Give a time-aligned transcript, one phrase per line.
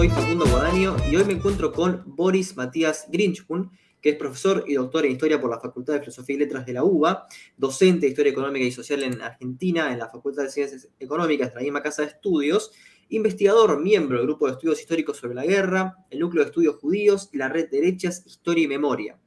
[0.00, 4.72] soy Facundo Guadaño y hoy me encuentro con Boris Matías Grinchpun, que es profesor y
[4.72, 7.26] doctor en Historia por la Facultad de Filosofía y Letras de la UBA,
[7.58, 11.56] docente de Historia Económica y Social en Argentina en la Facultad de Ciencias Económicas de
[11.56, 12.72] la misma Casa de Estudios,
[13.10, 17.28] investigador, miembro del Grupo de Estudios Históricos sobre la Guerra, el Núcleo de Estudios Judíos
[17.30, 19.18] y la Red Derechas, Historia y Memoria.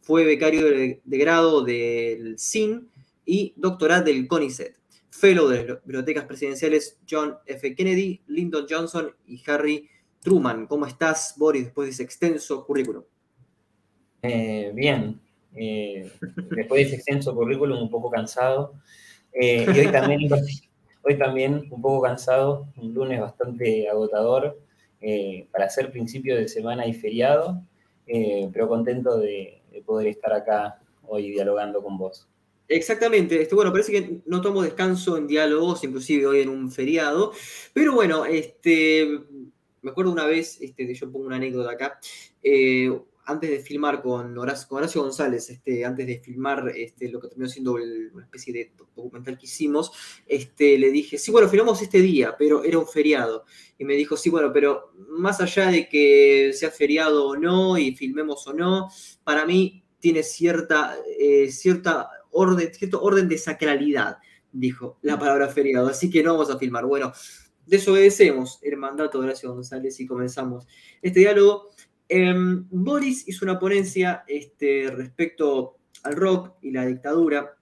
[0.00, 2.88] Fue becario de, grado del CIN
[3.26, 4.78] y doctoral del CONICET.
[5.10, 7.74] Fellow de las bibliotecas presidenciales John F.
[7.74, 9.90] Kennedy, Lyndon Johnson y Harry
[10.22, 10.66] Truman.
[10.66, 13.02] ¿Cómo estás, Boris, después de ese extenso currículum?
[14.22, 15.20] Eh, bien,
[15.54, 16.10] eh,
[16.50, 18.74] después de ese extenso currículum un poco cansado.
[19.32, 20.20] Eh, y hoy también,
[21.02, 24.58] hoy también un poco cansado, un lunes bastante agotador
[25.50, 27.60] para ser principio de semana y feriado,
[28.06, 32.28] pero contento de, poder estar acá hoy dialogando con vos.
[32.68, 37.32] Exactamente, este, bueno, parece que no tomo descanso en diálogos, inclusive hoy en un feriado,
[37.74, 39.08] pero bueno, este,
[39.82, 41.98] me acuerdo una vez, este, yo pongo una anécdota acá,
[43.24, 47.72] antes de filmar con Horacio, González, este, antes de filmar este, lo que terminó siendo
[47.74, 49.92] una especie de documental que hicimos,
[50.26, 53.44] este, le dije, sí, bueno, filmamos este día, pero era un feriado.
[53.78, 57.94] Y me dijo, sí, bueno, pero más allá de que sea feriado o no y
[57.94, 58.88] filmemos o no,
[59.24, 64.18] para mí tiene cierta, eh, cierta orden, cierto orden de sacralidad,
[64.50, 66.84] dijo la palabra feriado, así que no vamos a filmar.
[66.86, 67.12] Bueno,
[67.66, 70.66] desobedecemos el mandato de Horacio González y comenzamos
[71.00, 71.70] este diálogo
[72.14, 77.56] Em, Boris hizo una ponencia este, respecto al rock y la dictadura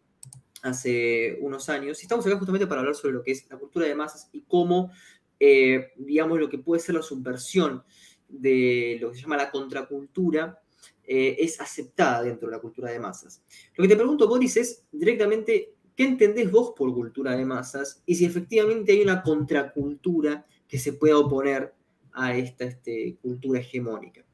[0.62, 2.00] hace unos años.
[2.00, 4.42] Y estamos acá justamente para hablar sobre lo que es la cultura de masas y
[4.42, 4.90] cómo,
[5.38, 7.84] eh, digamos, lo que puede ser la subversión
[8.28, 10.60] de lo que se llama la contracultura
[11.04, 13.44] eh, es aceptada dentro de la cultura de masas.
[13.76, 18.02] Lo que te pregunto, Boris, es directamente, ¿qué entendés vos por cultura de masas?
[18.06, 21.74] Y si efectivamente hay una contracultura que se pueda oponer
[22.14, 24.24] a esta este, cultura hegemónica.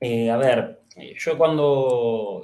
[0.00, 2.42] Eh, a ver, eh, yo cuando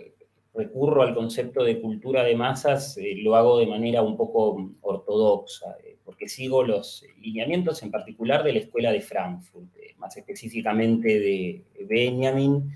[0.55, 5.77] recurro al concepto de cultura de masas eh, lo hago de manera un poco ortodoxa,
[6.05, 9.67] porque sigo los lineamientos en particular de la Escuela de Frankfurt,
[9.99, 12.71] más específicamente de Benjamin,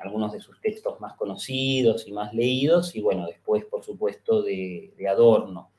[0.00, 4.92] algunos de sus textos más conocidos y más leídos, y bueno, después, por supuesto, de,
[5.08, 5.70] Adorno.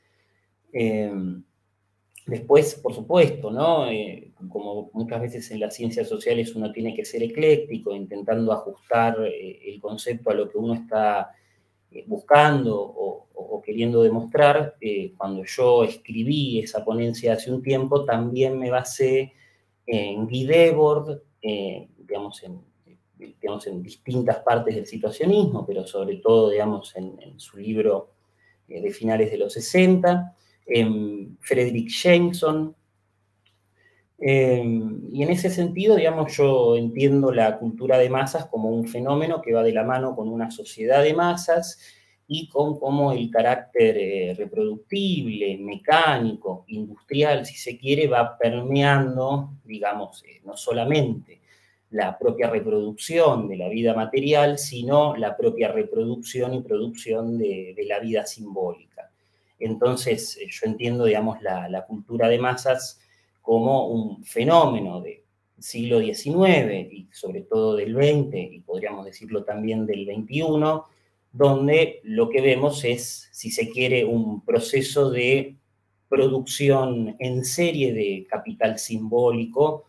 [2.28, 3.90] Después, por supuesto, ¿no?
[3.90, 9.18] Eh, como muchas veces en las ciencias sociales uno tiene que ser ecléctico, intentando ajustar
[9.26, 11.32] eh, el concepto a lo que uno está
[11.92, 13.28] eh, buscando o,
[13.64, 14.76] queriendo demostrar.
[15.18, 19.34] cuando yo escribí esa ponencia hace un tiempo, también me basé
[19.86, 22.59] en Guy Debord, digamos, en,
[23.42, 28.12] digamos, en distintas partes del situacionismo, pero sobre todo, digamos, en, su libro
[28.68, 30.36] de finales de los 60
[30.74, 32.76] Em, Frederick Jameson.
[34.20, 39.42] Em, y en ese sentido, digamos, yo entiendo la cultura de masas como un fenómeno
[39.42, 41.80] que va de la mano con una sociedad de masas
[42.28, 50.24] y con cómo el carácter eh, reproductible, mecánico, industrial, si se quiere, va permeando, digamos,
[50.24, 51.41] eh, no solamente
[51.91, 58.00] la propia reproducción de la vida material, sino la propia reproducción y producción de la
[58.00, 58.91] vida simbólica.
[59.62, 63.00] Entonces, eh, yo entiendo, digamos, la, cultura de masas
[63.41, 65.22] como un fenómeno del
[65.59, 70.81] siglo XIX y sobre todo del XX, y podríamos decirlo también del XXI,
[71.31, 75.56] donde lo que vemos es, si se quiere, un proceso de
[76.09, 79.85] producción en serie de capital simbólico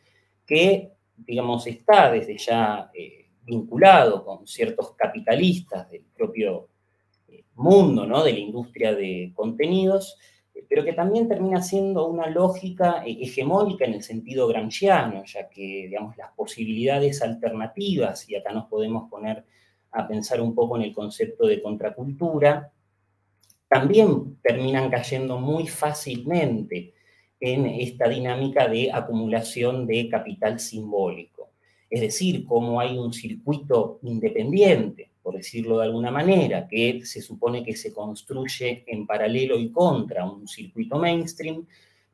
[0.47, 0.92] que,
[1.27, 6.69] digamos, está desde ya eh, vinculado con ciertos capitalistas del propio
[7.55, 8.23] mundo ¿no?
[8.25, 10.19] de la industria de contenidos,
[10.69, 16.17] pero que también termina siendo una lógica hegemónica en el sentido gramsciano, ya que digamos,
[16.17, 19.45] las posibilidades alternativas, y acá nos podemos poner
[19.93, 22.73] a pensar un poco en el concepto de contracultura,
[23.69, 26.95] también terminan cayendo muy fácilmente
[27.43, 31.51] en esta dinámica de acumulación de capital simbólico.
[31.91, 37.63] Es decir, como hay un circuito independiente por decirlo de alguna manera, que se supone
[37.63, 41.67] que se construye en paralelo y contra un circuito mainstream,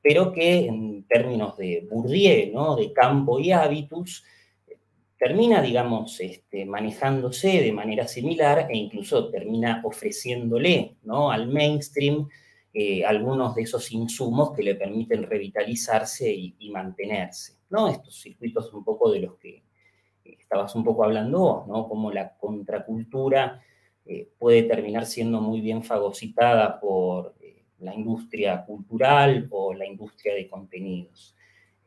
[0.03, 2.77] pero que en términos de Bourdieu, ¿no?
[2.77, 4.25] de campo y hábitus,
[5.19, 11.33] termina, digamos, este, manejándose de manera similar e incluso termina ofreciéndole ¿no?
[11.33, 12.29] al mainstream
[12.73, 17.55] eh, algunos de esos insumos que le permiten revitalizarse y, mantenerse.
[17.71, 17.89] ¿no?
[17.89, 19.65] Estos circuitos un poco de los que
[20.25, 21.89] estabas un poco hablando vos, ¿no?
[21.89, 23.63] Cómo la contracultura
[24.05, 30.35] eh, puede terminar siendo muy bien fagocitada por eh, la industria cultural o la industria
[30.35, 31.35] de contenidos.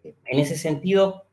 [0.04, 1.26] En ese sentido,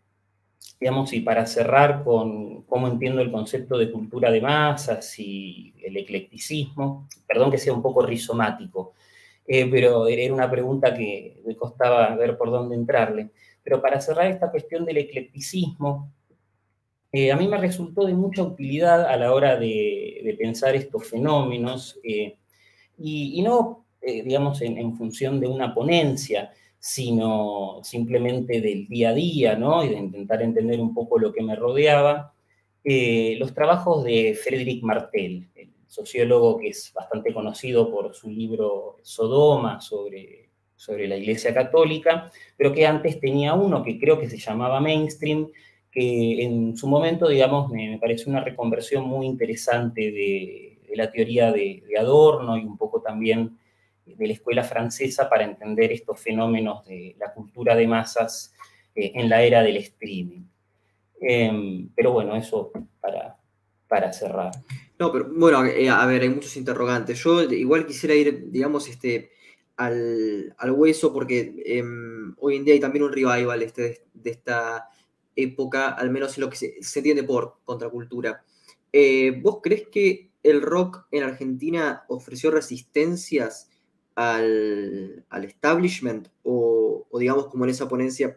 [0.78, 5.96] digamos, y para cerrar con cómo entiendo el concepto de cultura de masas y el
[5.96, 8.94] eclecticismo, perdón que sea un poco rizomático,
[9.50, 13.30] eh, pero era una pregunta que me costaba ver por dónde entrarle.
[13.64, 16.12] Pero para cerrar esta cuestión del eclecticismo,
[17.10, 21.98] eh, a mí me resultó de mucha utilidad a la hora de, pensar estos fenómenos,
[22.04, 22.36] eh,
[22.98, 29.84] y, no, digamos, en, función de una ponencia, sino simplemente del día a día, ¿no?
[29.84, 32.34] Y de intentar entender un poco lo que me rodeaba.
[32.84, 35.48] los trabajos de Frédéric Martel,
[35.88, 42.72] sociólogo que es bastante conocido por su libro Sodoma sobre, sobre la Iglesia Católica, pero
[42.72, 45.48] que antes tenía uno que creo que se llamaba Mainstream,
[45.90, 51.82] que en su momento, digamos, me, parece una reconversión muy interesante de, la teoría de,
[51.98, 53.58] Adorno y un poco también
[54.04, 58.54] de la escuela francesa para entender estos fenómenos de la cultura de masas
[58.94, 60.44] eh, en la era del streaming.
[61.20, 62.70] Em, pero bueno, eso
[63.00, 63.36] para,
[63.88, 64.52] para cerrar.
[64.98, 67.22] No, pero bueno, eh, a ver, hay muchos interrogantes.
[67.22, 69.30] Yo igual quisiera ir, digamos, este,
[69.76, 74.88] al, hueso, porque em, hoy en día hay también un revival este, de, esta
[75.36, 78.44] época, al menos en lo que se, entiende por contracultura.
[78.92, 83.70] Eh, ¿Vos crees que el rock en Argentina ofreció resistencias
[84.16, 86.28] al, establishment?
[86.42, 88.36] O, digamos, como en esa ponencia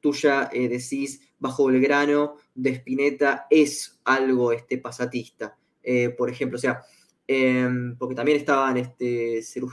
[0.00, 5.56] tuya eh, decís, bajo Belgrano, de Spinetta es algo este, pasatista.
[5.82, 6.82] Eh, por ejemplo, o sea,
[7.26, 9.70] em, porque también estaban este, o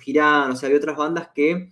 [0.55, 1.69] sea, había otras bandas que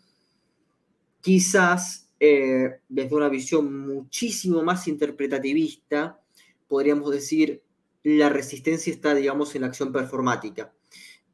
[1.22, 6.19] quizás eh, desde una visión muchísimo más interpretativista,
[6.68, 7.62] podríamos decir,
[8.04, 10.74] la resistencia está, digamos, en la acción performática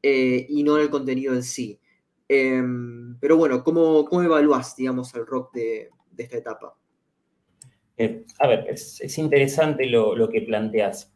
[0.02, 1.80] eh, y no en el contenido en sí.
[2.28, 6.78] Em, pero bueno, ¿cómo, cómo evaluás, digamos, el rock de, esta etapa?
[8.40, 11.13] a ver, es, interesante lo, lo, que planteas.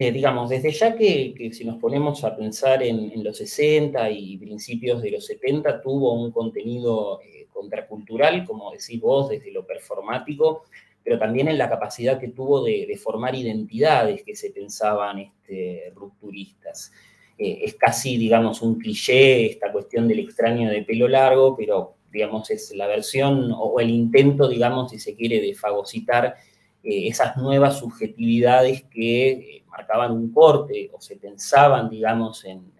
[0.00, 5.02] Eh, digamos, desde ya que, si nos ponemos a pensar en, los 60 y principios
[5.02, 10.62] de los 70, tuvo un contenido eh, contracultural, como decís vos, desde lo performático,
[11.02, 16.92] pero también en la capacidad que tuvo de, formar identidades que se pensaban este, rupturistas.
[17.36, 22.50] Eh, es casi, digamos, un cliché esta cuestión del extraño de pelo largo, pero, digamos,
[22.50, 26.36] es la versión o el intento, digamos, si se quiere, de fagocitar
[26.82, 32.72] esas nuevas subjetividades que marcaban un corte o se pensaban, digamos, en,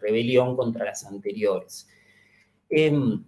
[0.00, 1.88] rebelión contra las anteriores.
[2.68, 3.24] Em,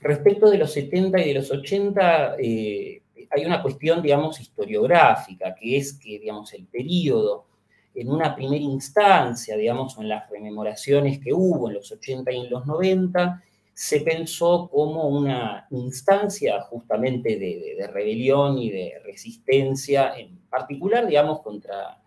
[0.00, 5.76] respecto de los 70 y de los 80, eh, hay una cuestión, digamos, historiográfica, que
[5.76, 7.46] es que, digamos, el periodo,
[7.94, 12.50] en una primera instancia, digamos, en las rememoraciones que hubo en los 80 y en
[12.50, 13.42] los 90,
[13.80, 21.98] se pensó como una instancia justamente de, rebelión y de resistencia, en particular, digamos, contra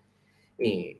[0.60, 1.00] eh,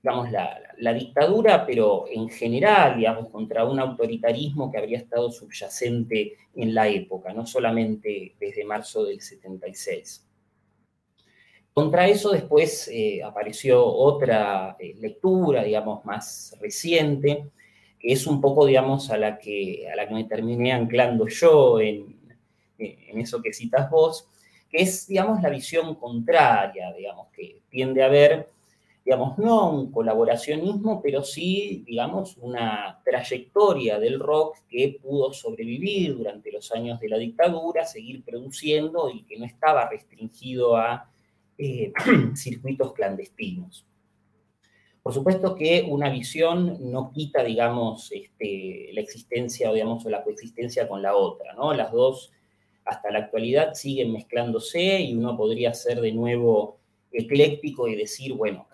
[0.00, 6.74] digamos, la, dictadura, pero en general, digamos, contra un autoritarismo que habría estado subyacente en
[6.74, 10.24] la época, no solamente desde marzo del 76.
[11.72, 17.50] Contra eso después eh, apareció otra eh, lectura, digamos, más reciente,
[17.98, 21.80] que es un poco, digamos, a la que, a la que me terminé anclando yo
[21.80, 22.16] en,
[22.78, 24.26] en eso que citas vos,
[24.70, 28.48] que es, digamos, la visión contraria, digamos, que tiende a ver
[29.08, 36.52] digamos, no un colaboracionismo, pero sí, digamos, una trayectoria del rock que pudo sobrevivir durante
[36.52, 41.10] los años de la dictadura, seguir produciendo y que no estaba restringido a
[41.56, 41.90] eh,
[42.36, 43.86] circuitos clandestinos.
[45.08, 50.86] Por supuesto que una visión no quita, digamos, este, la existencia o, digamos, la coexistencia
[50.86, 51.72] con la otra, ¿no?
[51.72, 52.30] Las dos,
[52.84, 56.76] hasta la actualidad, siguen mezclándose y uno podría ser de nuevo
[57.10, 58.68] ecléctico y decir, bueno,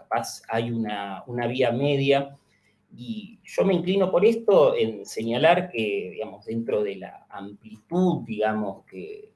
[0.49, 2.37] hay una, vía media.
[2.93, 8.85] Y yo me inclino por esto en señalar que, digamos, dentro de la amplitud, digamos,
[8.87, 9.31] que,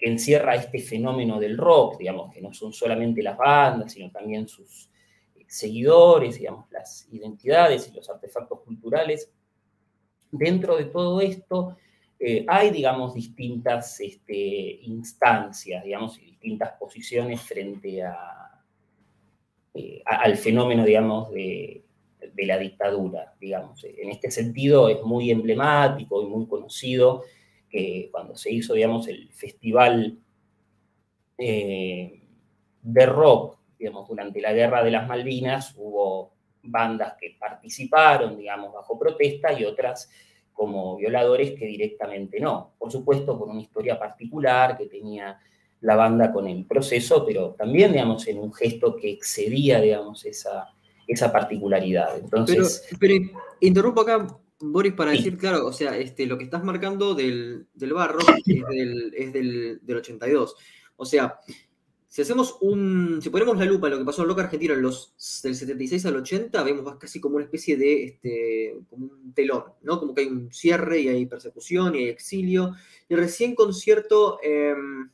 [0.00, 4.90] encierra este fenómeno del rock, digamos, que no son solamente las bandas, sino también sus
[5.46, 9.30] seguidores, digamos, las identidades y los artefactos culturales,
[10.30, 11.76] dentro de todo esto
[12.18, 18.62] eh, hay, digamos, distintas este, instancias, digamos, y distintas posiciones frente a,
[19.74, 21.82] eh, al fenómeno, digamos, de,
[22.38, 23.82] la dictadura, digamos.
[23.84, 27.22] En este sentido es muy emblemático y muy conocido
[27.68, 30.18] que cuando se hizo, digamos, el festival
[31.38, 32.22] eh,
[32.82, 38.98] de rock, digamos, durante la Guerra de las Malvinas, hubo bandas que participaron, digamos, bajo
[38.98, 40.10] protesta y otras
[40.52, 42.72] como violadores que directamente no.
[42.78, 45.38] Por supuesto, por una historia particular que tenía
[45.82, 50.68] la banda con el proceso, pero también, digamos, en un gesto que excedía, digamos, esa,
[51.06, 52.18] esa particularidad.
[52.18, 53.14] Entonces, pero,
[53.60, 54.26] interrumpo acá,
[54.58, 59.80] Boris, para decir, claro, o sea, este, lo que estás marcando del, barro es, del,
[59.86, 60.56] 82.
[60.96, 61.38] O sea,
[62.16, 63.20] si hacemos un.
[63.20, 66.16] Si ponemos la lupa en lo que pasó en argentino en los, del 76 al
[66.16, 68.04] 80, vemos casi como una especie de.
[68.04, 70.00] Este, como un telón, ¿no?
[70.00, 72.72] Como que hay un cierre y hay persecución y hay exilio.
[73.06, 74.38] Y recién con cierto.
[74.42, 75.10] Em,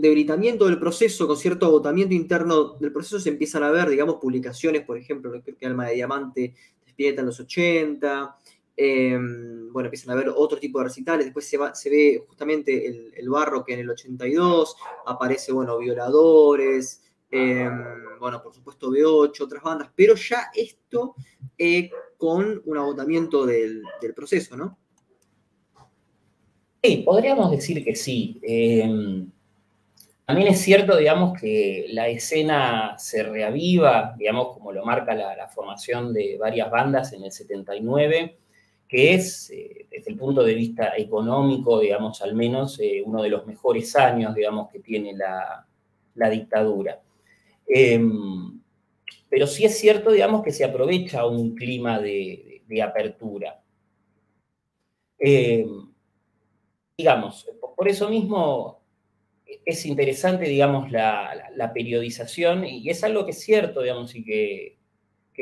[0.00, 4.82] debilitamiento del proceso, con cierto agotamiento interno del proceso, se empiezan a ver, digamos, publicaciones,
[4.82, 6.54] por ejemplo, que Alma de Diamante
[6.86, 8.36] despierta en los 80,
[8.78, 13.64] em, bueno, empiezan a ver otro tipo de recitales, después se, ve justamente el, barro
[13.64, 20.14] que en el 82 aparece, bueno, Violadores, em, bueno, por supuesto B8, otras bandas, pero
[20.14, 21.14] ya esto
[21.58, 24.78] eh, con un agotamiento del, del proceso, ¿no?
[26.82, 28.38] Sí, podríamos decir que sí.
[28.42, 29.28] Em,
[30.24, 36.12] también es cierto, digamos, que la escena se reaviva, digamos, como lo marca la, formación
[36.12, 38.38] de varias bandas en el 79,
[38.88, 43.28] que es, eh, desde el punto de vista económico, digamos, al menos eh, uno de
[43.28, 45.66] los mejores años, digamos, que tiene la,
[46.30, 47.00] dictadura.
[47.66, 48.60] Em,
[49.28, 53.60] pero sí es cierto, digamos, que se aprovecha un clima de, apertura.
[55.18, 55.90] Em,
[56.96, 58.80] digamos, por eso mismo
[59.64, 64.77] es interesante, digamos, la, periodización y es algo que es cierto, digamos, y que,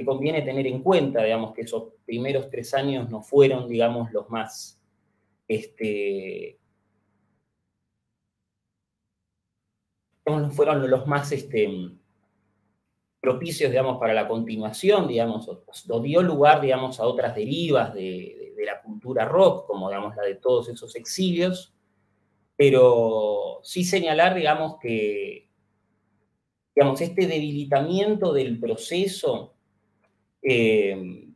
[0.05, 4.81] conviene tener en cuenta, digamos, que esos primeros tres años no fueron, digamos, los más,
[5.49, 6.59] este,
[10.27, 11.97] no fueron los más, este,
[13.27, 18.81] propicios, digamos, para la continuación, digamos, o, dio lugar, digamos, a otras derivas de, la
[18.83, 21.75] cultura rock, como, digamos, la de todos esos exilios,
[22.55, 25.51] pero sí señalar, digamos, que,
[26.73, 29.56] digamos, este debilitamiento del proceso,
[30.43, 31.27] eh,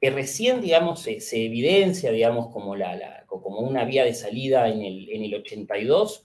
[0.00, 5.10] que recién, digamos, se, evidencia, digamos, como, la, como una vía de salida en el,
[5.10, 6.24] en el 82,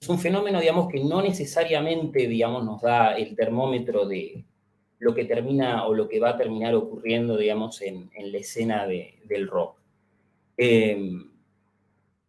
[0.00, 4.44] es un fenómeno, digamos, que no necesariamente, digamos, nos da el termómetro de
[4.98, 9.46] lo que termina o lo que va a terminar ocurriendo, digamos, en, la escena del
[9.46, 9.78] rock.
[10.56, 11.30] Em,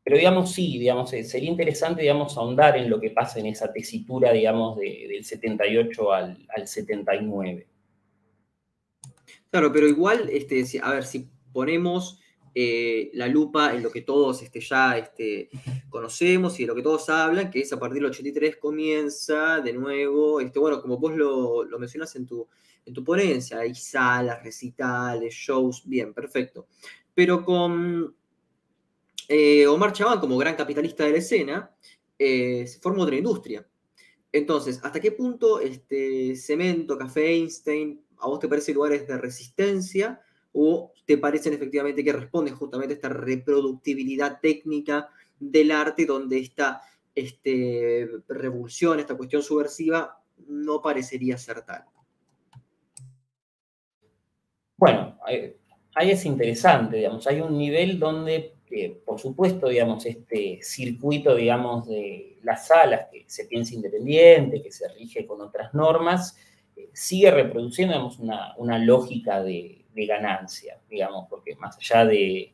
[0.07, 3.73] pero, digamos, sí, digamos, eh, sería interesante, digamos, ahondar en lo que pasa en esa
[3.73, 7.67] tesitura, digamos, del 78 al, 79.
[9.51, 12.21] Claro, pero igual, este, a ver, si ponemos
[12.55, 15.49] eh, la lupa en lo que todos este, ya este,
[15.89, 19.73] conocemos y de lo que todos hablan, que es a partir del 83 comienza de
[19.73, 22.47] nuevo, este, bueno, como vos lo, lo mencionas en tu,
[22.85, 26.67] en tu ponencia, hay salas, recitales, shows, bien, perfecto.
[27.13, 28.15] Pero con
[29.27, 31.75] eh, Omar Chabán, como gran capitalista de la escena,
[32.17, 33.67] eh, se forma otra industria.
[34.31, 40.22] Entonces, ¿hasta qué punto este cemento, café Einstein, a vos te parecen lugares de resistencia?
[40.60, 45.07] o te parecen efectivamente que responden justamente a esta reproductibilidad técnica
[45.39, 46.81] del arte donde esta
[47.13, 51.84] este, revolución, esta cuestión subversiva, no parecería ser tal.
[54.77, 55.19] Bueno,
[55.93, 58.55] ahí es interesante, digamos, hay un nivel donde,
[59.05, 64.88] por supuesto, digamos, este circuito, digamos, de las salas, que se piensa independiente, que se
[64.89, 66.38] rige con otras normas,
[66.75, 72.53] eh, sigue reproduciendo, digamos, una lógica de, ganancia, digamos, porque más allá de,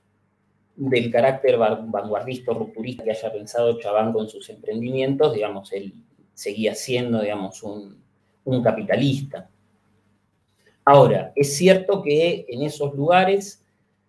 [0.76, 5.94] del carácter vanguardista, rupturista que haya pensado Chabán con sus emprendimientos, digamos, él
[6.34, 8.02] seguía siendo, digamos, un,
[8.64, 9.50] capitalista.
[10.84, 13.63] Ahora, es cierto que en esos lugares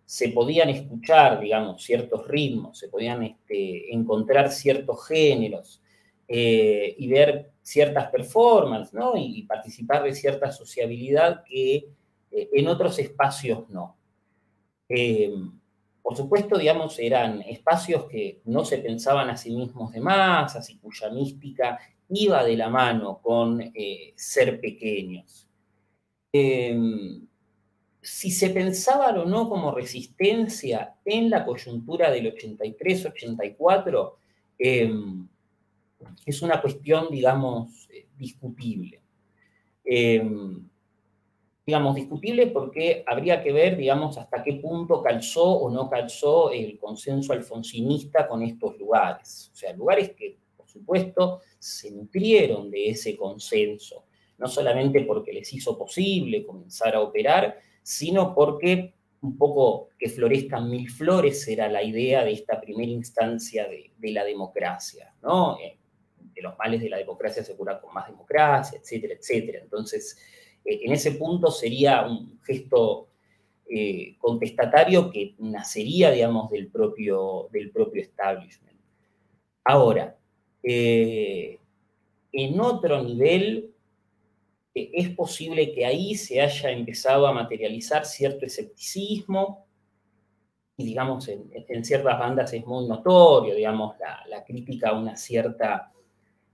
[0.04, 5.82] se podían escuchar, digamos, ciertos ritmos, se podían este, encontrar ciertos géneros
[6.28, 9.16] eh, y ver ciertas performances, ¿no?
[9.16, 11.88] Y, participar de cierta sociabilidad que
[12.30, 13.96] eh, en otros espacios no.
[14.88, 15.32] Eh,
[16.02, 20.76] por supuesto, digamos, eran espacios que no se pensaban a sí mismos de masas y
[20.76, 21.78] cuya mística
[22.10, 23.72] iba de la mano con
[24.14, 25.48] ser pequeños.
[28.04, 34.12] Si se pensaban o no como resistencia en la coyuntura del 83-84,
[34.58, 39.00] es una cuestión, digamos, discutible
[41.66, 46.78] digamos, discutible porque habría que ver, digamos, hasta qué punto calzó o no calzó el
[46.78, 49.50] consenso alfonsinista con estos lugares.
[49.52, 54.04] O sea, lugares que, por supuesto, se nutrieron de ese consenso,
[54.36, 60.68] no solamente porque les hizo posible comenzar a operar, sino porque un poco que florezcan
[60.68, 65.58] mil flores era la idea de esta primera instancia de, la democracia, ¿no?
[65.60, 65.78] Eh,
[66.18, 69.60] de los males de la democracia se cura con más democracia, etcétera, etcétera.
[69.62, 70.18] Entonces,
[70.64, 73.08] eh, en ese punto sería un gesto
[73.68, 78.78] eh, contestatario que nacería, digamos, del propio, del propio establishment.
[79.64, 80.18] Ahora,
[80.62, 81.60] en
[82.60, 83.73] otro nivel,
[84.74, 89.64] es posible que ahí se haya empezado a materializar cierto escepticismo,
[90.76, 93.94] y digamos, en, ciertas bandas es muy notorio, digamos,
[94.28, 95.92] la, crítica a una cierta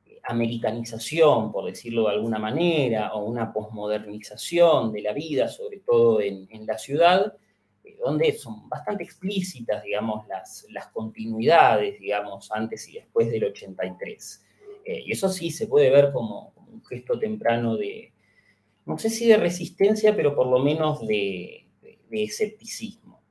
[0.05, 6.21] eh, americanización, por decirlo de alguna manera, o una posmodernización de la vida, sobre todo
[6.21, 7.35] en, la ciudad,
[7.83, 14.45] eh, donde son bastante explícitas, digamos, las, las continuidades, digamos, antes y después del 83.
[14.85, 18.10] Eh, y eso sí se puede ver como, un gesto temprano de,
[18.91, 21.69] no sé si de resistencia, pero por lo menos de,
[22.11, 23.23] escepticismo.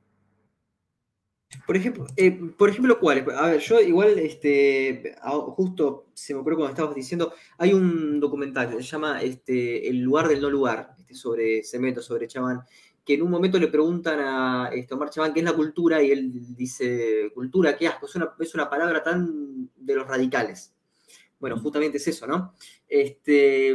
[1.66, 3.28] Por ejemplo, eh, por ejemplo, ¿cuáles?
[3.36, 8.70] A ver, yo igual, este, justo se me ocurrió cuando estabas diciendo, hay un documental
[8.70, 12.62] que se llama este, El lugar del no lugar, este, sobre Cemento, sobre Chaván,
[13.04, 16.10] que en un momento le preguntan a este, Omar Chaván qué es la cultura y
[16.10, 20.74] él dice, cultura, qué asco, es una, es una palabra tan de los radicales.
[21.40, 22.54] Bueno, justamente es eso, ¿no?
[22.86, 23.74] Este,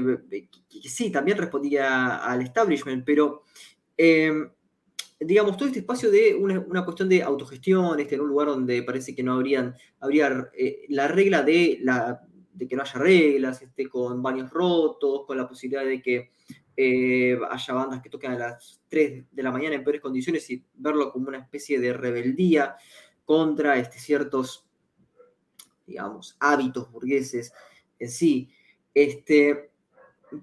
[0.84, 3.42] sí, también respondía al establishment, pero
[3.98, 4.50] em,
[5.20, 9.16] digamos, todo este espacio de una, cuestión de autogestión, este, en un lugar donde parece
[9.16, 12.22] que no habrían, habría eh, la regla de, la,
[12.54, 16.30] de que no haya reglas, este, con baños rotos, con la posibilidad de que
[16.78, 20.64] eh, haya bandas que toquen a las 3 de la mañana en peores condiciones y
[20.76, 22.76] verlo como una especie de rebeldía
[23.24, 24.65] contra este, ciertos
[25.86, 27.54] digamos, hábitos burgueses
[28.00, 28.50] en sí.
[28.94, 29.72] Este,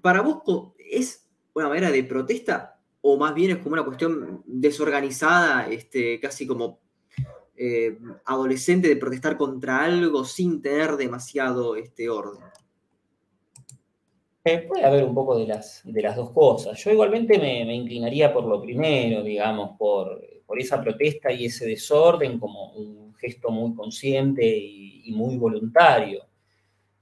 [0.01, 0.43] ¿Para vos
[0.77, 6.47] es una manera de protesta o más bien es como una cuestión desorganizada, este, casi
[6.47, 6.79] como
[7.55, 12.41] eh, adolescente de protestar contra algo sin tener demasiado este, orden?
[14.45, 16.81] Eh, puede haber un poco de las, de las dos cosas.
[16.81, 20.21] Yo igualmente me, inclinaría por lo primero, digamos, por,
[20.53, 26.25] por, esa protesta y ese desorden como un gesto muy consciente y, muy voluntario.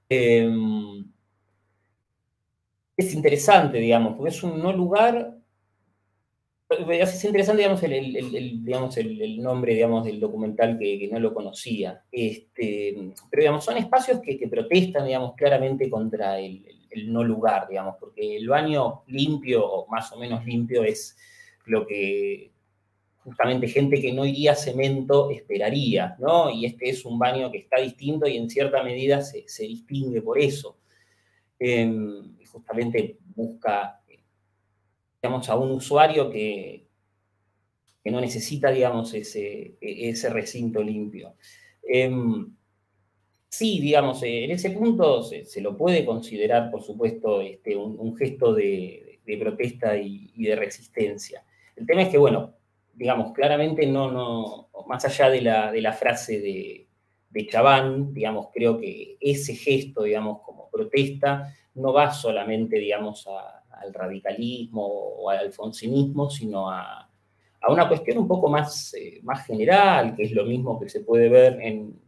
[0.08, 1.04] Em,
[2.96, 5.38] es interesante, digamos, porque es un no lugar.
[6.88, 12.02] Es interesante, digamos, el, digamos, el, nombre digamos, del documental que, no lo conocía.
[12.10, 12.94] Este,
[13.30, 16.64] pero, digamos, son espacios que, que protestan, digamos, claramente contra el,
[17.06, 21.16] no lugar, digamos, porque el baño limpio, o más o menos limpio, es
[21.66, 22.51] lo que
[23.24, 26.50] justamente gente que no iría a cemento esperaría, ¿no?
[26.50, 30.38] Y este es un baño que está distinto y en cierta medida se, distingue por
[30.38, 30.78] eso.
[31.58, 34.00] Em, justamente busca,
[35.22, 36.86] digamos, a un usuario que,
[38.02, 41.36] que no necesita, digamos, ese, ese recinto limpio.
[41.84, 42.52] Em,
[43.48, 49.20] sí, digamos, en ese punto se, lo puede considerar, por supuesto, este, un, gesto de,
[49.38, 51.44] protesta y, y de resistencia.
[51.76, 52.54] El tema es que, bueno,
[52.94, 56.86] digamos, claramente no, no, más allá de la, de la frase de,
[57.30, 63.94] de Chaván, digamos, creo que ese gesto, digamos, como protesta, no va solamente, digamos, al
[63.94, 67.08] radicalismo o al alfonsinismo, sino a,
[67.62, 71.00] a una cuestión un poco más, eh, más general, que es lo mismo que se
[71.00, 71.98] puede ver en,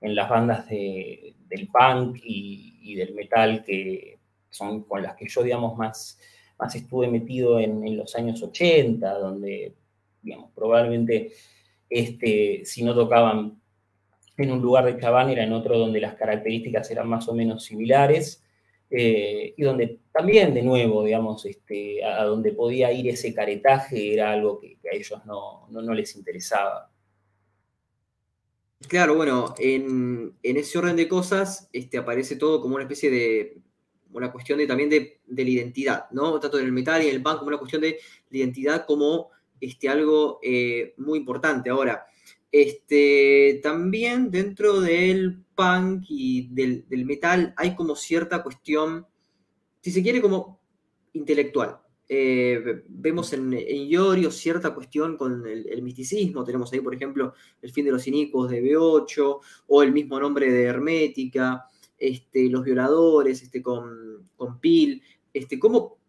[0.00, 5.28] en las bandas de, del punk y, y, del metal, que son con las que
[5.28, 6.18] yo, digamos, más,
[6.58, 9.74] más estuve metido en, en los años 80, donde
[10.54, 11.32] probablemente
[11.88, 13.60] este, si no tocaban
[14.36, 17.64] en un lugar de Chaván era en otro donde las características eran más o menos
[17.64, 18.42] similares,
[18.90, 24.32] eh, y donde también, de nuevo, digamos, este, a, donde podía ir ese caretaje era
[24.32, 26.90] algo que, a ellos no, les interesaba.
[28.88, 33.58] Claro, bueno, en, ese orden de cosas este, aparece todo como una especie de,
[34.12, 36.40] una cuestión de, también de, de la identidad, ¿no?
[36.40, 37.98] Tanto en el metal y en el punk como una cuestión de
[38.30, 41.70] la identidad como este, algo eh, muy importante.
[41.70, 42.06] Ahora,
[42.52, 49.06] este, también dentro del punk y del, metal hay como cierta cuestión,
[49.80, 50.60] si se quiere, como
[51.12, 51.78] intelectual.
[52.08, 56.42] Eh, vemos en, en, Iorio cierta cuestión con el, misticismo.
[56.42, 60.50] Tenemos ahí, por ejemplo, El fin de los cínicos de B8 o el mismo nombre
[60.50, 65.00] de Hermética, este, Los violadores este, con, con Pil.
[65.32, 65.99] Este, ¿Cómo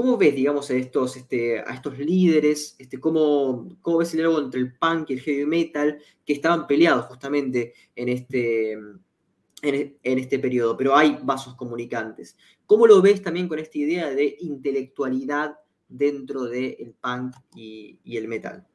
[0.00, 2.74] ¿Cómo ves, digamos, a estos, este, a estos líderes?
[2.78, 6.66] Este, ¿cómo, ¿Cómo ves el diálogo entre el punk y el heavy metal que estaban
[6.66, 10.74] peleados justamente en este, en, este periodo?
[10.74, 12.38] Pero hay vasos comunicantes.
[12.64, 18.66] ¿Cómo lo ves también con esta idea de intelectualidad dentro del punk y, el metal.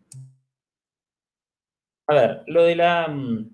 [2.05, 3.49] A ver, lo de la, mm,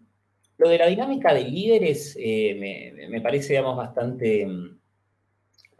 [0.57, 4.80] lo de la dinámica de líderes eh, me, parece, digamos, bastante, mm,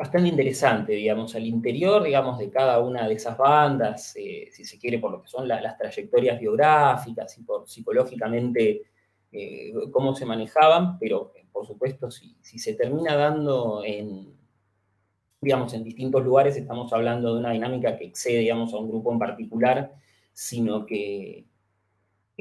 [0.01, 4.79] bastante interesante, digamos, al interior, digamos, de cada una de esas bandas, eh, si se
[4.79, 8.81] quiere, por lo que son las trayectorias biográficas y por psicológicamente
[9.31, 14.33] eh, cómo se manejaban, pero por supuesto, si, si se termina dando en,
[15.39, 19.11] digamos, en distintos lugares, estamos hablando de una dinámica que excede, digamos, a un grupo
[19.13, 19.93] en particular,
[20.33, 21.45] sino que,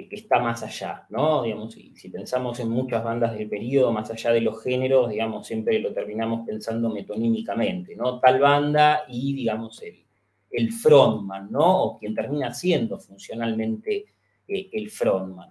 [0.08, 1.42] que, está más allá, ¿no?
[1.42, 5.46] Digamos, si, si, pensamos en muchas bandas del periodo, más allá de los géneros, digamos,
[5.46, 8.18] siempre lo terminamos pensando metonímicamente, ¿no?
[8.20, 10.04] Tal banda y, digamos, el,
[10.50, 11.82] el frontman, ¿no?
[11.82, 14.06] O quien termina siendo funcionalmente
[14.48, 15.50] eh, el frontman.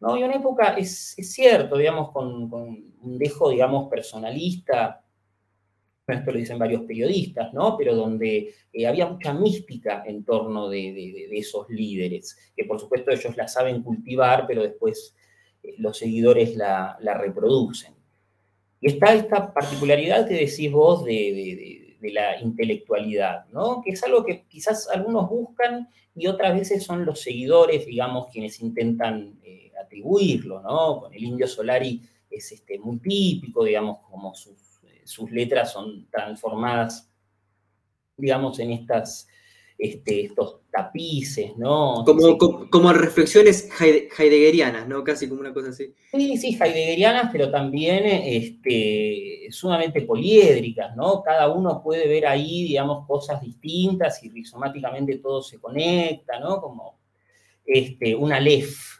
[0.00, 0.16] ¿no?
[0.16, 5.03] Y una época, es, es cierto, digamos, con, con, un dejo, digamos, personalista,
[6.12, 7.76] esto lo dicen varios periodistas, ¿no?
[7.78, 13.36] Pero donde eh, había mucha mística en torno de, esos líderes, que por supuesto ellos
[13.36, 15.14] la saben cultivar, pero después
[15.62, 17.94] eh, los seguidores la, reproducen.
[18.80, 23.80] Y está esta particularidad que decís vos de, la intelectualidad, ¿no?
[23.82, 28.60] Que es algo que quizás algunos buscan y otras veces son los seguidores, digamos, quienes
[28.60, 31.00] intentan eh, atribuirlo, ¿no?
[31.00, 34.73] Con el Indio Solari es este, muy típico, digamos, como sus
[35.04, 37.10] sus letras son transformadas,
[38.16, 39.28] digamos, en estas,
[39.78, 42.04] este, estos tapices, ¿no?
[42.04, 45.04] Como, como, reflexiones heideggerianas, ¿no?
[45.04, 45.94] Casi como una cosa así.
[46.10, 51.22] Sí, sí, heideggerianas, pero también este, sumamente poliédricas, ¿no?
[51.22, 56.60] Cada uno puede ver ahí, digamos, cosas distintas y rizomáticamente todo se conecta, ¿no?
[56.60, 56.98] Como
[57.64, 58.98] este, una lef,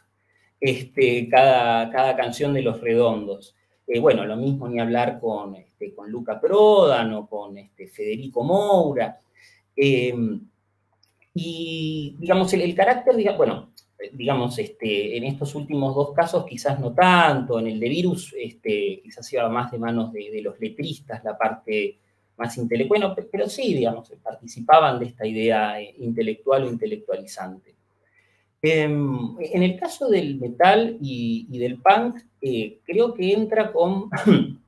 [0.59, 3.55] este, cada, cada canción de los redondos.
[3.87, 8.43] Eh, bueno, lo mismo ni hablar con, este, con Luca Prodan o con este, Federico
[8.43, 9.19] Moura.
[9.75, 10.39] Em,
[11.33, 13.71] y, digamos, el, carácter, bueno,
[14.13, 18.33] digamos, este, en estos últimos dos casos quizás no tanto, en el de Virus
[19.03, 21.97] quizás iba más de manos de, los letristas, la parte
[22.37, 27.75] más intelectual, bueno, pero sí, digamos, participaban de esta idea eh, intelectual o intelectualizante.
[28.61, 34.09] Em, en el caso del metal y, del punk, eh, creo que entra con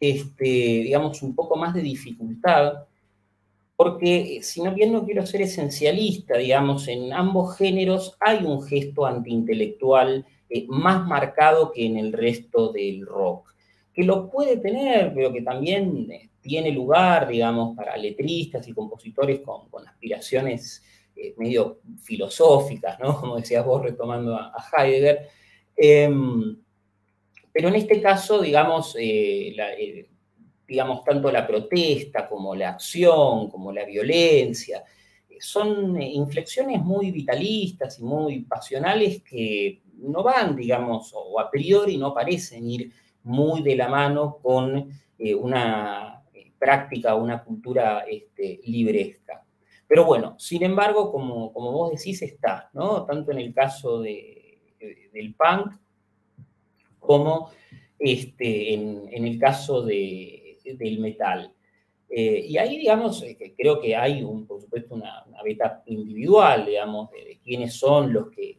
[0.00, 2.84] este, digamos, un poco más de dificultad,
[3.76, 9.04] porque si no bien no quiero ser esencialista, digamos, en ambos géneros hay un gesto
[9.04, 13.54] antiintelectual eh, más marcado que en el resto del rock,
[13.92, 19.40] que lo puede tener, pero que también eh, tiene lugar, digamos, para letristas y compositores
[19.40, 20.82] con, aspiraciones
[21.14, 23.16] eh, medio filosóficas, ¿no?
[23.20, 25.28] Como decías vos, retomando a, Heidegger.
[27.56, 30.10] Pero en este caso, digamos, eh, eh,
[30.68, 34.84] digamos, tanto la protesta como la acción, como la violencia,
[35.26, 41.96] eh, son inflexiones muy vitalistas y muy pasionales que no van, digamos, o a priori
[41.96, 42.92] no parecen ir
[43.22, 44.90] muy de la mano con
[45.40, 46.22] una
[46.58, 49.42] práctica, una cultura este, libresca.
[49.88, 53.06] Pero bueno, sin embargo, como, como vos decís, está, ¿no?
[53.06, 55.72] Tanto en el caso de, del punk
[57.06, 57.50] como
[57.98, 61.52] este, en, el caso del metal.
[62.08, 67.40] Eh, y ahí, digamos, eh, creo que hay, por supuesto, una, beta individual, digamos, de,
[67.42, 68.58] quiénes son los que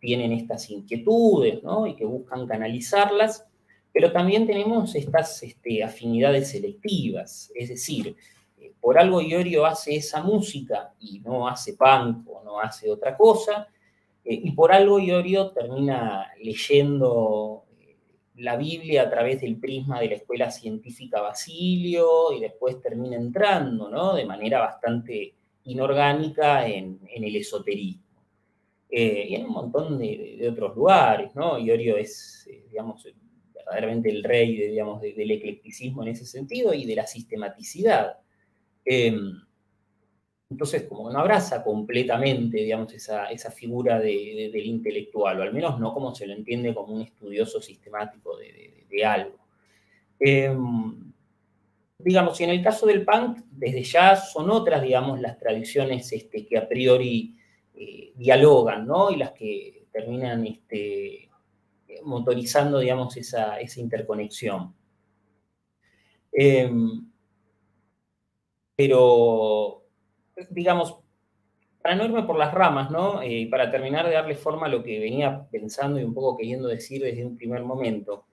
[0.00, 1.86] tienen estas inquietudes, ¿no?
[1.86, 3.46] Y que buscan canalizarlas,
[3.92, 8.16] pero también tenemos estas este, afinidades selectivas, es decir,
[8.58, 13.16] eh, por algo Iorio hace esa música y no hace punk o no hace otra
[13.16, 13.68] cosa,
[14.24, 17.64] y por algo Iorio termina leyendo
[18.36, 23.90] la Biblia a través del prisma de la escuela científica Basilio y después termina entrando,
[23.90, 24.14] ¿no?
[24.14, 28.02] De manera bastante inorgánica en, el esoterismo.
[28.88, 31.58] Eh, y en un montón de, otros lugares, ¿no?
[31.58, 33.06] Iorio es, eh, digamos,
[33.54, 38.18] verdaderamente el rey, digamos, del eclecticismo en ese sentido y de la sistematicidad.
[38.84, 39.40] Em,
[40.52, 46.14] entonces, como no abraza completamente, digamos, esa, figura del intelectual, o al menos no como
[46.14, 49.38] se lo entiende como un estudioso sistemático de, algo.
[50.20, 51.12] Em,
[51.98, 56.46] digamos, y en el caso del punk, desde ya son otras, digamos, las tradiciones este,
[56.46, 57.34] que a priori
[57.74, 59.10] eh, dialogan, ¿no?
[59.10, 61.30] Y las que terminan este,
[62.04, 64.74] motorizando, digamos, esa, interconexión.
[66.30, 67.10] Em,
[68.76, 69.81] pero
[70.50, 70.98] digamos,
[71.82, 73.20] para no irme por las ramas, ¿no?
[73.22, 76.68] Eh, para terminar de darle forma a lo que venía pensando y un poco queriendo
[76.68, 78.26] decir desde un primer momento,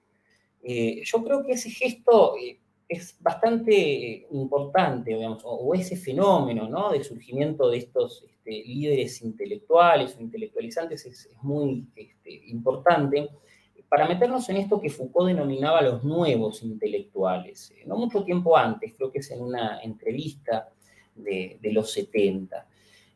[0.61, 6.91] eh, yo creo que ese gesto, eh, es bastante importante, digamos, o, ese fenómeno ¿no?
[6.91, 13.29] de surgimiento de estos este, líderes intelectuales o intelectualizantes es, muy este, importante
[13.87, 17.73] para meternos en esto que Foucault denominaba los nuevos intelectuales.
[17.87, 20.69] No mucho tiempo antes, creo que es en una entrevista
[21.15, 22.67] de, los 70.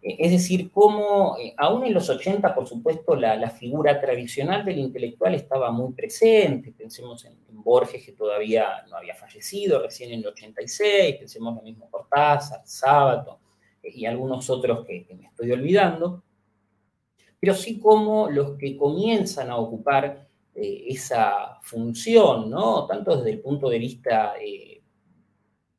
[0.01, 5.33] Es decir, cómo eh, aún en los 80, por supuesto, la, figura tradicional del intelectual
[5.33, 6.73] estaba muy presente.
[6.77, 11.89] Pensemos en, Borges, que todavía no había fallecido, recién en el 86, pensemos lo mismo
[11.89, 13.39] Cortázar, Sábato
[13.81, 16.23] eh, y algunos otros que, me estoy olvidando.
[17.39, 22.85] Pero sí como los que comienzan a ocupar eh, esa función, ¿no?
[22.85, 24.33] Tanto desde el punto de vista,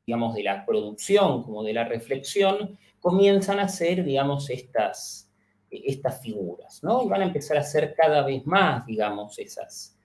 [0.05, 5.31] digamos, de la producción como de la reflexión, comienzan a ser, digamos, estas,
[5.69, 7.03] estas figuras, ¿no?
[7.03, 9.97] Y van a empezar a ser cada vez más, digamos, esas,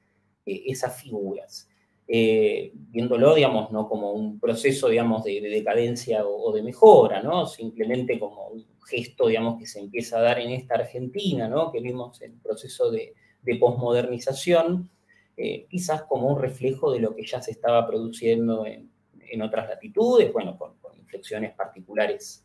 [0.47, 1.69] eh, esas figuras.
[2.09, 7.47] Eh, viéndolo, digamos, no como un proceso, digamos, de, decadencia o, de mejora, ¿no?
[7.47, 11.71] Simplemente como un gesto, digamos, que se empieza a dar en esta Argentina, ¿no?
[11.71, 14.91] Que vimos el proceso de, de posmodernización,
[15.37, 18.90] eh, quizás como un reflejo de lo que ya se estaba produciendo en,
[19.31, 22.45] en otras latitudes, bueno, con, con inflexiones particulares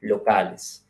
[0.00, 0.86] locales.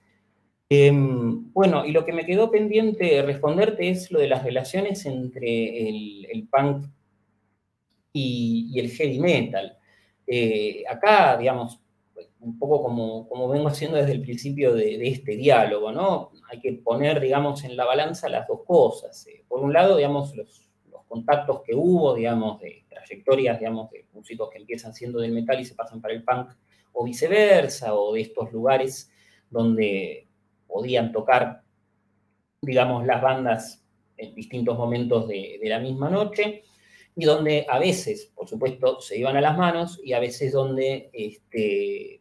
[0.74, 5.86] Em, bueno, y lo que me quedó pendiente responderte es lo de las relaciones entre
[5.86, 6.86] el, punk
[8.14, 9.76] y, el heavy metal.
[10.26, 11.78] Eh, acá, digamos,
[12.40, 16.30] un poco como, como, vengo haciendo desde el principio de, este diálogo, ¿no?
[16.50, 19.26] Hay que poner, digamos, en la balanza las dos cosas.
[19.26, 24.06] Eh, por un lado, digamos, los, los, contactos que hubo, digamos, de trayectorias, digamos, de
[24.12, 26.50] músicos que empiezan siendo del metal y se pasan para el punk,
[26.92, 29.10] o viceversa, o de estos lugares
[29.50, 30.28] donde
[30.66, 31.62] podían tocar,
[32.60, 33.84] digamos, las bandas
[34.16, 36.62] en distintos momentos de, la misma noche,
[37.14, 41.10] y donde a veces, por supuesto, se iban a las manos, y a veces donde,
[41.12, 42.20] este,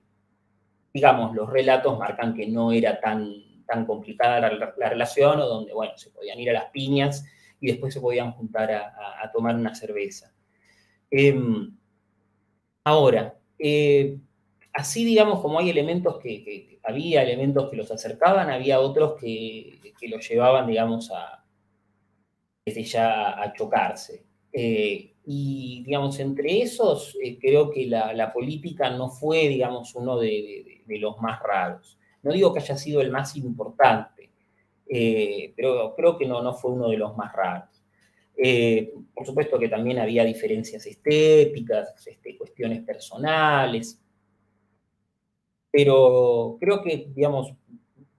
[0.94, 5.98] digamos, los relatos marcan que no era tan, tan complicada la, relación, o donde, bueno,
[5.98, 7.26] se podían ir a las piñas
[7.60, 10.34] y después se podían juntar a, tomar una cerveza.
[11.12, 11.76] Em,
[12.86, 14.18] ahora, eh,
[14.74, 20.28] así digamos como hay elementos que, había elementos que los acercaban, había otros que, los
[20.28, 21.44] llevaban, digamos, a
[22.66, 24.24] desde ya a chocarse.
[24.54, 30.82] Eh, y, digamos, entre esos, eh, creo que la, política no fue, digamos, uno de,
[30.88, 32.00] los más raros.
[32.24, 34.32] No digo que haya sido el más importante,
[35.56, 37.81] pero creo que no, no fue uno de los más raros.
[39.14, 44.00] Por supuesto que también había diferencias estéticas, este, cuestiones personales,
[45.72, 47.54] pero creo que, digamos,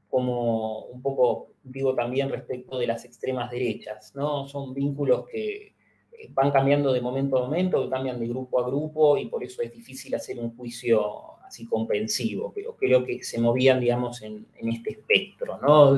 [0.09, 4.49] como un poco digo también respecto de las extremas derechas, ¿no?
[4.49, 5.75] Son vínculos que
[6.13, 9.63] eh, van cambiando de momento a momento, cambian de grupo a grupo y por eso
[9.63, 14.93] es difícil hacer un juicio así comprensivo, pero creo que se movían, digamos, en, este
[14.93, 15.97] espectro, ¿no?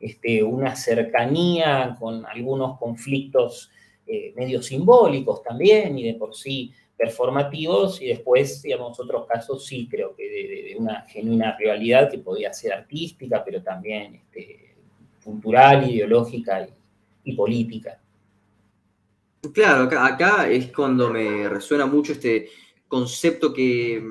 [0.00, 3.70] Este, una cercanía con algunos conflictos
[4.06, 9.86] eh, medio simbólicos también y de por sí performativos y después, digamos, otros casos sí
[9.90, 14.74] creo que de, una genuina rivalidad que podía ser artística, pero también este,
[15.22, 16.66] cultural, ideológica
[17.24, 18.00] y, política.
[19.54, 22.48] Claro, acá, es cuando me resuena mucho este
[22.88, 24.02] concepto que,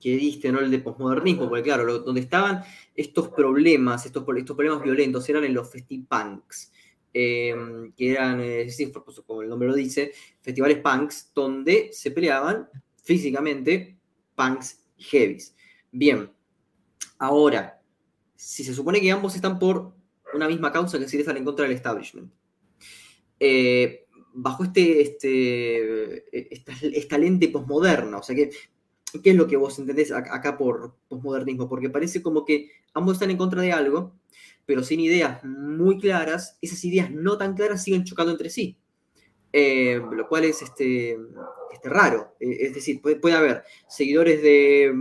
[0.00, 0.60] que diste, ¿no?
[0.60, 2.62] El de posmodernismo, porque claro, donde estaban
[2.96, 6.72] estos problemas, estos, estos problemas violentos, eran en los festipunks.
[7.18, 8.68] Em, que eran, eh,
[9.02, 12.68] pues, como el nombre lo dice, festivales punks, donde se peleaban
[13.02, 13.98] físicamente
[14.34, 15.56] punks heavies.
[15.90, 16.30] Bien,
[17.18, 17.80] ahora,
[18.34, 19.94] si se supone que ambos están por
[20.34, 22.30] una misma causa, que es están en contra del establishment,
[23.40, 28.50] eh, bajo este, este, esta, lente posmoderna, o sea, que,
[29.22, 31.66] ¿qué es lo que vos entendés acá por posmodernismo?
[31.66, 34.14] Porque parece como que ambos están en contra de algo,
[34.64, 38.76] pero sin ideas muy claras, esas ideas no tan claras siguen chocando entre sí.
[39.52, 41.16] Eh, lo cual es este,
[41.72, 42.34] este raro.
[42.40, 44.92] Eh, es decir, puede, haber seguidores de,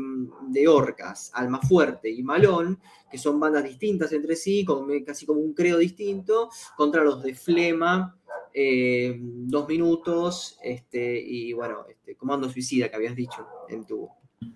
[0.47, 1.31] de, Orcas,
[1.67, 2.79] Fuerte y Malón,
[3.09, 7.33] que son bandas distintas entre sí, con, casi como un credo distinto, contra los de
[7.33, 8.17] Flema,
[8.53, 14.07] eh, Dos Minutos, este, y bueno, este, Comando Suicida que habías dicho en tu,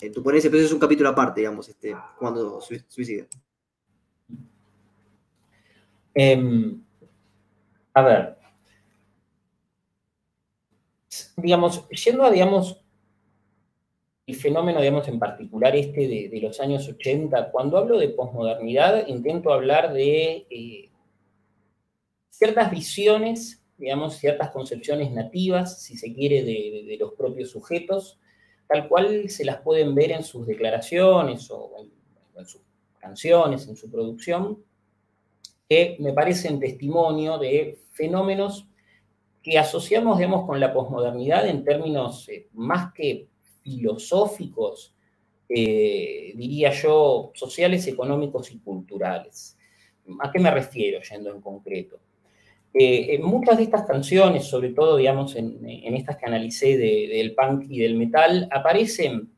[0.02, 3.26] en tu ponencia, pero eso es un capítulo aparte, digamos, este, Comando Suicida.
[6.14, 6.82] Em,
[7.94, 8.38] a ver,
[11.38, 12.82] digamos, yendo a, digamos,
[14.30, 19.52] el fenómeno, digamos, en particular este de, los años 80, cuando hablo de posmodernidad, intento
[19.52, 20.92] hablar de eh,
[22.30, 28.20] ciertas visiones, digamos, ciertas concepciones nativas, si se quiere, de, los propios sujetos,
[28.70, 32.62] tal cual se las pueden ver en sus declaraciones o en, sus
[33.00, 34.64] canciones, en su producción,
[35.68, 38.68] que me parecen testimonio de fenómenos
[39.42, 43.28] que asociamos, con la posmodernidad en términos eh, más que
[43.64, 44.94] filosóficos,
[45.48, 49.58] eh, diría yo, sociales, económicos y culturales.
[50.20, 52.00] ¿A qué me refiero yendo en concreto?
[52.74, 57.66] Eh, en muchas de estas canciones, sobre todo, digamos, en, estas que analicé del punk
[57.70, 59.32] y del metal, aparecen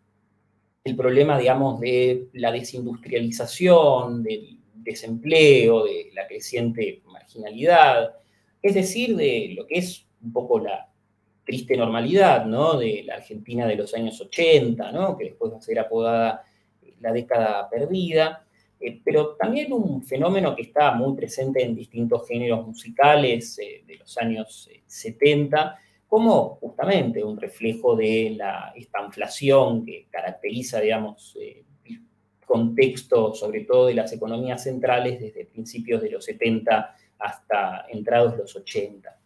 [0.83, 8.15] el problema, digamos, de la desindustrialización, del desempleo, de la creciente marginalidad,
[8.61, 10.89] es decir, de lo que es un poco la
[11.45, 12.77] triste normalidad, ¿no?
[12.77, 15.17] De la Argentina de los años 80, ¿no?
[15.17, 16.43] Que después va a ser apodada
[16.99, 18.45] la década perdida.
[18.81, 23.97] Eh, pero también un fenómeno que está muy presente en distintos géneros musicales eh, de
[23.97, 31.37] los años 70, eh, como justamente un reflejo de la, esta inflación que caracteriza, digamos,
[31.39, 31.63] el
[32.43, 38.55] contexto, sobre todo de las economías centrales, desde principios de los 70 hasta entrados los
[38.55, 39.17] 80.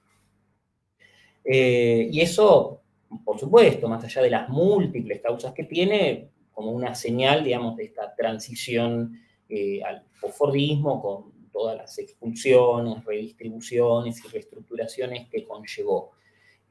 [1.46, 2.82] y eso,
[3.24, 7.86] por supuesto, más allá de las múltiples causas que tiene, como una señal, digamos, de
[7.86, 16.12] esta transición eh, al posfordismo con todas las expulsiones, redistribuciones y reestructuraciones que conllevó.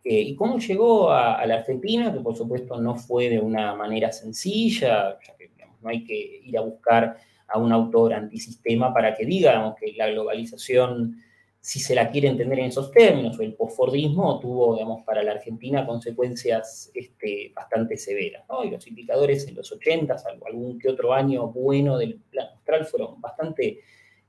[0.05, 2.13] Eh, ¿Y cómo llegó a, la Argentina?
[2.13, 6.59] Que por supuesto no fue de una manera sencilla, ya que no hay que ir
[6.59, 7.17] a buscar
[7.49, 11.17] a un autor antisistema para que diga que la globalización
[11.65, 15.87] si se la quiere entender en esos términos, el posfordismo tuvo, digamos, para la Argentina
[15.87, 18.65] consecuencias este, bastante severas, ¿no?
[18.65, 22.85] Y los indicadores en los 80, salvo algún que otro año bueno del plan austral,
[22.85, 23.81] fueron bastante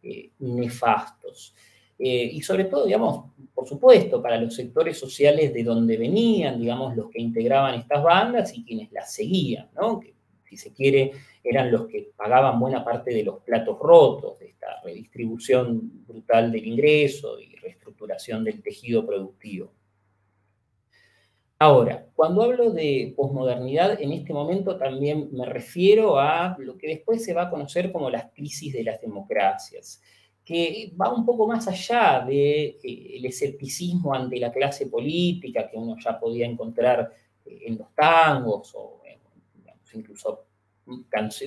[0.01, 1.53] eh, nefastos.
[1.99, 6.95] Eh, y sobre todo, digamos, por supuesto, para los sectores sociales de donde venían, digamos,
[6.95, 9.99] los que integraban estas bandas y quienes las seguían, ¿no?
[10.47, 11.12] Si se quiere,
[11.43, 16.65] eran los que pagaban buena parte de los platos rotos de esta redistribución brutal del
[16.67, 19.71] ingreso y reestructuración del tejido productivo.
[21.58, 27.23] Ahora, cuando hablo de posmodernidad, en este momento también me refiero a lo que después
[27.23, 30.01] se va a conocer como las crisis de las democracias,
[30.43, 35.77] que va un poco más allá del de, eh, escepticismo ante la clase política que
[35.77, 37.10] uno ya podía encontrar
[37.45, 39.01] eh, en los tangos o
[39.95, 40.45] incluso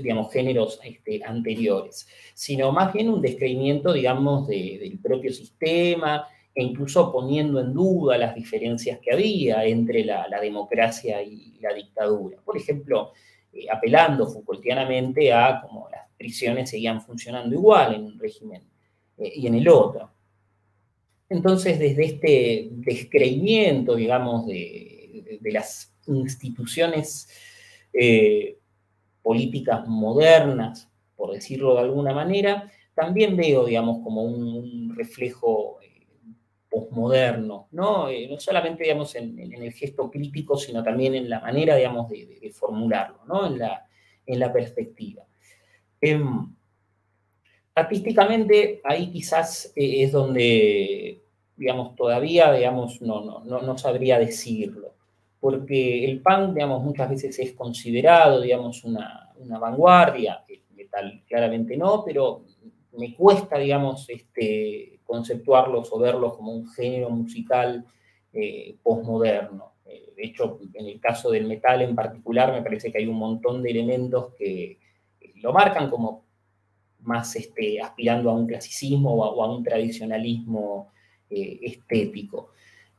[0.03, 7.13] digamos, géneros este, anteriores, sino más bien un descreimiento, digamos, del propio sistema e incluso
[7.13, 12.39] poniendo en duda las diferencias que había entre la, democracia y la dictadura.
[12.45, 13.13] Por ejemplo,
[13.53, 18.63] eh, apelando Foucaultianamente a cómo las prisiones seguían funcionando igual en un régimen
[19.17, 20.11] eh, y en el otro.
[21.29, 27.29] Entonces, desde este descreimiento, digamos, de, las instituciones
[28.01, 28.59] eh,
[29.23, 36.07] políticas modernas, por decirlo de alguna manera, también veo, digamos, como un, reflejo eh,
[36.71, 38.09] posmoderno, ¿no?
[38.09, 42.51] Eh, no solamente, digamos, en, el gesto crítico, sino también en la manera, digamos, de,
[42.55, 43.49] formularlo, ¿no?
[43.49, 43.85] En la,
[44.27, 45.25] en la perspectiva.
[46.01, 46.55] Em,
[47.75, 51.21] artísticamente, ahí quizás eh, es donde,
[51.57, 54.98] digamos, todavía, digamos, no, no, no, no sabría decirlo
[55.41, 62.05] porque el punk, digamos, muchas veces es considerado, digamos, una, vanguardia, el metal claramente no,
[62.05, 62.43] pero
[62.97, 67.85] me cuesta, digamos, este, conceptuarlos o verlos como un género musical
[68.33, 69.75] eh, postmoderno.
[69.87, 73.17] Eh, de hecho, en el caso del metal en particular, me parece que hay un
[73.17, 74.79] montón de elementos que
[75.37, 76.25] lo marcan como
[77.01, 80.91] más este, aspirando a un clasicismo o a, un tradicionalismo
[81.31, 82.51] eh, estético.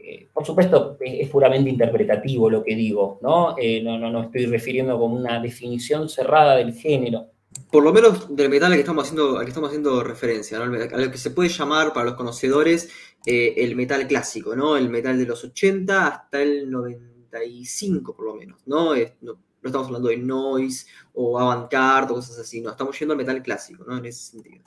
[0.10, 3.56] Eh, por supuesto, es, puramente interpretativo lo que digo, ¿no?
[3.60, 4.00] Eh, ¿no?
[4.00, 7.28] no, estoy refiriendo como una definición cerrada del género.
[7.72, 10.64] Por lo menos del metal al que estamos haciendo, al que estamos haciendo referencia, ¿no?
[10.64, 12.90] a lo que se puede llamar para los conocedores
[13.24, 14.78] eh, el metal clásico, ¿no?
[14.78, 18.96] El metal de los 80 hasta el 95 por lo menos, ¿no?
[19.22, 23.44] no, estamos hablando de noise o avant-garde o cosas así, no, estamos yendo al metal
[23.44, 23.98] clásico, ¿no?
[23.98, 24.64] En ese sentido.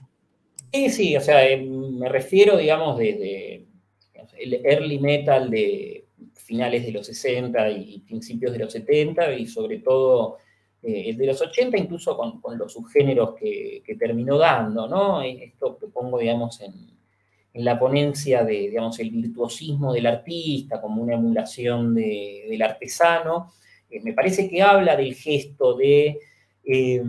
[0.73, 3.67] Sí, sí, o sea, me refiero, digamos, desde
[4.39, 9.79] el early metal de finales de los 60 y principios de los 70 y sobre
[9.79, 10.39] todo
[10.83, 15.23] eh, el de los 80, incluso con, los subgéneros que, terminó dando, ¿no?
[15.23, 16.91] Esto que pongo, digamos, en,
[17.55, 23.53] la ponencia de, digamos, el virtuosismo del artista como una emulación del artesano,
[23.91, 26.19] eh, me parece que habla del gesto de,
[26.65, 27.03] eh,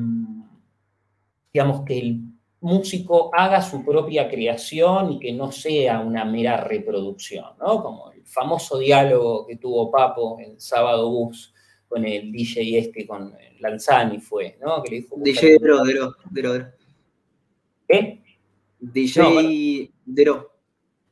[1.53, 2.32] digamos, que el
[2.63, 7.83] músico haga su propia creación y que no sea una mera reproducción, ¿no?
[7.83, 11.53] Como el famoso diálogo que tuvo Papo en Sábado Bus
[11.87, 14.81] con el DJ este, con Lanzani fue, ¿no?
[14.81, 16.67] Que le dijo, DJ Dero, Dero, Dero,
[17.87, 18.23] ¿Qué?
[18.79, 20.51] DJ Dero.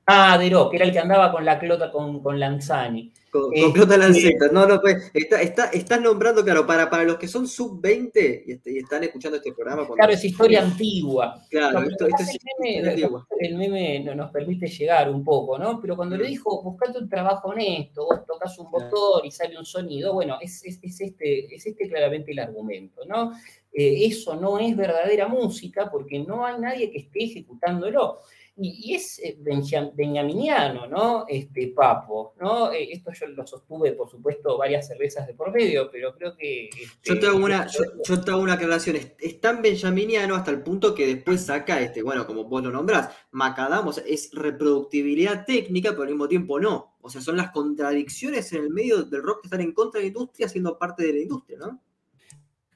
[0.06, 3.12] Ah, Dero, que era el que andaba con la clota con, con Lanzani.
[3.32, 4.50] Con, eh, Lanceta.
[4.52, 8.78] No, no, pues, está, está, estás nombrando, claro, para, para los que son sub-20 y,
[8.78, 9.88] están escuchando este programa.
[9.96, 11.42] Claro, es historia antigua.
[11.50, 13.26] Claro, esto, es el meme, antigua.
[13.40, 15.80] El meme nos permite llegar un poco, ¿no?
[15.80, 16.28] Pero cuando le mm.
[16.28, 20.66] dijo, buscate un trabajo honesto, vos tocas un botón y sale un sonido, bueno, es,
[20.66, 23.32] es, es, este, es este claramente el argumento, ¿no?
[23.74, 28.20] Eh, eso no es verdadera música porque no hay nadie que esté ejecutándolo.
[28.58, 31.26] Y, es eh, benjaminiano, ¿no?
[31.28, 32.72] Este Papo, ¿no?
[32.72, 36.66] Eh, esto yo lo sostuve, por supuesto, varias cervezas de por medio, pero creo que...
[36.66, 38.98] Este, yo, te hago una, yo, te hago una aclaración.
[38.98, 43.16] Es, tan benjaminiano hasta el punto que después saca, este, bueno, como vos lo nombrás,
[43.32, 46.98] Macadam, es reproductibilidad técnica, pero al mismo tiempo no.
[47.02, 50.06] O sea, son las contradicciones en el medio del rock que están en contra de
[50.06, 51.82] la industria, siendo parte de la industria, ¿no?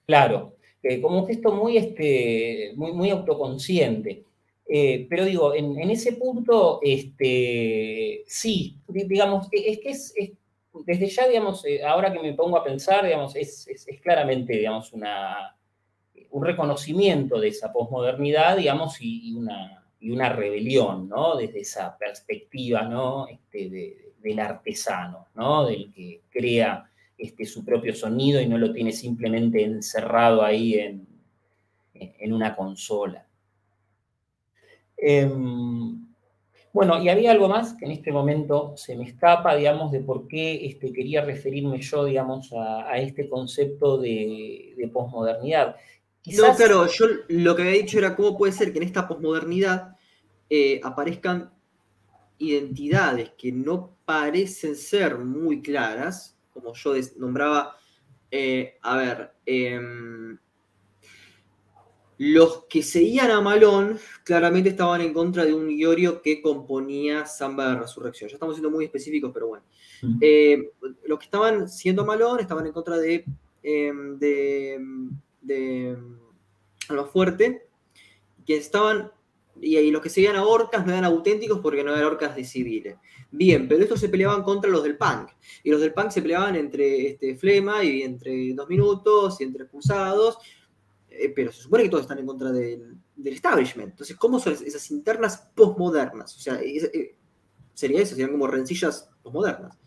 [0.07, 0.55] Claro,
[1.01, 4.23] como un gesto muy, este, muy, muy autoconsciente.
[4.67, 10.13] Eh, pero digo, en, ese punto, este, sí, digamos, e, es que es,
[10.85, 13.67] desde ya, digamos, eh, ahora que me pongo a pensar, digamos, es,
[14.01, 15.55] claramente, digamos, una,
[16.31, 21.35] un reconocimiento de esa posmodernidad, digamos, y, una, y una rebelión, ¿no?
[21.35, 23.27] Desde esa perspectiva, ¿no?
[23.27, 25.65] Este, del artesano, ¿no?
[25.65, 31.07] Del que crea este, su propio sonido y no lo tiene simplemente encerrado ahí en,
[31.93, 33.24] en una consola.
[34.97, 36.05] Em,
[36.75, 40.27] bueno, y había algo más que en este momento se me escapa, digamos, de por
[40.27, 45.77] qué este, quería referirme yo, digamos, a, este concepto de, posmodernidad.
[46.25, 49.95] No, claro, yo lo que había dicho era cómo puede ser que en esta posmodernidad
[50.49, 51.51] eh, aparezcan
[52.39, 57.77] identidades que no parecen ser muy claras, como yo nombraba,
[58.31, 60.37] eh, a ver, em,
[62.17, 67.69] los que seguían a Malón claramente estaban en contra de un Iorio que componía Samba
[67.69, 68.29] de Resurrección.
[68.29, 69.65] Ya estamos siendo muy específicos, pero bueno.
[70.21, 70.71] Eh,
[71.05, 73.25] los que estaban siendo Malón estaban en contra de,
[73.63, 74.79] em, de,
[75.41, 75.97] de
[77.11, 77.67] Fuerte,
[78.45, 79.11] que estaban,
[79.59, 82.97] y, los que seguían a Orcas no eran auténticos porque no eran Orcas de civiles.
[83.31, 85.31] Bien, pero estos se peleaban contra los del punk.
[85.63, 89.63] Y los del punk se peleaban entre este, Flema y entre Dos Minutos y entre
[89.63, 90.37] Expulsados
[91.19, 93.91] eh, pero se supone que todos están en contra del, establishment.
[93.91, 96.35] Entonces, ¿cómo son esas internas postmodernas?
[96.35, 97.15] O sea, eh,
[97.73, 99.77] sería eso, serían como rencillas postmodernas.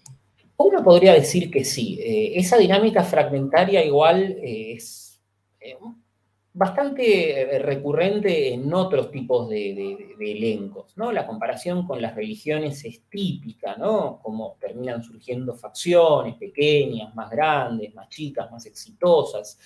[0.56, 1.98] Uno podría decir que sí.
[2.00, 5.20] Eh, esa dinámica fragmentaria igual es
[6.52, 11.12] bastante recurrente en otros tipos de, elencos, ¿no?
[11.12, 14.18] La comparación con las religiones es típica, ¿no?
[14.20, 19.60] Como terminan surgiendo facciones pequeñas, más grandes, más chicas, más exitosas.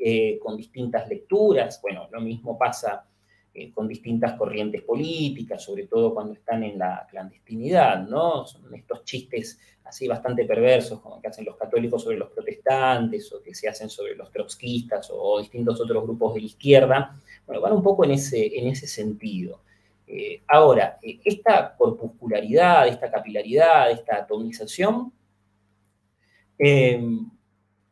[0.00, 1.80] Eh, con distintas lecturas.
[1.82, 3.04] Bueno, lo mismo pasa
[3.52, 8.46] eh, con distintas corrientes políticas, sobre todo cuando están en la clandestinidad, ¿no?
[8.46, 13.42] Son estos chistes así bastante perversos, como que hacen los católicos sobre los protestantes, o
[13.42, 17.20] que se hacen sobre los trotskistas, o, distintos otros grupos de izquierda.
[17.44, 19.62] Bueno, van un poco en ese, en ese sentido.
[20.06, 25.12] Eh, ahora, esta corpuscularidad, esta capilaridad, esta atomización,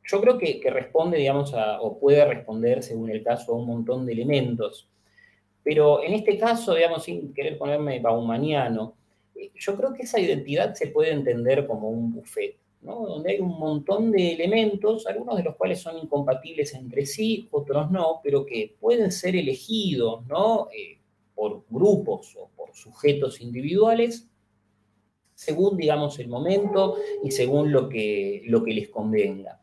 [0.06, 4.12] yo creo que, responde, digamos, o puede responder, según el caso, a un montón de
[4.12, 4.88] elementos.
[5.62, 8.94] Pero en este caso, digamos, sin querer ponerme baumaniano,
[9.34, 13.04] eh, yo creo que esa identidad se puede entender como un buffet, ¿no?
[13.04, 17.90] donde hay un montón de elementos, algunos de los cuales son incompatibles entre sí, otros
[17.90, 20.68] no, pero que pueden ser elegidos ¿no?
[20.70, 20.98] Eh,
[21.34, 24.28] por grupos o por sujetos individuales
[25.34, 29.60] según, digamos, el momento y según lo que, lo que les convenga.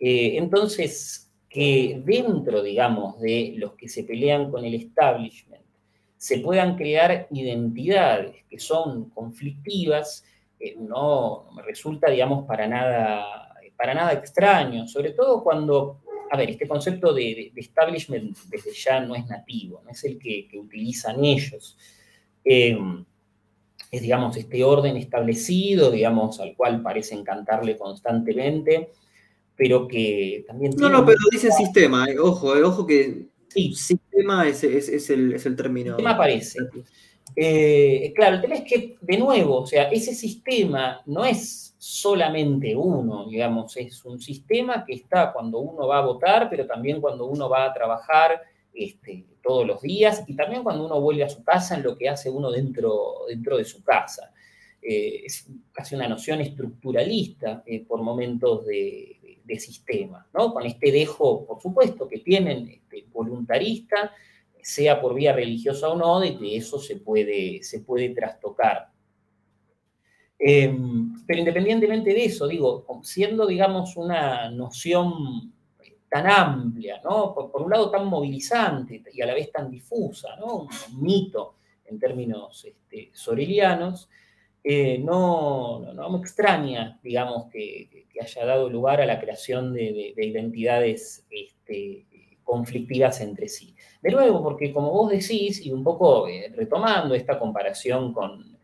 [0.00, 5.62] Eh, entonces, que dentro, digamos, de los que se pelean con el establishment,
[6.16, 10.24] se puedan crear identidades que son conflictivas,
[10.58, 16.50] eh, no, me resulta, digamos, para nada, para nada extraño, sobre todo cuando, a ver,
[16.50, 21.76] este concepto de, establishment desde ya no es nativo, no es el que, utilizan ellos.
[22.44, 22.78] Eh,
[23.90, 28.92] es, digamos, este orden establecido, digamos, al cual parecen cantarle constantemente,
[29.60, 30.72] pero que también...
[30.78, 33.74] No, no, pero dice sistema, eh, ojo, eh, ojo que sí.
[33.74, 34.64] sistema es,
[35.10, 35.96] el, término.
[35.96, 36.60] Sistema aparece.
[37.36, 42.74] Eh, claro, el tema es que, de nuevo, o sea, ese sistema no es solamente
[42.74, 47.26] uno, digamos, es un sistema que está cuando uno va a votar, pero también cuando
[47.26, 48.40] uno va a trabajar
[48.72, 52.08] este, todos los días y también cuando uno vuelve a su casa en lo que
[52.08, 54.32] hace uno dentro, dentro de su casa.
[54.80, 59.19] es casi una noción estructuralista por momentos de,
[59.58, 60.52] sistema, ¿no?
[60.52, 64.12] Con este dejo, por supuesto, que tienen este, voluntarista,
[64.62, 68.90] sea por vía religiosa o no, de que eso se puede, se puede trastocar.
[70.38, 75.52] Em, pero independientemente de eso, digo, siendo, digamos, una noción
[76.10, 77.32] tan amplia, ¿no?
[77.32, 80.56] Por, un lado tan movilizante y a la vez tan difusa, ¿no?
[80.56, 80.68] Un
[81.02, 84.08] mito en términos este, sorelianos,
[84.62, 91.26] eh, no, no, me extraña, digamos, que, haya dado lugar a la creación de, identidades
[91.30, 92.04] este,
[92.44, 93.74] conflictivas entre sí.
[94.02, 98.58] De nuevo, porque como vos decís, y un poco eh, retomando esta comparación con,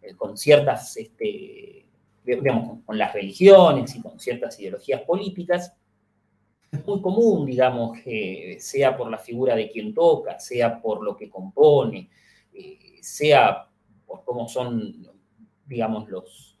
[0.00, 1.86] eh, con ciertas, este,
[2.24, 5.74] digamos, con, las religiones y con ciertas ideologías políticas,
[6.70, 11.16] es muy común, digamos, que sea por la figura de quien toca, sea por lo
[11.16, 12.08] que compone,
[13.00, 13.66] sea
[14.06, 15.10] por cómo son
[15.70, 16.58] digamos, los,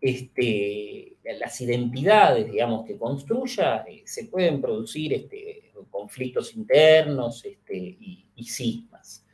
[0.00, 8.26] este, las identidades, digamos, que construya, eh, se pueden producir este, conflictos internos este, y,
[8.34, 9.24] y cismas.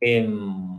[0.00, 0.78] Em,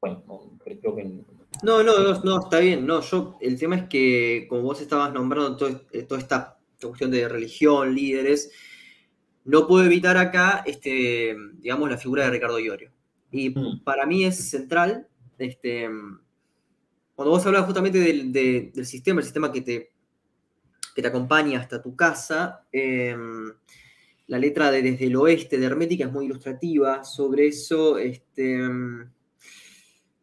[0.00, 1.24] bueno, creo que...
[1.62, 2.86] No, no, no, está bien.
[2.86, 7.28] No, yo, el tema es que, como vos estabas nombrando eh, toda esta cuestión de
[7.28, 8.50] religión, líderes,
[9.44, 12.90] no puedo evitar acá, este, digamos, la figura de Ricardo Iorio.
[13.30, 13.82] Y mm.
[13.84, 15.08] para mí es central,
[15.38, 15.88] este,
[17.14, 19.92] cuando vos hablas justamente del, sistema, el sistema que te,
[20.94, 23.52] te acompaña hasta tu casa, em,
[24.28, 27.98] la letra de Desde el Oeste de Hermética es muy ilustrativa sobre eso.
[27.98, 29.10] Este, em,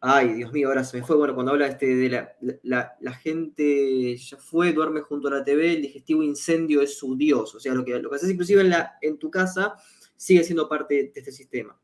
[0.01, 1.15] ay, Dios mío, ahora se me fue.
[1.15, 2.27] Bueno, cuando habla este, de
[2.63, 7.53] la, gente ya fue, duerme junto a la TV, el digestivo incendio es su Dios.
[7.53, 9.75] O sea, lo que, lo que haces inclusive en, la, en tu casa
[10.15, 11.79] sigue siendo parte de este sistema.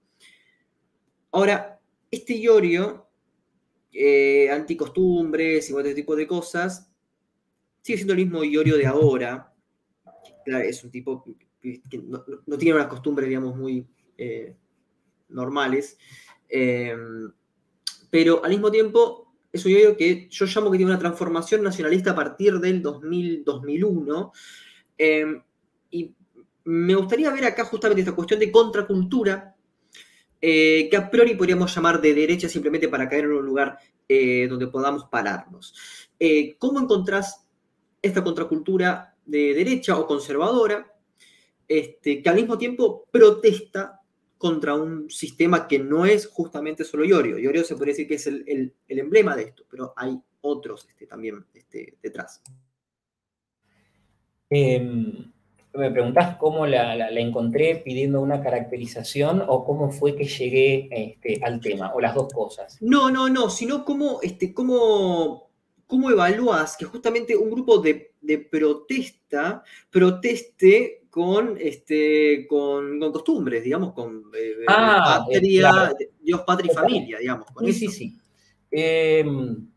[1.32, 1.80] Ahora,
[2.10, 3.05] este Iorio
[3.98, 6.92] eh, anticostumbres y otro tipo de cosas,
[7.82, 9.54] sigue siendo el mismo Iorio de ahora.
[10.44, 11.24] Claro, es un tipo
[11.62, 13.88] que no, tiene unas costumbres, digamos, muy
[14.18, 14.56] eh,
[15.30, 15.98] normales.
[16.50, 17.32] Em,
[18.10, 22.12] pero al mismo tiempo es un Iorio que yo llamo que tiene una transformación nacionalista
[22.12, 24.32] a partir del 2000, 2001.
[24.98, 25.42] Em,
[25.90, 26.14] y
[26.66, 29.55] me gustaría ver acá justamente esta cuestión de contracultura
[30.48, 34.46] eh, que a priori podríamos llamar de derecha simplemente para caer en un lugar eh,
[34.48, 35.74] donde podamos pararnos.
[36.20, 37.48] Eh, ¿Cómo encontrás
[38.00, 40.86] esta contracultura de derecha o conservadora
[41.68, 44.02] este, que al mismo tiempo protesta
[44.38, 47.40] contra un sistema que no es justamente solo Iorio?
[47.40, 51.44] Iorio se podría decir que es el, emblema de esto, pero hay otros este, también
[51.56, 52.44] este, detrás.
[54.52, 55.34] Em,
[55.78, 61.60] me preguntás cómo la, encontré pidiendo una caracterización o cómo fue que llegué este, al
[61.60, 62.78] tema, o las dos cosas.
[62.82, 65.50] No, no, no, sino cómo, este, cómo,
[65.88, 68.14] cómo evalúas que justamente un grupo de,
[68.50, 77.20] protesta proteste con, este, con, costumbres, digamos, con eh, ah, patria, Dios, patria y familia,
[77.20, 77.48] digamos.
[77.64, 78.18] sí, sí, sí,
[78.72, 79.68] em,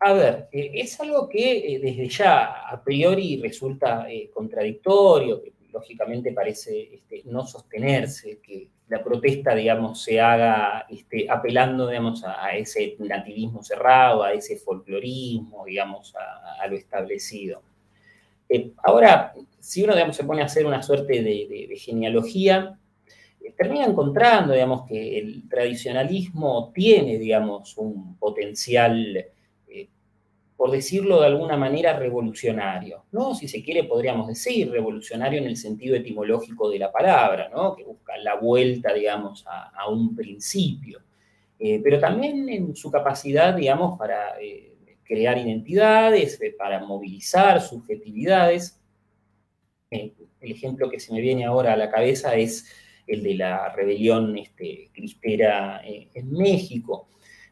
[0.00, 5.52] a ver, eh, es algo que eh, desde ya a priori resulta eh, contradictorio, que
[5.72, 12.56] lógicamente parece este, no sostenerse, que la protesta, digamos, se haga este, apelando, digamos, a,
[12.56, 17.62] ese nativismo cerrado, a ese folclorismo, digamos, a, lo establecido.
[18.84, 22.78] ahora, si uno, digamos, se pone a hacer una suerte de, de genealogía,
[23.58, 29.26] termina encontrando, digamos, que el tradicionalismo tiene, digamos, un potencial
[30.58, 33.32] por decirlo de alguna manera, revolucionario, ¿no?
[33.32, 37.76] Si se quiere, podríamos decir revolucionario en el sentido etimológico de la palabra, ¿no?
[37.76, 41.00] Que busca la vuelta, digamos, a, un principio.
[41.60, 48.80] Eh, pero también en su capacidad, digamos, para eh, crear identidades, eh, para movilizar subjetividades.
[49.90, 52.66] el ejemplo que se me viene ahora a la cabeza es
[53.06, 57.08] el de la rebelión este, en México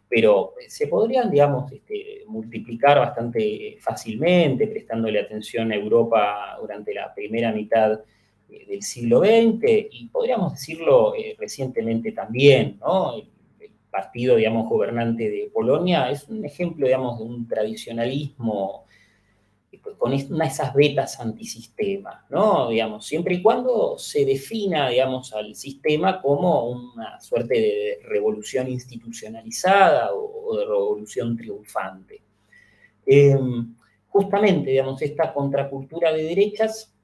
[0.09, 7.53] pero se podrían, digamos, este, multiplicar bastante fácilmente, prestándole atención a Europa durante la primera
[7.53, 8.01] mitad
[8.49, 13.17] eh, del siglo XX, y podríamos decirlo eh, recientemente también, ¿no?
[13.17, 13.29] El,
[13.61, 18.85] el, partido, digamos, gobernante de Polonia es un ejemplo, digamos, de un tradicionalismo
[19.99, 22.69] con esas vetas antisistema, ¿no?
[22.69, 30.11] Digamos, siempre y cuando se defina, digamos, al sistema como una suerte de revolución institucionalizada
[30.13, 32.23] o, de revolución triunfante.
[33.05, 33.75] Em,
[34.09, 36.96] justamente, digamos, esta contracultura de derechas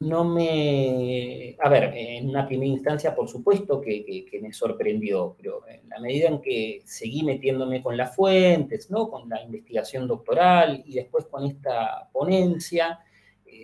[0.00, 1.56] no me...
[1.60, 6.28] A ver, en una primera instancia, por supuesto que, me sorprendió, pero en la medida
[6.28, 9.08] en que seguí metiéndome con las fuentes, ¿no?
[9.08, 13.00] Con la investigación doctoral y después con esta ponencia,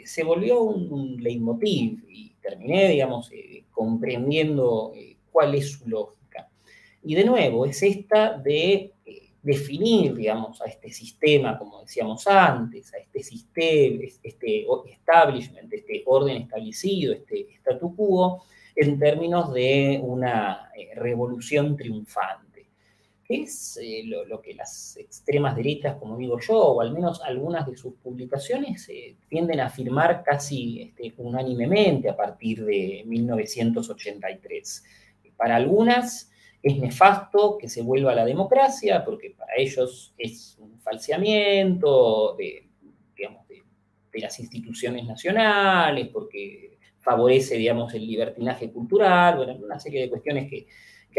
[0.05, 3.31] se volvió un, leitmotiv y terminé, digamos,
[3.71, 4.93] comprendiendo
[5.31, 6.49] cuál es su lógica.
[7.03, 8.94] Y de nuevo, es esta de
[9.45, 16.39] definir, digamos, a este sistema, como decíamos antes, a este sistema, este establishment, este orden
[16.39, 18.43] establecido, este statu quo,
[18.75, 22.67] en términos de una eh, revolución triunfante,
[23.23, 27.67] que es eh, lo, que las extremas derechas, como digo yo, o al menos algunas
[27.67, 34.85] de sus publicaciones, eh, tienden a afirmar casi este, unánimemente a partir de 1983.
[35.37, 36.31] Para algunas,
[36.65, 42.63] es nefasto que se vuelva a la democracia, porque para ellos es un falseamiento de,
[44.15, 50.67] las instituciones nacionales, porque favorece, digamos, el libertinaje cultural, bueno, una serie de cuestiones que,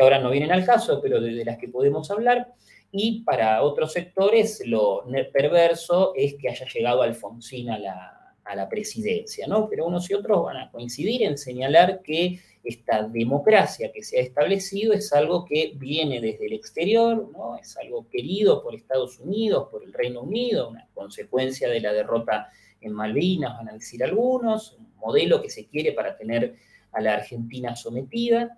[0.01, 2.53] ahora no vienen al caso, pero de, las que podemos hablar.
[2.91, 8.69] Y para otros sectores, lo perverso es que haya llegado Alfonsín a la, a la
[8.69, 9.67] presidencia, ¿no?
[9.69, 14.21] Pero unos y otros van a coincidir en señalar que esta democracia que se ha
[14.21, 17.57] establecido es algo que viene desde el exterior, ¿no?
[17.57, 22.49] es algo querido por Estados Unidos, por el Reino Unido, una consecuencia de la derrota
[22.81, 26.55] en Malvinas, van a decir algunos, un modelo que se quiere para tener
[26.91, 28.57] a la Argentina sometida,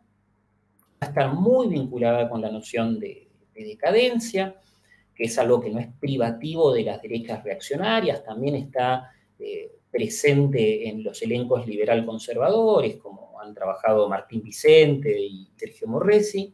[1.01, 4.55] va a estar muy vinculada con la noción de, decadencia,
[5.15, 10.87] que es algo que no es privativo de las derechas reaccionarias, también está eh, presente
[10.87, 16.53] en los elencos liberal conservadores, como han trabajado Martín Vicente y Sergio Morresi.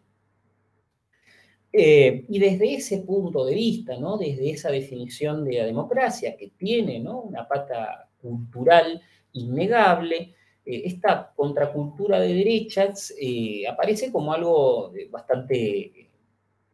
[1.71, 4.17] Eh, y desde ese punto de vista, ¿no?
[4.17, 7.21] desde esa definición de la democracia que tiene ¿no?
[7.21, 16.11] una pata cultural innegable, eh, esta contracultura de derechas eh, aparece como algo bastante,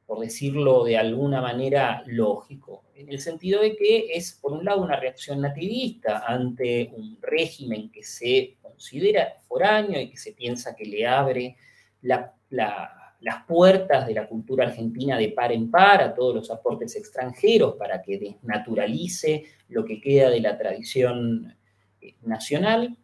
[0.05, 4.81] por decirlo de alguna manera, lógico, en el sentido de que es, por un lado,
[4.81, 10.83] una reacción nativista ante un régimen que se considera foráneo y que se piensa que
[10.83, 11.55] le abre
[12.01, 17.75] las puertas de la cultura argentina de par en par a todos los aportes extranjeros
[17.75, 21.55] para que desnaturalice lo que queda de la tradición
[22.01, 22.97] eh, nacional,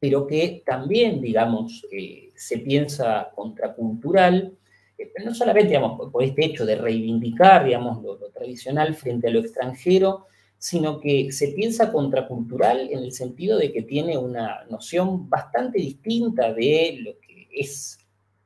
[0.00, 4.57] pero que también, digamos, eh, se piensa contracultural,
[5.24, 10.26] no solamente, digamos, por este hecho de reivindicar, digamos, lo tradicional frente a lo extranjero,
[10.58, 16.52] sino que se piensa contracultural en el sentido de que tiene una noción bastante distinta
[16.52, 17.98] de lo que es,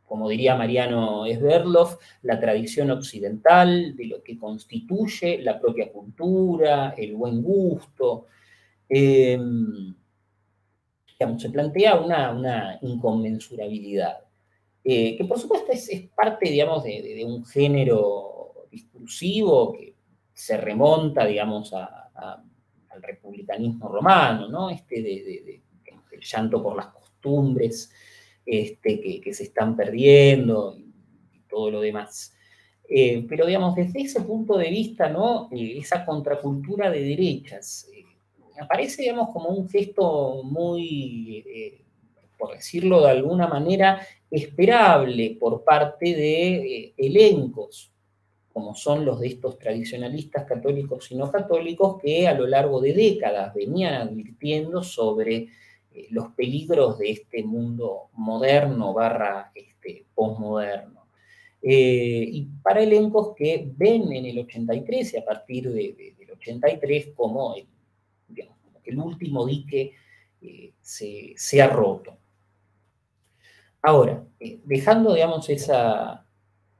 [0.04, 7.16] como diría Mariano Esberloff, la tradición occidental, de lo que constituye la propia cultura, el
[7.16, 8.26] buen gusto.
[8.88, 9.94] Em,
[11.38, 14.21] se plantea una, inconmensurabilidad,
[14.84, 18.32] eh, que por supuesto es, parte, digamos, de un género
[18.72, 19.94] discursivo que
[20.32, 24.70] se remonta, digamos, al republicanismo romano, ¿no?
[24.70, 25.62] Este de,
[26.10, 27.90] el llanto por las costumbres
[28.44, 30.92] este, que, se están perdiendo y,
[31.48, 32.34] todo lo demás.
[32.88, 35.48] Eh, pero, digamos, desde ese punto de vista, ¿no?
[35.52, 37.88] Eh, esa contracultura de derechas
[38.58, 41.44] aparece, digamos, como un gesto muy,
[42.38, 44.00] por decirlo de alguna manera,
[44.32, 47.92] esperable por parte de elencos
[48.52, 52.92] como son los de estos tradicionalistas católicos y no católicos, que a lo largo de
[52.92, 55.48] décadas venían advirtiendo sobre
[55.94, 61.06] eh, los peligros de este mundo moderno barra este, posmoderno.
[61.62, 67.54] Eh, y para elencos que ven en el 83 y a partir del 83 como
[67.54, 67.66] el,
[68.84, 69.92] el último dique
[70.40, 72.18] eh, se, ha roto.
[73.82, 74.24] Ahora,
[74.64, 76.24] dejando, digamos, esa,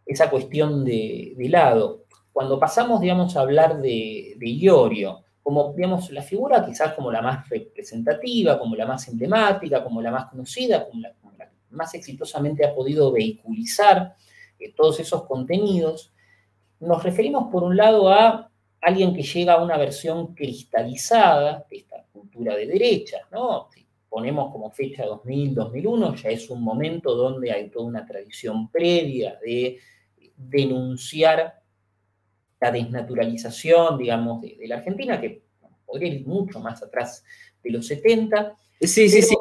[0.07, 2.05] esa cuestión de, lado.
[2.33, 7.21] Cuando pasamos, digamos, a hablar de, de, Iorio, como, digamos, la figura quizás como la
[7.21, 12.65] más representativa, como la más emblemática, como la más conocida, como la, que más exitosamente
[12.65, 14.15] ha podido vehiculizar
[14.59, 16.13] eh, todos esos contenidos,
[16.81, 18.51] nos referimos por un lado a
[18.81, 23.69] alguien que llega a una versión cristalizada de esta cultura de derecha, ¿no?
[24.13, 29.39] Ponemos como fecha 2000, 2001, ya es un momento donde hay toda una tradición previa
[29.43, 29.79] de
[30.37, 31.63] denunciar
[32.61, 35.45] la desnaturalización, digamos, de, la Argentina, que
[35.87, 37.25] podría ir mucho más atrás
[37.65, 38.55] de los 70.
[38.83, 39.35] Sí, sí, sí.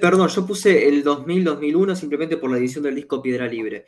[0.00, 3.86] perdón, yo puse el 2000-2001 simplemente por la edición del disco Piedra Libre,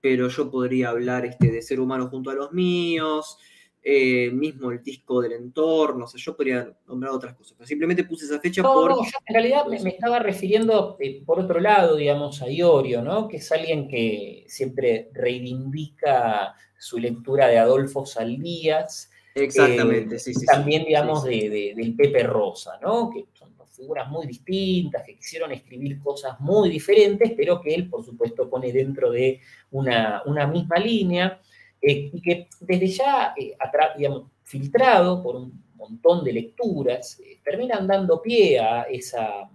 [0.00, 3.36] pero yo podría hablar este, de ser humano junto a los míos,
[3.84, 8.04] eh, mismo el disco del entorno, o sea, yo podría nombrar otras cosas, pero simplemente
[8.04, 8.90] puse esa fecha por...
[8.90, 13.28] No, yo en realidad me, estaba refiriendo, eh, por otro lado, digamos, a Iorio, ¿no?
[13.28, 20.46] Que es alguien que siempre reivindica su lectura de Adolfo Saldías, Exactamente, sí, sí.
[20.46, 23.10] También, digamos, del Pepe Rosa, ¿no?
[23.10, 27.88] Que son dos figuras muy distintas, que quisieron escribir cosas muy diferentes, pero que él,
[27.88, 29.40] por supuesto, pone dentro de
[29.72, 30.22] una,
[30.52, 31.40] misma línea,
[31.86, 33.54] eh, y que desde ya, eh,
[33.98, 39.50] digamos, filtrado por un montón de lecturas, eh, terminan dando pie a esa,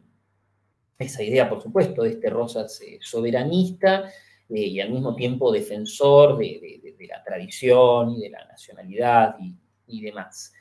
[0.99, 4.11] esa idea, por supuesto, de este Rosas soberanista,
[4.47, 9.35] y al mismo tiempo defensor de, la tradición y de la nacionalidad
[9.87, 10.53] y, demás.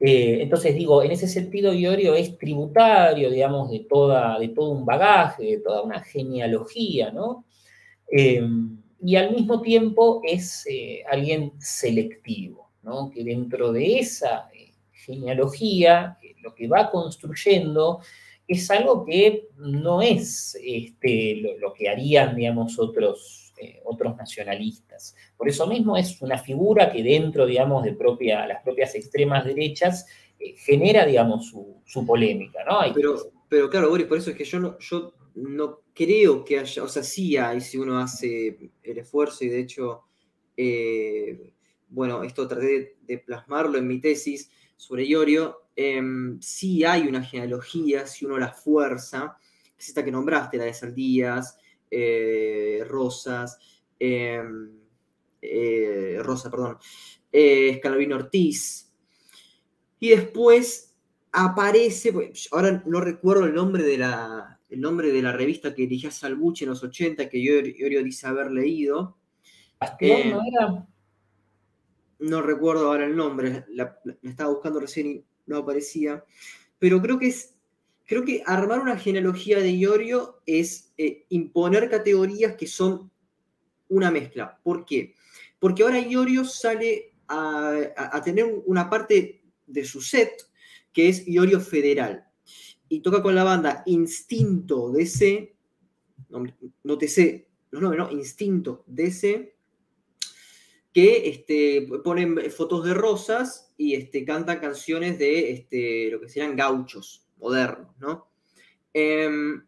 [0.00, 4.84] Eh, entonces digo, en ese sentido Iorio es tributario, digamos, de, toda, de todo un
[4.84, 7.44] bagaje, de toda una genealogía, ¿no?
[9.04, 13.10] Y al mismo tiempo es eh, alguien selectivo, ¿no?
[13.10, 18.00] Que dentro de esa eh, genealogía, lo que va construyendo
[18.46, 25.14] es algo que no es este, lo, que harían, digamos, otros, eh, otros nacionalistas.
[25.36, 30.06] Por eso mismo es una figura que dentro, digamos, de propia, las propias extremas derechas
[30.38, 32.80] eh, genera, digamos, su, polémica, ¿no?
[32.94, 33.16] pero,
[33.48, 36.88] pero claro, Boris, por eso es que yo no, yo no creo que haya, o
[36.88, 40.02] sea, sí hay si uno hace el esfuerzo y de hecho,
[40.56, 41.52] eh,
[41.88, 48.06] bueno, esto traté de plasmarlo en mi tesis sobre Iorio, Em, sí hay una genealogía,
[48.06, 49.36] si uno la fuerza,
[49.76, 51.58] que es esta que nombraste, la de Saldías,
[51.90, 53.58] eh, Rosas,
[53.98, 54.70] em,
[55.42, 56.78] eh, Rosa, perdón,
[57.32, 57.80] eh,
[58.12, 58.92] Ortiz.
[59.98, 60.94] Y después
[61.32, 65.82] aparece, pues, ahora no recuerdo el nombre de la, el nombre de la revista que
[65.82, 69.16] dirigía Salbuche en los 80, que Iorio dice haber leído.
[69.80, 70.88] ¿no era?
[72.18, 76.24] No recuerdo ahora el nombre, la, estaba buscando recién y no aparecía.
[76.78, 77.54] Pero creo que es.
[78.06, 83.10] Creo que armar una genealogía de Iorio es eh, imponer categorías que son
[83.88, 84.60] una mezcla.
[84.62, 85.14] ¿Por qué?
[85.58, 90.32] Porque ahora Iorio sale a, tener una parte de su set
[90.92, 92.23] que es Iorio Federal.
[92.94, 95.52] Y toca con la banda Instinto DC,
[96.28, 96.44] no,
[96.84, 99.56] no TC, no, no, no, Instinto DC,
[100.92, 106.54] que este, ponen fotos de rosas y este, cantan canciones de este, lo que serían
[106.54, 108.28] gauchos modernos, ¿no?
[108.92, 109.66] Em,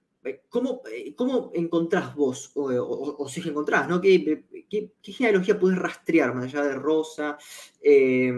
[0.48, 0.82] ¿cómo,
[1.16, 4.00] ¿cómo, encontrás vos, o, si encontrás, ¿no?
[4.00, 7.36] ¿Qué, qué, genealogía puedes rastrear más allá de Rosa,
[7.82, 8.32] eh,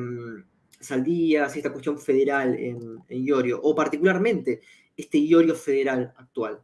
[0.80, 4.60] Saldías, esta cuestión federal en, Iorio, o particularmente
[4.96, 6.60] este Iorio federal actual?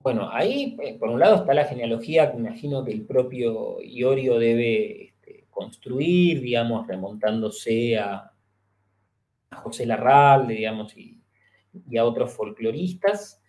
[0.00, 4.38] Bueno, ahí, eh, por un lado, está la genealogía que imagino que el propio Iorio
[4.38, 8.26] debe este, construir, digamos, remontándose a,
[9.62, 11.20] José Larralde, digamos, y,
[11.98, 13.39] a otros folcloristas.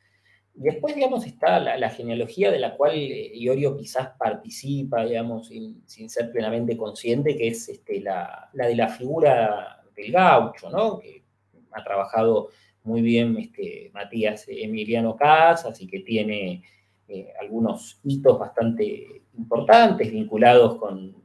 [0.62, 6.32] Después, digamos, está la, genealogía de la cual eh, Iorio quizás participa, digamos, sin, ser
[6.32, 11.00] plenamente consciente, que es este, la, la, de la figura del gaucho, ¿no?
[11.00, 11.24] Que
[11.72, 12.50] ha trabajado
[12.84, 16.62] muy bien este, Matías Emiliano Casas y que tiene
[17.08, 21.16] eh, algunos hitos bastante importantes vinculados con,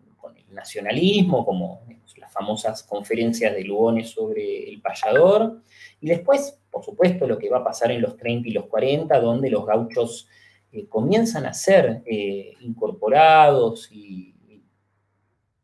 [0.50, 1.82] nacionalismo, como
[2.16, 5.62] las famosas conferencias de Lugones sobre el payador.
[6.00, 9.20] Y después, por supuesto, lo que va a pasar en los 30 y los 40,
[9.20, 10.28] donde los gauchos
[10.72, 14.34] eh, comienzan a ser eh, incorporados y,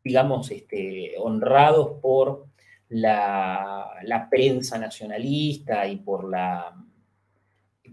[0.03, 2.47] digamos, este, honrados por
[2.89, 6.75] la, prensa nacionalista y por la,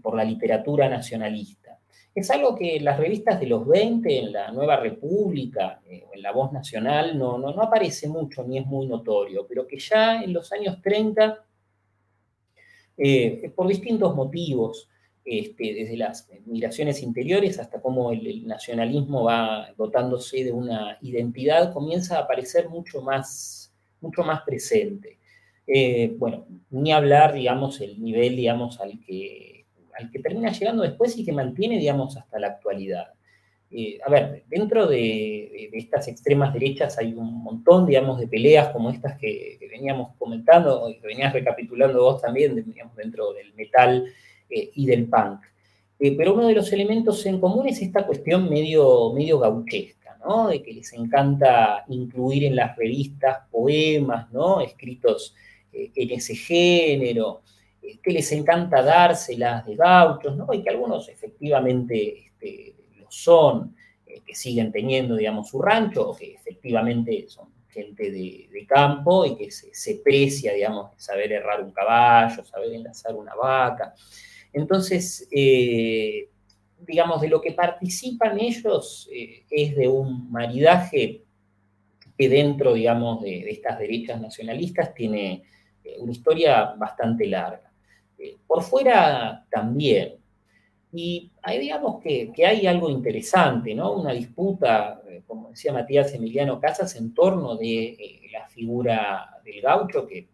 [0.01, 1.60] por la literatura nacionalista.
[2.13, 6.31] Es algo que las revistas de los 20, en la Nueva República eh, en La
[6.31, 10.33] Voz Nacional, no, no, no, aparece mucho ni es muy notorio, pero que ya en
[10.33, 11.45] los años 30,
[12.97, 14.89] eh, por distintos motivos,
[15.23, 22.17] este, desde las migraciones interiores hasta cómo el, nacionalismo va dotándose de una identidad, comienza
[22.17, 23.61] a aparecer mucho más
[24.01, 25.19] mucho más presente.
[25.67, 29.60] Eh, bueno, ni hablar, digamos, el nivel, digamos, al que,
[30.09, 33.07] que termina llegando después y que mantiene, digamos, hasta la actualidad.
[33.69, 38.89] Eh, a ver, dentro de, estas extremas derechas hay un montón, digamos, de peleas como
[38.89, 44.05] estas que, veníamos comentando y que venías recapitulando vos también, digamos, dentro del metal
[44.49, 45.41] eh, y del punk.
[45.97, 50.01] pero uno de los elementos en común es esta cuestión medio, medio gauchesca
[50.49, 54.61] de que les encanta incluir en las revistas poemas, ¿no?
[54.61, 55.35] Escritos
[55.73, 57.50] eh, en ese género, eh,
[58.01, 60.53] que les encanta dárselas de gauchos, ¿no?
[60.53, 63.75] Y que algunos efectivamente este, lo son,
[64.05, 69.35] eh, que siguen teniendo, digamos, su rancho, o que efectivamente son gente de, campo y
[69.35, 73.93] que se, precia, digamos, saber errar un caballo, saber enlazar una vaca.
[74.53, 75.27] Entonces,
[76.85, 81.23] digamos, de lo que participan ellos eh, es de un maridaje
[82.17, 85.43] que dentro, digamos, de, estas derechas nacionalistas tiene
[85.83, 87.70] eh, una historia bastante larga.
[88.21, 90.15] Eh, por fuera también.
[90.93, 93.93] Y ahí digamos que, hay algo interesante, ¿no?
[93.93, 100.05] Una disputa, eh, como decía Matías Emiliano Casas, en torno de la figura del gaucho,
[100.05, 100.27] que,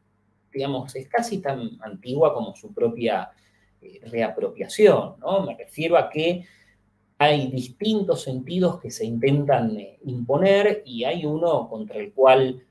[0.51, 3.31] digamos, es casi tan antigua como su propia
[4.03, 5.45] reapropiación, ¿no?
[5.45, 6.45] Me refiero a que
[7.17, 12.66] hay distintos sentidos que se intentan eh, imponer y hay uno contra el cual eh,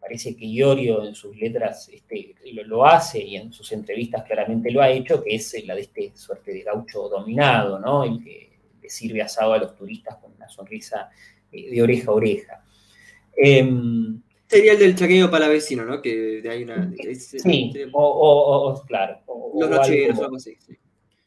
[0.00, 2.34] parece que Iorio en sus letras este,
[2.64, 6.12] lo, hace y en sus entrevistas claramente lo ha hecho, que es la de este
[6.16, 8.04] suerte de gaucho dominado, ¿no?
[8.04, 8.50] El que
[8.82, 11.10] le sirve asado a los turistas con una sonrisa
[11.52, 12.64] eh, de oreja a oreja.
[13.36, 14.20] Em,
[14.50, 16.02] Sería el del chaqueo palavecino, ¿no?
[16.02, 16.92] Que hay una.
[17.14, 19.20] sí, o, claro.
[19.54, 20.56] los nocheros, o algo así.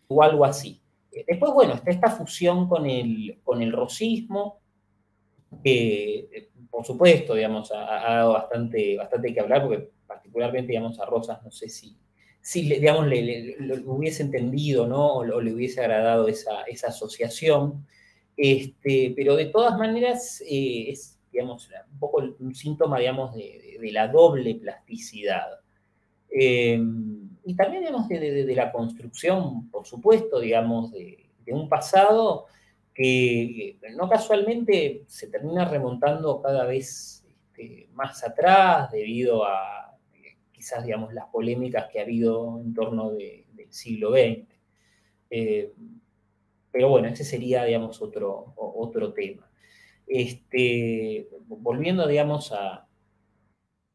[0.10, 0.82] O algo así.
[1.26, 4.60] Después, bueno, está esta fusión con el, con el rosismo,
[5.62, 11.44] que por supuesto, digamos, ha, dado bastante, bastante que hablar, porque particularmente, digamos, a Rosas,
[11.44, 11.96] no sé si,
[12.42, 15.18] si digamos, le, hubiese entendido, ¿no?
[15.18, 17.86] O, le hubiese agradado esa, esa asociación.
[18.36, 23.92] Este, pero de todas maneras, eh, es, digamos, un poco un síntoma, digamos, de, de
[23.92, 25.60] la doble plasticidad.
[26.36, 26.82] Eh,
[27.46, 32.46] y también, digamos, de, la construcción, por supuesto, digamos, de, un pasado
[32.94, 39.98] que no casualmente se termina remontando cada vez este, más atrás debido a
[40.52, 44.48] quizás, digamos, las polémicas que ha habido en torno del siglo XX.
[45.30, 45.74] Eh,
[46.72, 49.50] pero bueno, ese sería, digamos, otro, otro tema.
[50.08, 52.88] Este, volviendo, digamos, a,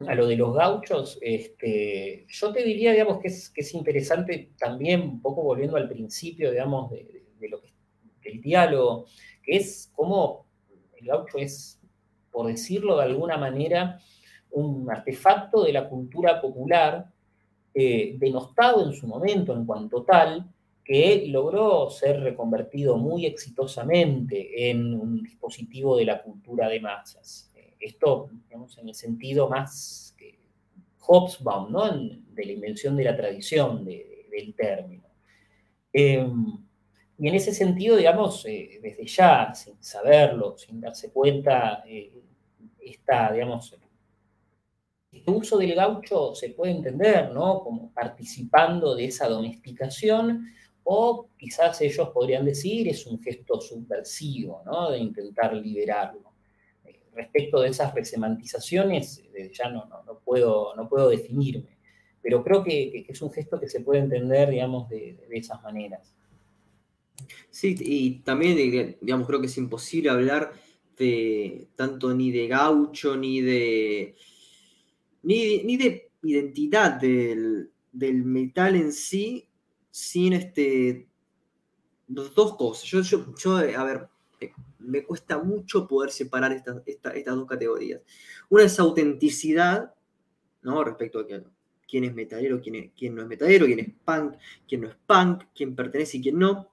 [0.07, 4.53] a lo de los gauchos, este, yo te diría, digamos, que es, que es interesante
[4.59, 7.28] también, un poco volviendo al principio, digamos, de,
[8.29, 9.07] del diálogo,
[9.43, 10.47] que es cómo
[10.97, 11.81] el gaucho es,
[12.31, 14.01] por decirlo de alguna manera,
[14.51, 17.11] un artefacto de la cultura popular,
[17.75, 20.51] eh, denostado en su momento en cuanto tal,
[20.85, 27.49] que logró ser reconvertido muy exitosamente en un dispositivo de la cultura de masas
[27.81, 30.39] esto, digamos, en el sentido más que
[31.01, 31.91] Hobsbawm, ¿no?
[31.91, 35.05] de la invención de la tradición del término.
[35.93, 36.68] Em,
[37.19, 42.13] y en ese sentido, digamos, eh, desde ya, sin saberlo, sin darse cuenta, eh,
[43.33, 43.77] digamos,
[45.13, 47.61] el uso del gaucho se puede entender, ¿no?
[47.61, 50.47] Como participando de esa domesticación,
[50.85, 54.91] o quizás ellos podrían decir es un gesto subversivo, ¿no?
[54.91, 56.29] De intentar liberarlo
[57.19, 61.77] respecto de esas resemantizaciones, eh, ya no, no, puedo, no puedo definirme,
[62.23, 66.15] pero creo que, es un gesto que se puede entender, digamos, de, esas maneras.
[67.51, 68.57] Sí, y también,
[69.01, 70.53] digamos, creo que es imposible hablar
[70.97, 74.17] de tanto ni de gaucho, ni de,
[75.23, 79.49] ni de, identidad del, metal en sí,
[79.91, 81.09] sin este,
[82.07, 82.85] dos cosas.
[82.85, 84.09] Yo, yo, a ver,
[84.79, 86.83] me cuesta mucho poder separar estas,
[87.27, 88.01] dos categorías.
[88.49, 89.95] Una es autenticidad,
[90.63, 90.83] ¿no?
[90.85, 91.27] Respecto a
[91.87, 94.35] quién es metalero, quién, quién no es metalero, quién es punk,
[94.67, 96.69] quién no es punk, quién pertenece y quién no.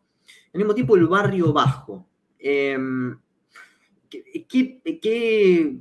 [0.56, 2.08] Al mismo tiempo, el barrio bajo.
[2.39, 3.20] Em,
[4.10, 4.80] ¿qué,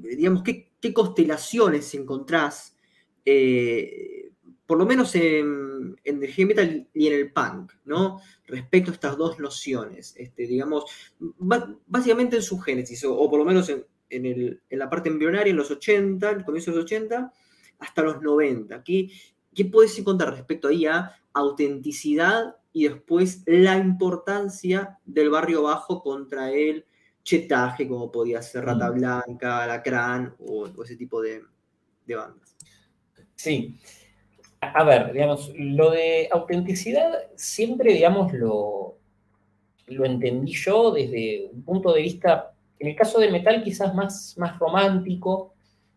[0.03, 2.77] digamos, qué, constelaciones encontrás,
[3.25, 4.33] eh,
[4.67, 8.21] por lo menos en, en, el heavy metal y en el punk, ¿no?
[8.49, 10.87] respecto a estas dos nociones, este, digamos,
[11.87, 13.71] básicamente en su génesis, o, por lo menos
[14.11, 17.33] en, la parte embrionaria, en los 80, en comienzo de los 80,
[17.79, 18.83] hasta los 90.
[18.83, 19.09] ¿Qué,
[19.55, 26.51] qué puedes encontrar respecto ahí a autenticidad y después la importancia del barrio bajo contra
[26.51, 26.87] el
[27.23, 28.95] chetaje, como podía ser Rata mm.
[28.95, 31.43] Blanca, Alacrán o, o ese tipo de,
[32.07, 32.57] de bandas?
[33.35, 33.79] Sí,
[34.61, 38.97] a ver, digamos, lo de autenticidad siempre, digamos, lo,
[39.87, 44.37] lo entendí yo desde un punto de vista, en el caso del metal quizás más,
[44.39, 45.55] más romántico,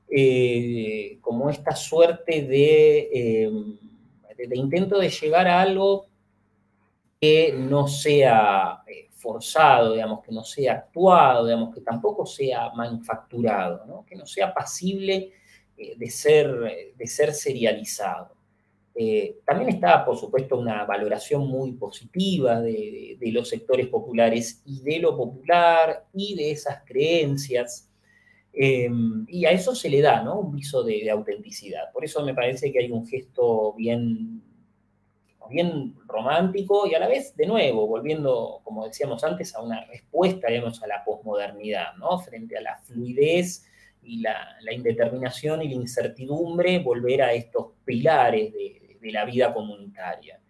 [0.09, 3.51] eh, como esta suerte eh,
[4.37, 6.07] de, intento de llegar a algo
[7.19, 14.05] que no sea eh, forzado, digamos, que no sea actuado, digamos, que tampoco sea manufacturado,
[14.05, 15.33] que no sea pasible
[15.75, 18.37] de, ser, de ser serializado.
[18.99, 24.97] Eh, también está, por supuesto, una valoración muy positiva de, los sectores populares y de
[24.97, 27.86] lo popular y de esas creencias.
[28.59, 28.89] Eh,
[29.27, 31.91] y a eso se le da un viso de, autenticidad.
[31.93, 34.41] Por eso me parece que hay un gesto bien,
[35.49, 40.47] bien romántico y a la vez, de nuevo, volviendo, como decíamos antes, a una respuesta,
[40.47, 41.93] digamos, a la posmodernidad,
[42.25, 43.67] frente a la fluidez
[44.01, 50.41] y la, indeterminación y la incertidumbre volver a estos pilares de, la vida comunitaria.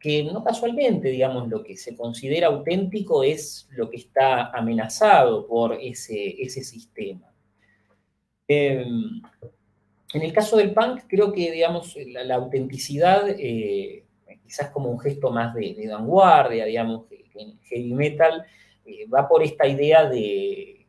[0.00, 5.74] Que no casualmente, digamos, lo que se considera auténtico es lo que está amenazado por
[5.80, 7.31] ese sistema.
[8.52, 9.22] Em,
[10.12, 14.04] en el caso del punk, creo que, digamos, la, autenticidad, eh,
[14.42, 18.44] quizás como un gesto más de, vanguardia, digamos, que, en heavy metal,
[18.84, 20.86] eh, va por esta idea de,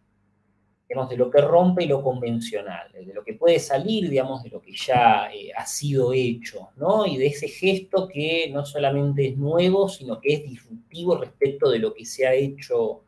[0.89, 4.61] digamos, de lo que rompe lo convencional, de lo que puede salir, digamos, de lo
[4.61, 7.05] que ya eh, ha sido hecho, ¿no?
[7.05, 11.79] Y de ese gesto que no solamente es nuevo, sino que es disruptivo respecto de
[11.79, 13.03] lo que se ha hecho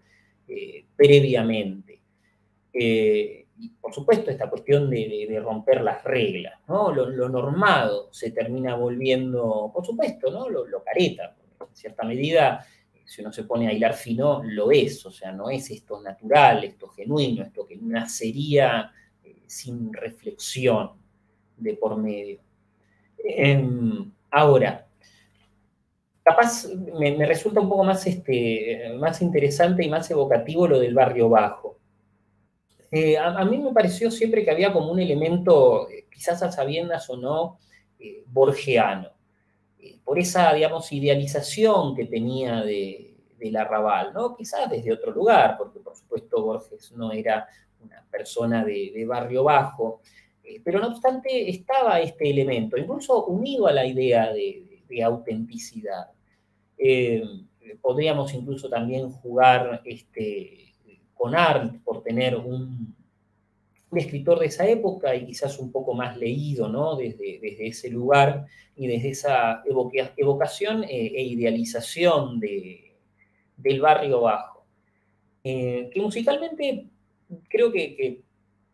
[0.96, 2.00] previamente
[3.80, 6.92] por supuesto esta cuestión de, romper las reglas, ¿no?
[6.92, 10.50] Lo, normado se termina volviendo, por supuesto, ¿no?
[10.50, 12.66] Lo, careta, en cierta medida,
[13.06, 16.64] si uno se pone a hilar fino, lo es, o sea, no es esto natural,
[16.64, 18.92] esto genuino, esto que nacería
[19.24, 20.92] eh, sin reflexión
[21.58, 22.40] de por medio.
[23.24, 24.86] Em, ahora,
[26.24, 31.30] capaz me, resulta un poco más, este, más interesante y más evocativo lo del barrio
[31.30, 31.75] bajo
[32.98, 37.10] eh, a, mí me pareció siempre que había como un elemento, eh, quizás a sabiendas
[37.10, 37.60] o no,
[38.00, 39.10] eh, borgiano,
[40.06, 44.34] por esa, digamos, idealización que tenía de, del arrabal, ¿no?
[44.34, 47.46] Quizás desde otro lugar, porque por supuesto Borges no era
[47.84, 50.00] una persona de, barrio bajo,
[50.64, 56.12] pero no obstante estaba este elemento, incluso unido a la idea de, de autenticidad.
[57.82, 60.65] podríamos incluso también jugar este,
[61.16, 62.94] con Art por tener un,
[63.92, 66.98] escritor de esa época y quizás un poco más leído, ¿no?
[66.98, 68.46] Desde, desde ese lugar
[68.76, 69.64] y desde esa
[70.18, 72.98] evocación eh, e idealización de,
[73.56, 74.66] del barrio bajo.
[75.44, 76.88] Eh, que musicalmente
[77.48, 78.22] creo que,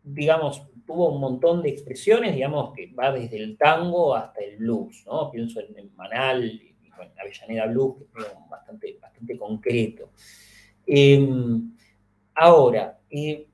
[0.02, 5.04] digamos, tuvo un montón de expresiones, digamos, que va desde el tango hasta el blues,
[5.06, 5.30] ¿no?
[5.30, 10.10] Pienso en, Manal y en Avellaneda Blues, que es bastante, bastante concreto.
[10.86, 11.71] Em,
[12.44, 13.46] Ahora, eh,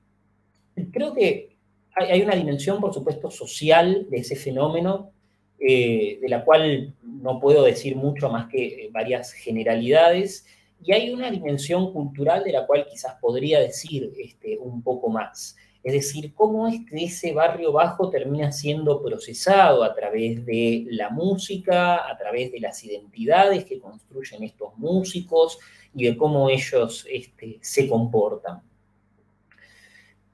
[0.91, 1.55] creo que
[1.95, 5.11] hay, una dimensión, por supuesto, social de ese fenómeno,
[5.59, 10.47] eh, de la cual no puedo decir mucho más que eh, varias generalidades,
[10.81, 15.55] y hay una dimensión cultural de la cual quizás podría decir este, un poco más.
[15.83, 21.11] Es decir, cómo es que ese barrio bajo termina siendo procesado a través de la
[21.11, 25.59] música, a través de las identidades que construyen estos músicos
[25.93, 28.63] y de cómo ellos este, se comportan.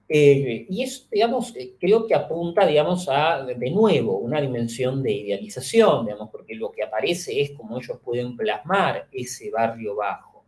[0.08, 5.12] Eh, y eso, digamos, eh, creo que apunta, digamos, a, de nuevo, una dimensión de
[5.12, 10.46] idealización, digamos, porque lo que aparece es cómo ellos pueden plasmar ese barrio bajo.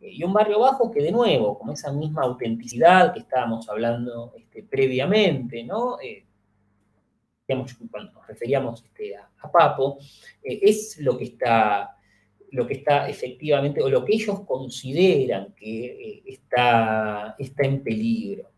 [0.00, 4.32] Eh, y un barrio bajo que, de nuevo, con esa misma autenticidad que estábamos hablando
[4.36, 5.98] este, previamente, ¿no?
[7.46, 9.98] digamos, cuando nos referíamos este, a, Papo,
[10.42, 11.90] es lo que está
[12.50, 18.53] lo que está efectivamente, o lo que ellos consideran que está, está en peligro.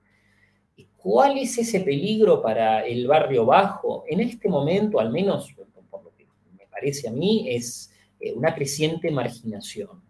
[1.06, 4.02] ¿Cuál es ese peligro para el barrio bajo?
[4.08, 5.54] En este momento, al menos
[5.88, 6.26] por lo que
[6.58, 10.02] me parece a mí, es eh, una creciente marginación.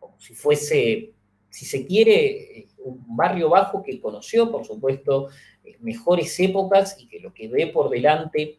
[0.00, 1.12] Como si fuese,
[1.48, 5.28] si se quiere, eh, un barrio bajo que conoció, por supuesto,
[5.64, 8.58] eh, mejores épocas y que lo que ve por delante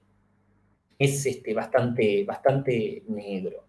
[0.98, 3.66] es este, bastante, bastante negro.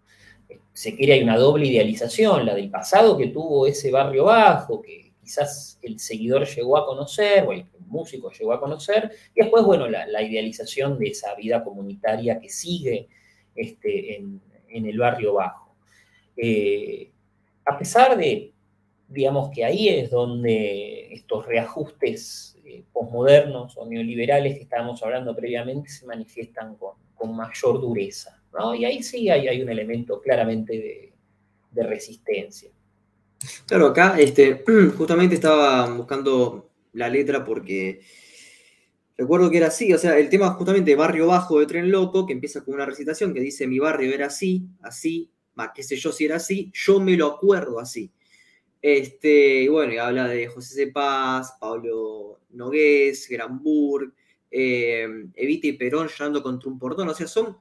[0.71, 5.02] Se quiere, hay una doble idealización, la del pasado que tuvo ese barrio bajo, que
[5.23, 9.87] quizás el seguidor llegó a conocer, o el músico llegó a conocer, y después, bueno,
[9.87, 13.07] la, idealización de esa vida comunitaria que sigue
[13.55, 15.75] este, en, el barrio bajo.
[16.35, 17.11] Eh,
[17.65, 18.51] a pesar de,
[19.07, 25.89] digamos que ahí es donde estos reajustes eh, posmodernos o neoliberales que estábamos hablando previamente
[25.89, 26.93] se manifiestan con,
[27.23, 28.75] mayor dureza, ¿no?
[28.75, 31.13] Y ahí sí hay, un elemento claramente
[31.71, 32.69] de, resistencia.
[33.65, 34.63] Claro, acá este,
[34.97, 38.01] justamente estaba buscando la letra porque
[39.17, 42.33] recuerdo que era así, o sea, el tema justamente Barrio Bajo de Tren Loco, que
[42.33, 46.11] empieza con una recitación que dice mi barrio era así, así, más qué sé yo
[46.11, 48.11] si era así, yo me lo acuerdo así.
[48.81, 50.87] Este, y bueno, y habla de José C.
[50.87, 54.13] Pablo Nogués, Granburg,
[54.51, 57.57] eh, Evita y Perón llorando contra un portón, o sea, son,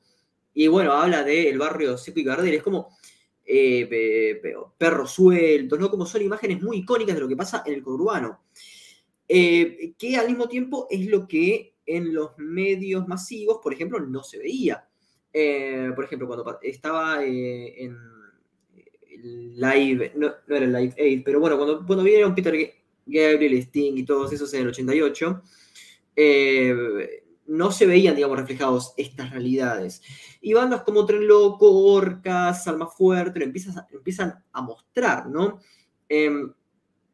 [0.52, 2.98] y bueno, habla del barrio Seco y Gardel, es como
[3.54, 4.42] eh,
[4.78, 5.90] perros sueltos, ¿no?
[5.90, 8.40] Como son imágenes muy icónicas de lo que pasa en el conurbano.
[9.28, 14.22] Eh, que al mismo tiempo es lo que en los medios masivos, por ejemplo, no
[14.22, 14.86] se veía.
[15.32, 17.96] Eh, por ejemplo, cuando estaba eh, en
[19.54, 22.74] Live, no, era el Live Aid, pero bueno, cuando, cuando vinieron Peter
[23.06, 25.42] Gabriel, Sting y todos esos en el 88,
[26.16, 27.21] eh,
[27.52, 30.00] no se veían, digamos, reflejados estas realidades.
[30.40, 35.60] Y bandas como Tren Loco, Orcas, Alma Fuerte, empiezan, empiezan a mostrar, ¿no?
[36.08, 36.50] Em,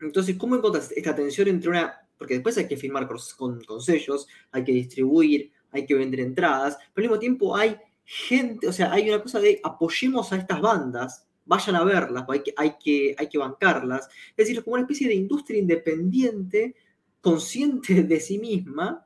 [0.00, 1.92] entonces, ¿cómo encontras esta tensión entre una...
[2.16, 6.76] Porque después hay que firmar con, con, sellos, hay que distribuir, hay que vender entradas,
[6.94, 10.60] pero al mismo tiempo hay gente, o sea, hay una cosa de apoyemos a estas
[10.60, 14.08] bandas, vayan a verlas, hay que, hay que, hay que bancarlas.
[14.30, 16.76] Es decir, es como una especie de industria independiente,
[17.20, 19.04] consciente de sí misma,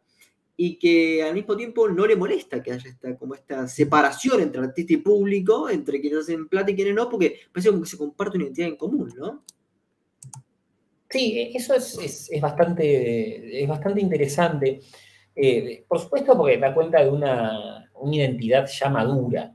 [0.56, 4.62] y que al mismo tiempo no le molesta que haya esta, como esta separación entre
[4.62, 7.98] artista y público, entre quienes hacen plata y quienes no, porque parece como que se
[7.98, 9.42] comparte una identidad en común, ¿no?
[11.08, 14.80] Sí, eso es, bastante, es bastante interesante.
[15.36, 19.54] Eh, por supuesto, porque da cuenta de una, identidad ya madura.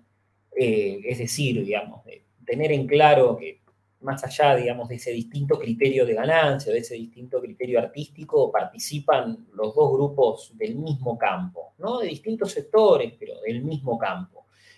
[0.55, 3.61] Eh, es decir, digamos, de tener en claro que
[4.01, 9.47] más allá, digamos, de ese distinto criterio de ganancia, de ese distinto criterio artístico, participan
[9.53, 11.99] los dos grupos del mismo campo, ¿no?
[11.99, 14.37] De distintos sectores, pero del mismo campo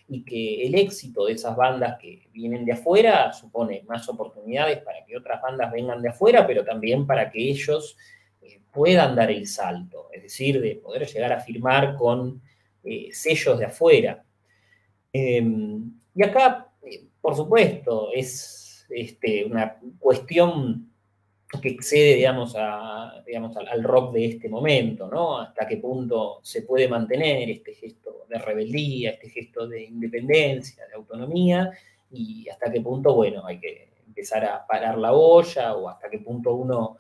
[0.09, 5.05] y que el éxito de esas bandas que vienen de afuera supone más oportunidades para
[5.05, 7.95] que otras bandas vengan de afuera, pero también para que ellos
[8.41, 12.41] eh, puedan dar el salto, es decir, de poder llegar a firmar con
[12.84, 14.24] eh, sellos de afuera.
[15.13, 18.59] Em, y acá, eh, por supuesto, es
[18.90, 20.92] este, una cuestión
[21.62, 22.56] que excede, digamos,
[23.26, 25.40] digamos al, rock de este momento, ¿no?
[25.40, 30.94] Hasta qué punto se puede mantener este gesto de rebeldía, este gesto de independencia, de
[30.94, 31.72] autonomía,
[32.12, 36.20] y hasta qué punto, bueno, hay que empezar a parar la olla, o hasta qué
[36.20, 36.98] punto uno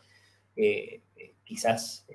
[0.55, 1.01] eh,
[1.43, 2.05] quizás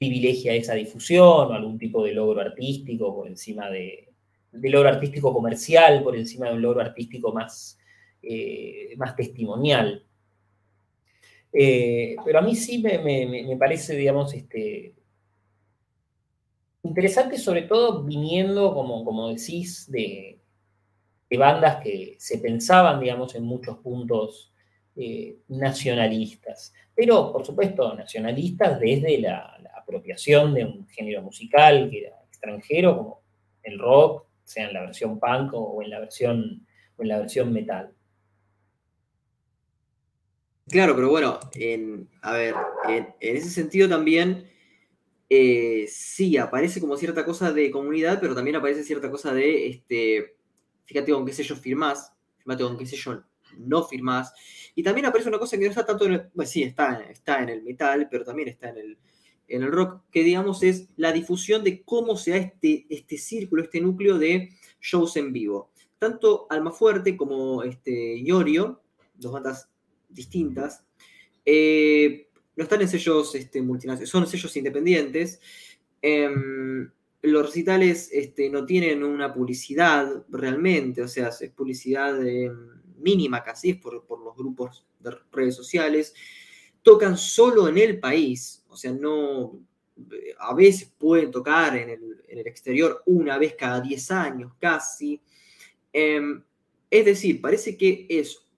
[0.00, 4.08] privilegia esa difusión o algún tipo de logro artístico por encima de,
[4.52, 7.78] logro artístico comercial, por encima de un logro artístico más,
[8.22, 10.04] eh, más testimonial.
[11.52, 14.94] Eh, pero a mí sí me, parece, digamos, este,
[16.82, 20.38] interesante, sobre todo viniendo, como, como decís, de,
[21.38, 24.52] bandas que se pensaban, digamos, en muchos puntos
[24.96, 26.74] eh, nacionalistas.
[26.94, 33.22] Pero, por supuesto, nacionalistas desde la, apropiación de un género musical que era extranjero, como
[33.64, 36.64] el rock, sea en la versión punk o en la versión,
[36.96, 37.92] o en la versión metal.
[40.70, 42.54] Claro, pero bueno, en, a ver,
[42.88, 44.48] en, ese sentido también
[45.28, 50.36] eh, sí aparece como cierta cosa de comunidad, pero también aparece cierta cosa de, este,
[50.84, 53.24] fíjate con qué sello firmás, fíjate con qué sello
[53.58, 54.32] no firmás,
[54.76, 57.48] y también aparece una cosa que no está tanto en el, sí, está, está en
[57.48, 58.98] el metal, pero también está en el,
[59.48, 63.64] en el rock, que digamos es la difusión de cómo se da este, este círculo,
[63.64, 64.50] este núcleo de
[64.80, 65.72] shows en vivo.
[65.98, 68.80] Tanto Almafuerte como este, Iorio,
[69.14, 69.69] dos bandas
[70.10, 70.84] distintas.
[71.44, 75.40] Eh, no están en sellos este, multinacionales, son sellos independientes.
[76.02, 76.90] Em,
[77.22, 83.70] los recitales este, no tienen una publicidad realmente, o sea, es publicidad em, mínima casi,
[83.70, 86.14] es por, los grupos de redes sociales.
[86.82, 89.58] Tocan solo en el país, o sea, no.
[90.38, 95.20] A veces pueden tocar en el, exterior una vez cada 10 años, casi.
[95.92, 96.42] Em,
[96.90, 98.49] es decir, parece que es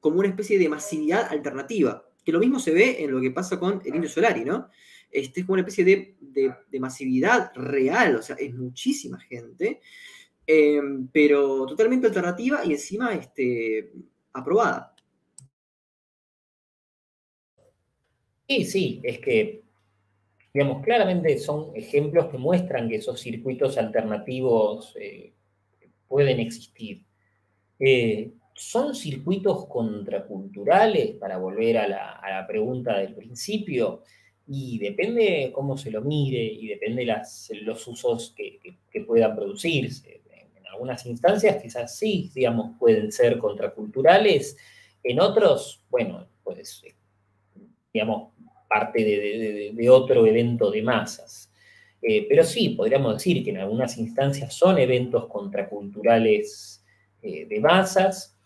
[0.00, 3.58] como una especie de masividad alternativa, que lo mismo se ve en lo que pasa
[3.58, 4.68] con el Indio Solari, ¿no?
[5.10, 9.80] Este es como una especie de, masividad real, o sea, es muchísima gente,
[10.46, 13.92] em, pero totalmente alternativa y encima este,
[14.32, 14.94] aprobada.
[18.48, 19.62] Sí, sí, es que,
[20.52, 25.32] digamos, claramente son ejemplos que muestran que esos circuitos alternativos eh,
[26.08, 27.04] pueden existir.
[27.78, 34.02] Eh, ¿Son circuitos contraculturales, para volver a la, pregunta del principio?
[34.46, 38.60] Y depende cómo se lo mire y depende las, los usos que,
[39.06, 40.20] puedan producirse.
[40.30, 44.58] En, algunas instancias quizás sí, digamos, pueden ser contraculturales.
[45.02, 46.82] En otros, bueno, pues,
[47.94, 48.34] digamos,
[48.68, 51.50] parte de, otro evento de masas.
[52.02, 56.84] Eh, pero sí, podríamos decir que en algunas instancias son eventos contraculturales
[57.22, 58.36] eh, de masas,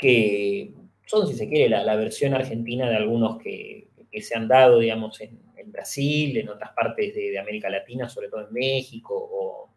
[0.00, 0.72] que
[1.06, 3.88] son, si se quiere, la, versión argentina de algunos que,
[4.20, 8.52] se han dado, digamos, en, Brasil, en otras partes de, América Latina, sobre todo en
[8.52, 9.70] México, o,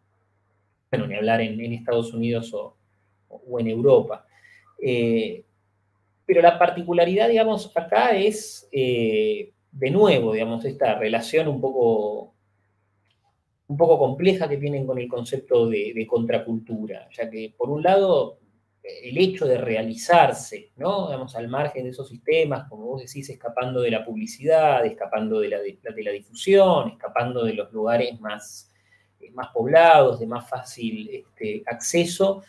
[0.90, 2.76] bueno, ni hablar en, Estados Unidos o,
[3.60, 4.26] en Europa.
[4.82, 5.44] Eh,
[6.26, 12.34] pero la particularidad, digamos, acá es, eh, de nuevo, digamos, esta relación un poco,
[13.68, 17.84] un poco compleja que tienen con el concepto de, de contracultura, ya que por un
[17.84, 18.40] lado
[18.84, 21.08] el hecho de realizarse, ¿no?
[21.08, 25.50] Digamos, al margen de esos sistemas, como vos decís, escapando de la publicidad, escapando de
[25.50, 28.72] la, de, la difusión, escapando de los lugares más,
[29.22, 32.44] eh, más poblados, de más fácil este, acceso,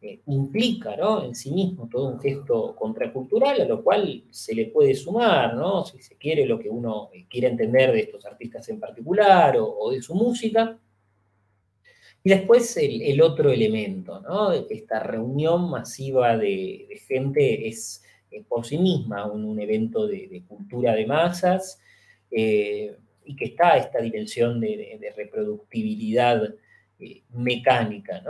[0.00, 1.24] eh, implica, ¿no?
[1.24, 5.84] En sí mismo todo un gesto contracultural, a lo cual se le puede sumar, ¿no?
[5.84, 10.02] Si se quiere, lo que uno quiere entender de estos artistas en particular o de
[10.02, 10.76] su música,
[12.26, 14.50] y después el, otro elemento, ¿no?
[14.52, 18.02] Esta reunión masiva de, gente es
[18.48, 21.80] por sí misma un, evento de, cultura de masas
[22.32, 26.52] eh, y que está esta dimensión de, reproductibilidad
[26.98, 28.24] eh, mecánica,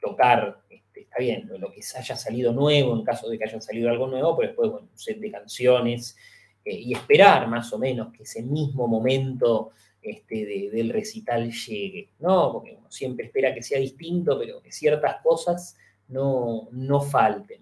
[0.00, 3.90] tocar, este, está bien, lo, que haya salido nuevo, en caso de que haya salido
[3.90, 6.16] algo nuevo, pero después, bueno, un set de canciones
[6.64, 9.72] eh, y esperar más o menos que ese mismo momento
[10.02, 12.52] este, del recital llegue, ¿no?
[12.52, 15.76] Porque uno siempre espera que sea distinto, pero que ciertas cosas
[16.08, 17.60] no, no falten.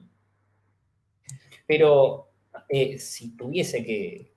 [1.66, 2.28] Pero
[2.68, 4.30] eh, si tuviese que,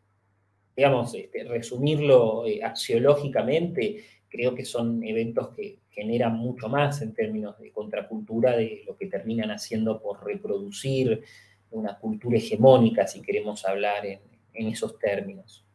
[0.75, 7.59] digamos, este, resumirlo eh, axiológicamente, creo que son eventos que generan mucho más en términos
[7.59, 11.23] de contracultura de lo que terminan haciendo por reproducir
[11.69, 15.65] una cultura hegemónica, si queremos hablar en esos términos.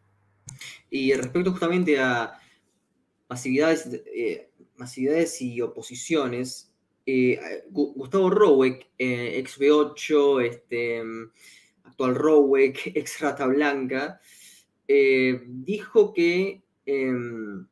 [0.91, 2.39] Y respecto justamente a
[3.29, 6.73] masividades, eh, masividades y oposiciones,
[7.07, 11.03] eh, Gustavo Rowek, eh, ex B8, este,
[11.85, 14.21] actual Rowek, ex Rata Blanca,
[14.89, 17.67] dijo que, em,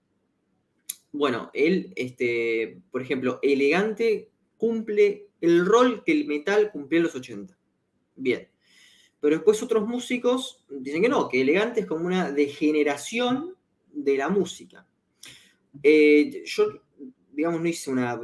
[1.12, 7.14] bueno, él, este, por ejemplo, elegante cumple el rol que el metal cumplió en los
[7.14, 7.56] 80.
[8.16, 8.48] Bien.
[9.24, 13.54] Pero después otros músicos dicen que no, que elegante es como una degeneración
[13.90, 14.86] de la música.
[15.82, 16.82] Eh, yo,
[17.32, 18.20] digamos, no hice una,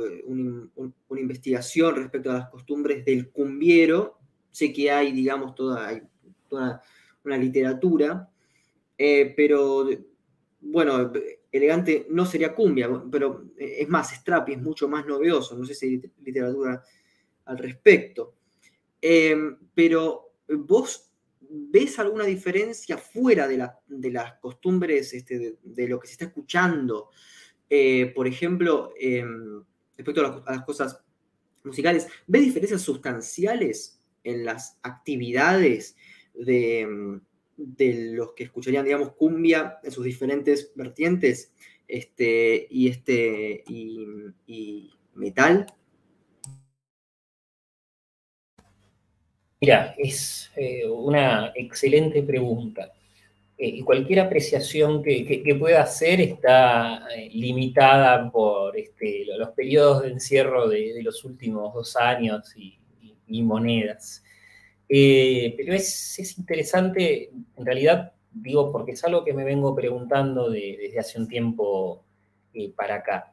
[1.08, 4.18] investigación respecto a las costumbres del cumbiero.
[4.50, 6.06] Sé que hay, digamos, toda,
[6.46, 6.82] toda
[7.24, 8.28] una literatura,
[8.98, 9.88] eh, pero
[10.60, 11.10] bueno,
[11.50, 15.86] elegante no sería cumbia, pero es más, Strapi es mucho más novedoso, no sé si
[15.86, 16.84] hay literatura
[17.46, 18.34] al respecto.
[19.00, 19.34] Eh,
[19.74, 21.10] pero ¿Vos
[21.40, 27.10] ves alguna diferencia fuera de, las costumbres este, de, lo que se está escuchando?
[27.68, 29.62] Eh, por ejemplo, em,
[29.96, 31.02] respecto a las, cosas
[31.62, 35.96] musicales, ¿ves diferencias sustanciales en las actividades
[36.34, 37.20] de,
[37.56, 41.52] los que escucharían, digamos, cumbia en sus diferentes vertientes
[41.86, 45.66] este, y, este, y metal?
[49.60, 52.92] Mira, es eh, una excelente pregunta.
[53.58, 60.12] Eh, y cualquier apreciación que, pueda hacer está eh, limitada por este, los periodos de
[60.12, 62.78] encierro de, los últimos dos años y,
[63.42, 64.24] monedas.
[64.88, 71.18] pero es, interesante, en realidad, digo, porque es algo que me vengo preguntando desde hace
[71.20, 72.04] un tiempo
[72.74, 73.32] para acá.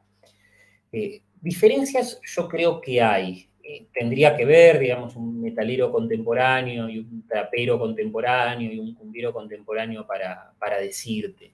[1.40, 3.48] diferencias yo creo que hay.
[3.70, 9.30] Eh, tendría que ver, digamos, un metalero contemporáneo y un trapero contemporáneo y un cumbiero
[9.30, 11.52] contemporáneo para, decirte.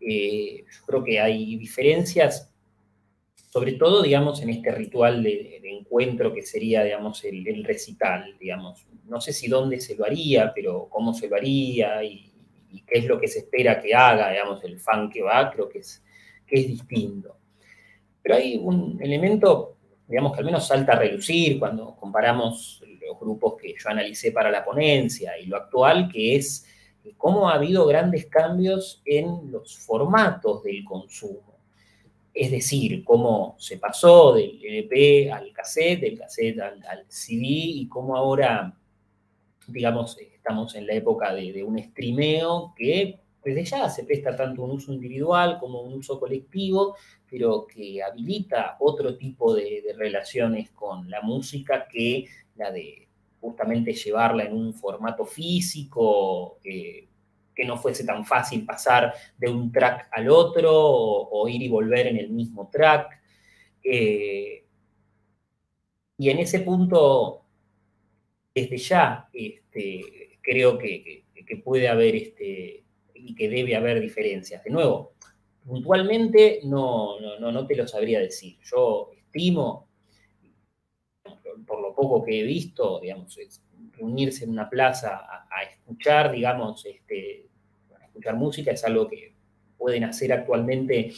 [0.00, 2.54] Eh, creo que hay diferencias,
[3.50, 8.86] sobre todo, digamos, en este ritual de, encuentro que sería, digamos, el, recital, digamos.
[9.06, 12.32] No sé si dónde se lo haría, pero cómo se lo haría y,
[12.86, 15.80] qué es lo que se espera que haga, digamos, el fan que va, creo que
[15.80, 16.04] es,
[16.46, 17.36] que es distinto.
[18.22, 19.75] Pero hay un elemento
[20.08, 24.50] digamos que al menos salta a relucir cuando comparamos los grupos que yo analicé para
[24.50, 26.66] la ponencia y lo actual, que es
[27.16, 31.56] cómo ha habido grandes cambios en los formatos del consumo.
[32.32, 38.16] Es decir, cómo se pasó del LP al cassette, del cassette al, CD y cómo
[38.16, 38.76] ahora,
[39.66, 44.64] digamos, estamos en la época de, de un streameo que desde ya se presta tanto
[44.64, 46.96] un uso individual como un uso colectivo,
[47.30, 53.06] pero que habilita otro tipo de, relaciones con la música que la de
[53.40, 57.08] justamente llevarla en un formato físico, que
[57.64, 62.16] no fuese tan fácil pasar de un track al otro o, ir y volver en
[62.16, 63.20] el mismo track.
[63.84, 64.64] Eh,
[66.18, 67.44] y en ese punto,
[68.52, 72.85] desde ya, este, creo que, que, puede haber este,
[73.26, 74.62] y que debe haber diferencias.
[74.62, 75.14] De nuevo,
[75.66, 78.56] puntualmente no, no, no, te lo sabría decir.
[78.62, 79.88] Yo estimo,
[81.66, 83.36] por lo poco que he visto, digamos,
[83.92, 87.48] reunirse en una plaza a, escuchar, digamos, este,
[88.00, 89.34] a escuchar música es algo que
[89.76, 91.12] pueden hacer actualmente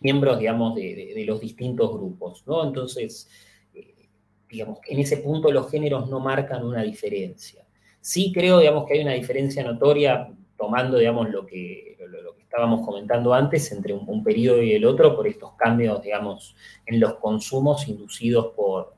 [0.00, 2.66] miembros, digamos, de, los distintos grupos, ¿no?
[2.66, 3.28] Entonces,
[3.74, 4.08] eh,
[4.48, 7.66] digamos, en ese punto los géneros no marcan una diferencia.
[8.00, 12.84] Sí creo, digamos, que hay una diferencia notoria tomando, digamos, lo que, lo, que estábamos
[12.84, 17.86] comentando antes entre un, periodo y el otro por estos cambios, digamos, en los consumos
[17.88, 18.96] inducidos por,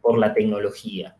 [0.00, 1.14] por la tecnología.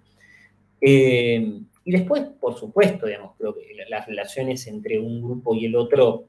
[0.80, 5.76] Eh, y después, por supuesto, digamos, creo que las relaciones entre un grupo y el
[5.76, 6.26] otro,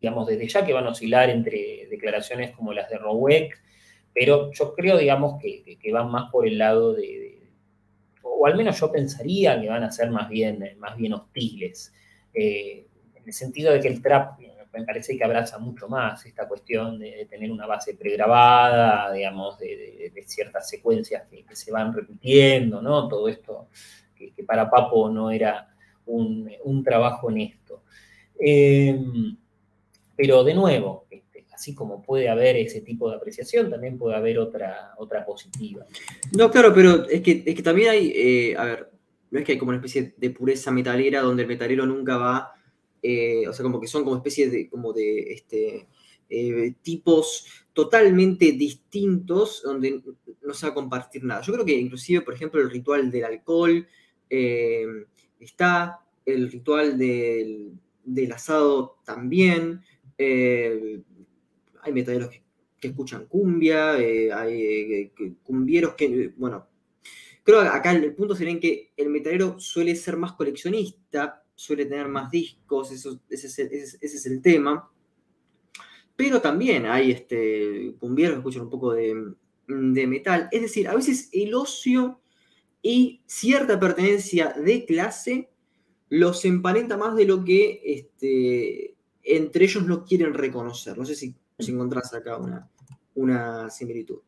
[0.00, 3.60] digamos, desde ya que van a oscilar entre declaraciones como las de Rowek,
[4.12, 7.48] pero yo creo, digamos, que, van más por el lado de,
[8.22, 11.92] o al menos yo pensaría que van a ser más bien, más bien hostiles,
[12.34, 14.38] eh, en el sentido de que el trap
[14.74, 20.12] me parece que abraza mucho más esta cuestión de, tener una base pregrabada, digamos, de,
[20.26, 23.08] ciertas secuencias que, se van repitiendo, ¿no?
[23.08, 23.68] Todo esto
[24.16, 25.68] que, para Papo no era
[26.06, 27.82] un, trabajo honesto.
[28.38, 28.98] Eh,
[30.16, 34.38] pero de nuevo, este, así como puede haber ese tipo de apreciación, también puede haber
[34.38, 35.86] otra, otra positiva.
[36.36, 38.90] No, claro, pero es que, es que también hay, eh, a ver,
[39.30, 42.52] no es que hay como una especie de pureza metalera donde el metalero nunca va,
[43.02, 45.88] eh, o sea, como que son como especies de, como de, este,
[46.82, 50.00] tipos totalmente distintos donde
[50.42, 51.42] no se va a compartir nada.
[51.42, 53.86] Yo creo que inclusive, por ejemplo, el ritual del alcohol,
[54.30, 54.86] eh,
[55.40, 59.82] está el ritual del, asado también.
[60.16, 61.00] Eh,
[61.82, 62.42] hay metaleros que,
[62.80, 65.10] escuchan cumbia, eh, hay
[65.42, 66.66] cumbieros que, bueno,
[67.44, 71.86] creo que acá el punto sería en que el metalero suele ser más coleccionista, suele
[71.86, 73.46] tener más discos, eso, ese,
[74.00, 74.90] es el, tema.
[76.16, 79.34] Pero también hay este, cumbieros que escuchan un poco de,
[79.68, 80.48] de metal.
[80.50, 82.20] Es decir, a veces el ocio
[82.82, 85.50] y cierta pertenencia de clase
[86.08, 90.96] los emparenta más de lo que este, entre ellos no quieren reconocer.
[90.96, 92.70] No sé si, si encontrás acá una,
[93.14, 94.18] una similitud.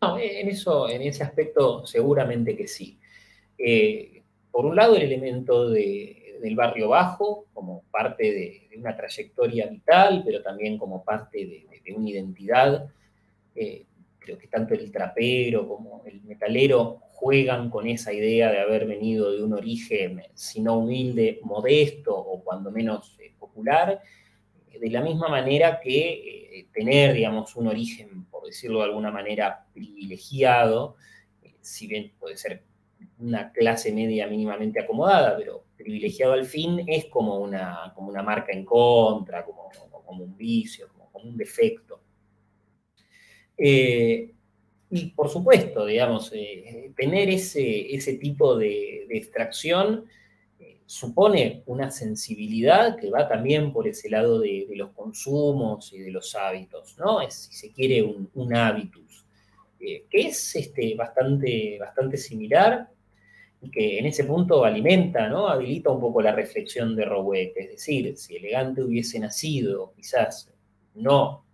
[0.00, 2.98] No, en, eso, en ese aspecto seguramente que sí.
[3.58, 10.22] Eh, por un lado, el elemento del barrio bajo, como parte de, una trayectoria vital,
[10.24, 12.90] pero también como parte de, una identidad.
[13.54, 13.86] Eh,
[14.18, 19.32] creo que tanto el trapero como el metalero juegan con esa idea de haber venido
[19.32, 24.02] de un origen, si no humilde, modesto o cuando menos eh, popular,
[24.80, 29.66] de la misma manera que eh, tener, digamos, un origen, por decirlo de alguna manera,
[29.72, 30.96] privilegiado,
[31.42, 32.62] eh, si bien puede ser
[33.18, 38.52] una clase media mínimamente acomodada, pero privilegiado al fin es como una, como una marca
[38.52, 42.00] en contra, como, como un vicio, como, como un defecto.
[44.90, 50.10] Y por supuesto, digamos, eh, tener ese, ese, tipo de, extracción eh,
[50.86, 56.34] supone una sensibilidad que va también por ese lado de, los consumos y de los
[56.36, 57.20] hábitos, ¿no?
[57.20, 59.26] Es, si se quiere, un, hábitus,
[59.80, 62.88] eh, que es este, bastante, bastante similar
[63.60, 65.48] y que en ese punto alimenta, ¿no?
[65.48, 70.52] Habilita un poco la reflexión de Rowek, es decir, si Elegante hubiese nacido quizás
[70.94, 71.44] no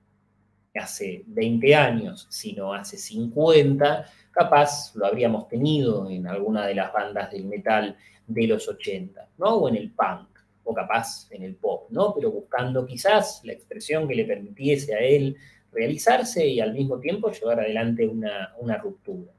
[0.75, 7.31] hace 20 años, sino hace 50, capaz lo habríamos tenido en alguna de las bandas
[7.31, 7.97] del metal
[8.27, 9.57] de los 80, ¿no?
[9.57, 10.29] O en el punk,
[10.65, 12.15] o capaz en el pop, ¿no?
[12.15, 15.37] Pero buscando quizás la expresión que le permitiese a él
[15.71, 19.33] realizarse y al mismo tiempo llevar adelante una, ruptura.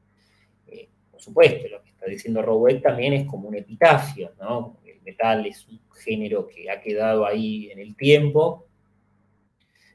[0.68, 4.78] Eh, por supuesto, lo que está diciendo Robert también es como un epitafio, ¿no?
[4.86, 8.68] El metal es un género que ha quedado ahí en el tiempo,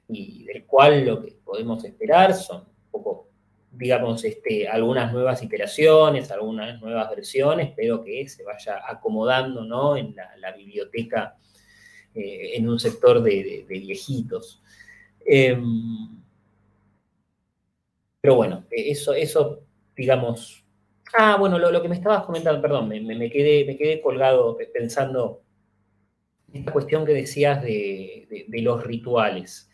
[0.09, 3.28] y del cual lo que podemos esperar son un poco,
[3.79, 9.97] digamos, este, algunas nuevas iteraciones, algunas nuevas versiones, pero que se vaya acomodando ¿no?
[9.97, 11.37] en la, biblioteca,
[12.15, 14.61] eh, en un sector de, viejitos.
[15.25, 16.21] Em,
[18.21, 19.63] pero bueno, eso, eso
[19.97, 20.65] digamos...
[21.17, 25.41] Ah, bueno, lo, que me estabas comentando, perdón, me, quedé, me quedé colgado pensando
[26.53, 29.71] en esta cuestión que decías de los rituales.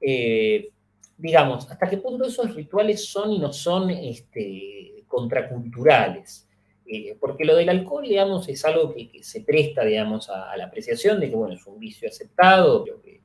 [0.00, 0.73] Eh,
[1.16, 6.48] digamos, hasta qué punto esos rituales son y no son este, contraculturales.
[6.86, 11.18] Eh, porque lo del alcohol, digamos, es algo que, se presta, digamos, a, la apreciación
[11.18, 13.20] de que, bueno, es un vicio aceptado, pero que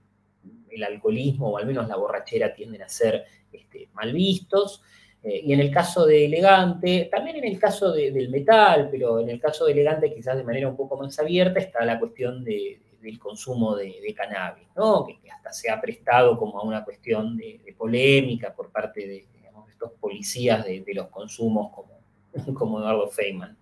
[0.70, 4.82] el alcoholismo o al menos la borrachera tienden a ser este, mal vistos.
[5.22, 9.30] Eh, y en el caso de elegante, también en el caso del metal, pero en
[9.30, 12.80] el caso de elegante quizás de manera un poco más abierta está la cuestión de,
[13.01, 15.05] del consumo de, cannabis, ¿no?
[15.05, 19.27] que, hasta se ha prestado como a una cuestión de, polémica por parte de
[19.69, 22.01] estos policías de, los consumos como,
[22.57, 23.57] como Eduardo Feynman.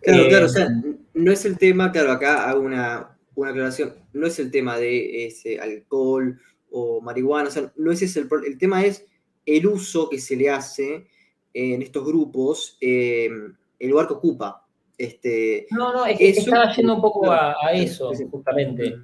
[0.00, 3.94] Claro, claro, o sea, eh, no es el tema, claro, acá hago una, una aclaración,
[4.12, 6.40] no es el tema de ese alcohol
[6.70, 9.06] o marihuana, o sea, no es ese el, el tema es
[9.46, 11.06] el uso que se le hace
[11.52, 14.66] en estos grupos el lugar que ocupa.
[15.00, 18.96] Este, no, no, es que estaba yendo un poco a, eso, justamente.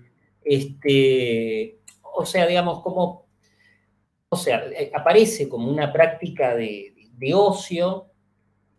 [0.44, 3.24] Este, o sea, digamos, como,
[4.28, 4.62] o sea,
[4.93, 6.93] aparece como una práctica de,
[7.32, 8.10] ocio,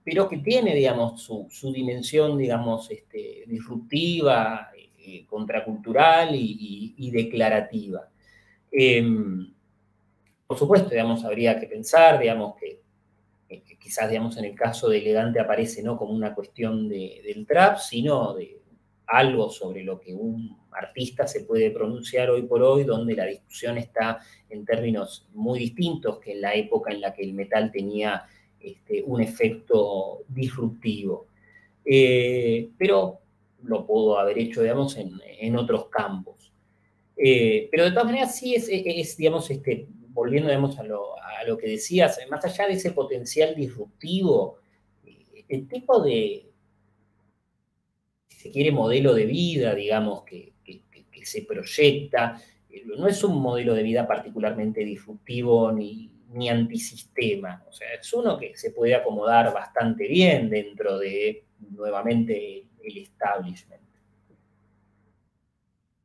[0.03, 4.69] pero que tiene, digamos, su, dimensión, digamos, este, disruptiva,
[4.99, 8.07] eh, contracultural y, declarativa.
[8.71, 9.55] Em,
[10.45, 12.79] por supuesto, digamos, habría que pensar, digamos, que,
[13.79, 18.33] quizás, digamos, en el caso de Elegante aparece no como una cuestión del trap, sino
[18.33, 18.59] de
[19.07, 23.77] algo sobre lo que un artista se puede pronunciar hoy por hoy, donde la discusión
[23.77, 24.19] está
[24.49, 28.25] en términos muy distintos que en la época en la que el metal tenía
[28.59, 31.27] este, un efecto disruptivo.
[31.85, 33.19] Eh, pero
[33.63, 36.51] lo puedo haber hecho, digamos, en, otros campos.
[37.15, 39.87] Eh, pero de todas maneras sí es, digamos, este,
[40.17, 44.57] volviendo, a lo, que decías, más allá de ese potencial disruptivo,
[45.05, 46.49] eh, el tipo de,
[48.27, 50.53] si se quiere, modelo de vida, digamos, que,
[51.23, 57.73] se proyecta, eh, no es un modelo de vida particularmente disruptivo ni, ni antisistema, o
[57.73, 63.86] sea, es uno que se puede acomodar bastante bien dentro de, nuevamente, el establishment.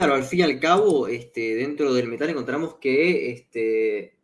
[0.03, 4.17] Claro, al fin y al cabo, este, dentro del metal encontramos que, este,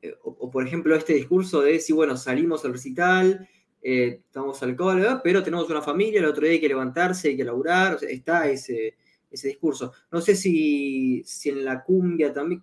[0.00, 3.48] eh, o, por ejemplo, este discurso de si, bueno, salimos al recital,
[3.82, 7.42] eh, estamos alcohol, pero tenemos una familia, el otro día hay que levantarse, hay que
[7.42, 8.94] laburar, está ese,
[9.28, 9.92] ese discurso.
[10.12, 12.60] No sé si, si en la cumbia también,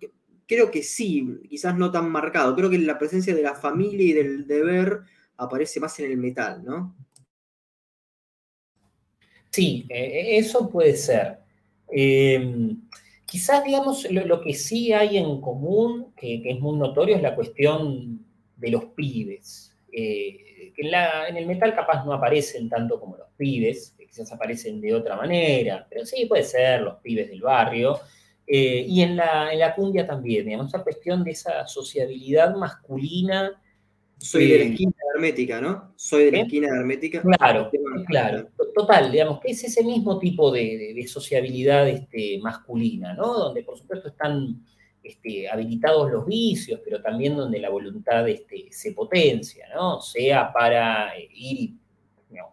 [0.48, 4.12] creo que sí, quizás no tan marcado, creo que la presencia de la familia y
[4.14, 5.00] del deber
[5.36, 6.96] aparece más en el metal, ¿no?
[9.50, 11.43] Sí, e, eso puede ser.
[11.96, 12.80] Em,
[13.24, 18.24] quizás, digamos, lo, que sí hay en común, que, es muy notorio, es la cuestión
[18.56, 19.76] de los pibes.
[19.92, 24.80] Eh, que en, el metal capaz no aparecen tanto como los pibes, que quizás aparecen
[24.80, 28.00] de otra manera, pero sí puede ser los pibes del barrio.
[28.44, 33.60] Eh, y en la, en la cumbia también, digamos, esa cuestión de esa sociabilidad masculina
[34.18, 35.92] soy de la esquina Hermética, ¿no?
[35.96, 37.22] Soy de la esquina de Hermética.
[37.22, 37.70] Claro,
[38.06, 38.48] claro.
[38.74, 43.32] Total, digamos, que es ese mismo tipo de, sociabilidad este, masculina, ¿no?
[43.34, 44.64] Donde por supuesto están
[45.02, 50.00] este, habilitados los vicios, pero también donde la voluntad este, se potencia, ¿no?
[50.00, 51.78] Sea para eh, ir y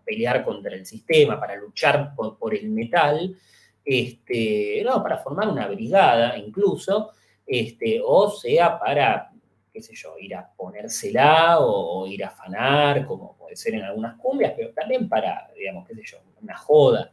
[0.05, 3.35] pelear contra el sistema, para luchar por, el metal,
[3.83, 7.11] este, no, para formar una brigada incluso,
[7.47, 9.30] este, o sea para
[9.71, 14.17] qué sé yo, ir a ponérsela o, ir a afanar, como puede ser en algunas
[14.17, 17.11] cumbias, pero también para, digamos, qué sé yo, una joda.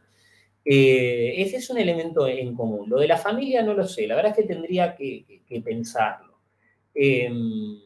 [0.63, 2.89] Eh, ese es un elemento en común.
[2.89, 6.39] Lo de la familia no lo sé, la verdad es que tendría que, pensarlo.
[6.93, 7.79] Em,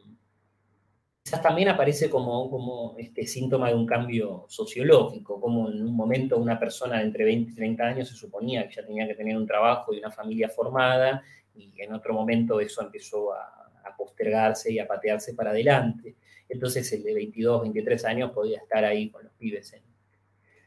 [1.23, 6.37] quizás también aparece como, como este síntoma de un cambio sociológico, como en un momento
[6.37, 9.37] una persona de entre 20 y 30 años se suponía que ya tenía que tener
[9.37, 11.23] un trabajo y una familia formada,
[11.55, 16.15] y en otro momento eso empezó a, a postergarse y a patearse para adelante.
[16.49, 19.73] Entonces el de 22, 23 años podía estar ahí con los pibes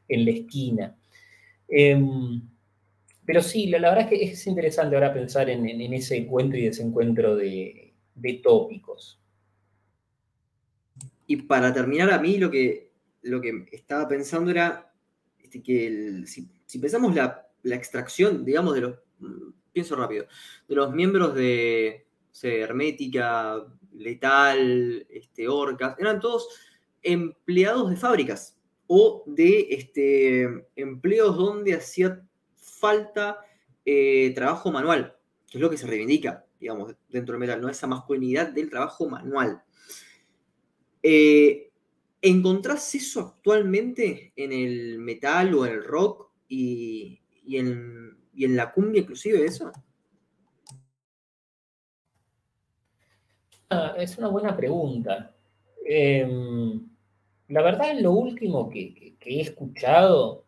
[0.08, 0.96] en, la esquina.
[1.68, 2.42] Em,
[3.24, 7.36] pero sí, la, verdad es que es interesante ahora pensar en, ese encuentro y desencuentro
[7.36, 7.92] de,
[8.42, 9.20] tópicos.
[11.26, 14.92] Y para terminar, a mí lo que, lo que estaba pensando era
[15.42, 20.26] este, que si, pensamos la, la, extracción, digamos, de los, mm, pienso rápido,
[20.68, 22.05] de los miembros de,
[22.44, 26.48] Hermética, Letal, este, Orcas, eran todos
[27.02, 32.22] empleados de fábricas o de este, empleos donde hacía
[32.56, 33.40] falta
[33.84, 35.16] eh, trabajo manual,
[35.48, 37.68] que es lo que se reivindica, digamos, dentro del metal, ¿no?
[37.68, 39.62] Esa masculinidad del trabajo manual.
[41.02, 41.70] Eh,
[42.20, 48.72] ¿Encontrás eso actualmente en el metal o en el rock y, en, y en la
[48.72, 49.70] cumbia inclusive eso?
[53.96, 55.34] Es una buena pregunta.
[55.84, 56.88] Em,
[57.48, 60.44] la verdad, lo último que, he escuchado,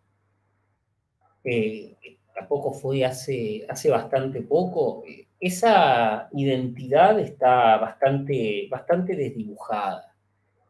[1.44, 1.96] eh,
[2.34, 5.02] tampoco fue hace, hace bastante poco,
[5.40, 10.12] esa identidad está bastante, bastante desdibujada.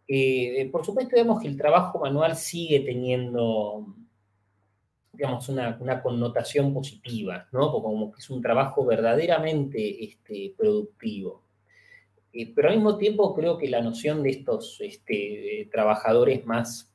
[0.06, 3.94] Eh, por supuesto, vemos que el trabajo manual sigue teniendo,
[5.12, 7.70] digamos, una, connotación positiva, ¿no?
[7.70, 11.42] Como que es un trabajo verdaderamente este, productivo.
[12.32, 16.92] Eh, pero al mismo tiempo creo que la noción de estos este, trabajadores más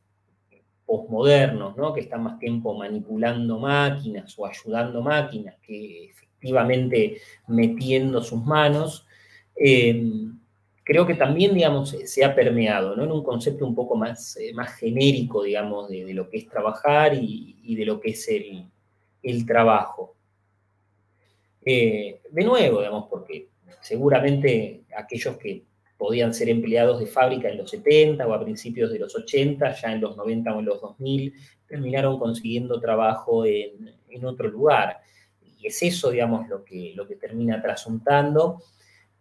[0.85, 1.93] posmodernos, ¿no?
[1.93, 9.07] que están más tiempo manipulando máquinas o ayudando máquinas que efectivamente metiendo sus manos,
[9.55, 10.38] em,
[10.84, 13.05] creo que también, digamos, se ha permeado, ¿no?
[13.05, 17.76] En un concepto un poco más, más genérico, digamos, de, lo que es trabajar y,
[17.76, 20.15] de lo que es el, trabajo.
[21.65, 25.64] de nuevo, digamos, porque seguramente aquellos que
[26.04, 29.94] podían ser empleados de fábrica en los 70 o a principios de los 80, ya
[29.94, 31.34] en los 90 o en los 2000,
[31.66, 35.00] terminaron consiguiendo trabajo en, otro lugar.
[35.41, 38.62] Y es eso, digamos, lo que, lo que termina trasuntando.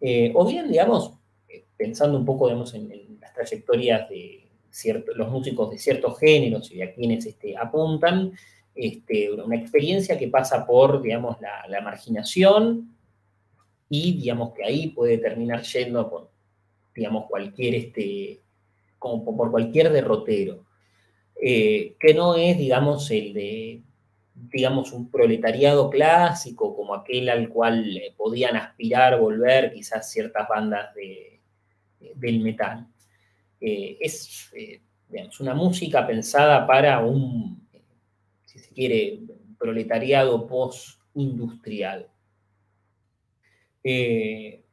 [0.01, 1.13] Eh, o bien, digamos,
[1.47, 4.49] eh, pensando un poco, digamos, en, las trayectorias de
[5.15, 8.33] los músicos de ciertos géneros y a quienes este, apuntan,
[8.75, 12.92] este, una experiencia que pasa por, digamos, la marginación
[13.89, 16.29] y, digamos, que ahí puede terminar yendo por,
[16.95, 18.39] digamos, cualquier, este,
[18.99, 20.65] como por cualquier derrotero,
[21.41, 23.81] eh, que no es, digamos, el de,
[24.33, 30.93] digamos, un proletariado clásico como aquel al cual eh, podían aspirar volver quizás ciertas bandas
[30.95, 31.41] de,
[32.15, 32.87] del metal.
[33.59, 34.51] Eh, es,
[35.09, 37.67] digamos, una música pensada para un,
[38.45, 39.19] si se quiere,
[39.57, 42.07] proletariado post-industrial.
[43.83, 44.63] Pero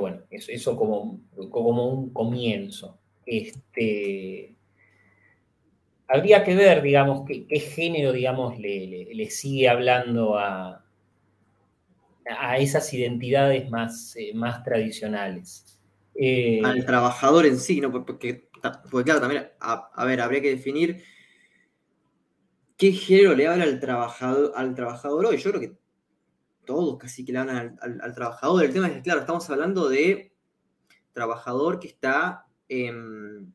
[0.00, 1.20] bueno, eso, como,
[1.50, 2.98] como un comienzo.
[3.26, 4.56] Este,
[6.08, 10.84] habría que ver, digamos, qué, género, digamos, le, sigue hablando a,
[12.26, 15.78] a esas identidades más, eh, más tradicionales.
[16.14, 17.90] Eh, Al trabajador en sí, ¿no?
[17.90, 18.48] Porque,
[18.90, 21.02] porque claro, también, a, ver, habría que definir
[22.76, 25.36] qué género le habla al trabajador, al trabajador hoy.
[25.38, 25.81] Yo creo que
[26.64, 28.64] todos casi que le hablan al, trabajador.
[28.64, 30.32] El tema es que, claro, estamos hablando de
[31.12, 33.54] trabajador que está, en,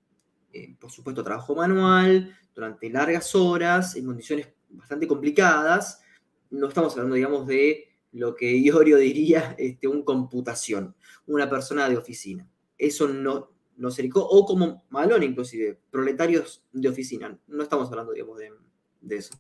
[0.80, 6.02] por supuesto, trabajo manual, durante largas horas, en condiciones bastante complicadas.
[6.50, 11.98] No estamos hablando, digamos, de lo que Iorio diría este, un computación, una persona de
[11.98, 12.48] oficina.
[12.78, 17.38] Eso no, no se o como Malón inclusive, proletarios de oficina.
[17.48, 18.40] No estamos hablando, digamos,
[19.02, 19.34] de eso.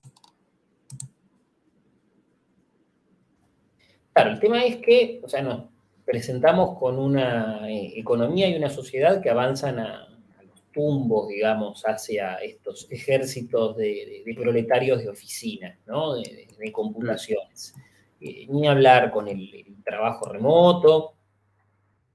[4.18, 5.66] Claro, el tema es que, o sea, nos
[6.04, 10.08] presentamos con una eh, economía y una sociedad que avanzan a,
[10.44, 16.16] los tumbos, digamos, hacia estos ejércitos de, proletarios de oficinas, ¿no?
[16.16, 17.76] De, computaciones.
[18.20, 21.14] Eh, ni hablar con el, trabajo remoto,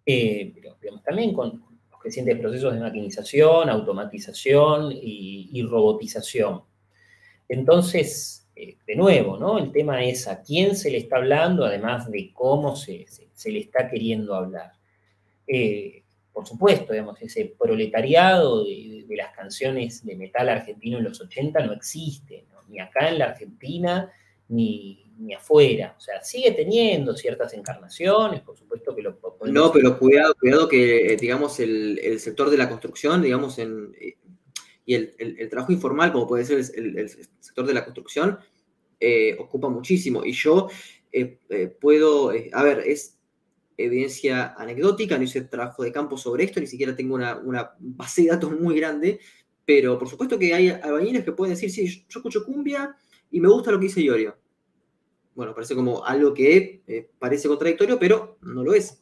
[0.04, 6.62] eh, pero también con los crecientes procesos de maquinización, automatización y robotización.
[7.48, 9.58] Entonces, eh, de nuevo, ¿no?
[9.58, 13.06] El tema es a quién se le está hablando, además de cómo se,
[13.46, 14.72] le está queriendo hablar.
[15.46, 16.02] Eh,
[16.32, 21.74] por supuesto, digamos, ese proletariado de, las canciones de metal argentino en los 80 no
[21.74, 24.10] existe, ni acá en la Argentina,
[24.48, 24.98] ni,
[25.36, 25.94] afuera.
[25.96, 31.12] O sea, sigue teniendo ciertas encarnaciones, por supuesto que lo No, pero cuidado, cuidado que,
[31.12, 33.94] eh, digamos, el, sector de la construcción, digamos, en,
[34.84, 38.38] y el, trabajo informal, como puede ser el, sector de la construcción,
[38.98, 40.24] eh, ocupa muchísimo.
[40.24, 40.68] Y yo
[41.12, 43.18] eh, eh, puedo, a ver, es
[43.76, 48.28] evidencia anecdótica, no hice trabajo de campo sobre esto, ni siquiera tengo una, base de
[48.28, 49.20] datos muy grande,
[49.64, 52.96] pero por supuesto que hay albañiles que pueden decir, sí, yo escucho cumbia
[53.30, 54.36] y me gusta lo que dice Iorio.
[55.34, 56.82] Bueno, parece como algo que
[57.18, 59.01] parece contradictorio, pero no lo es.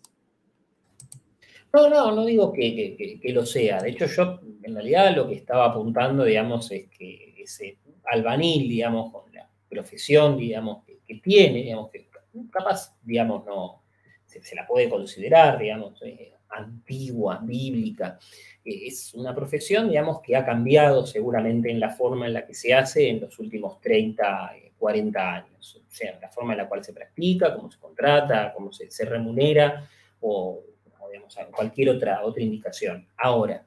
[1.72, 3.80] No, no, no digo que, lo sea.
[3.80, 9.12] De hecho, yo en realidad lo que estaba apuntando, digamos, es que ese albanil, digamos,
[9.12, 12.08] con la profesión, digamos, que, tiene, digamos, que
[12.50, 13.82] capaz, digamos, no
[14.26, 18.18] se, la puede considerar, digamos, eh, antigua, bíblica.
[18.64, 22.54] Eh, es una profesión, digamos, que ha cambiado seguramente en la forma en la que
[22.54, 25.76] se hace en los últimos 30, 40 eh, años.
[25.76, 29.04] O sea, la forma en la cual se practica, cómo se contrata, cómo se, se
[29.04, 29.88] remunera,
[30.20, 30.62] o
[31.10, 33.06] digamos, cualquier otra, otra indicación.
[33.16, 33.66] Ahora,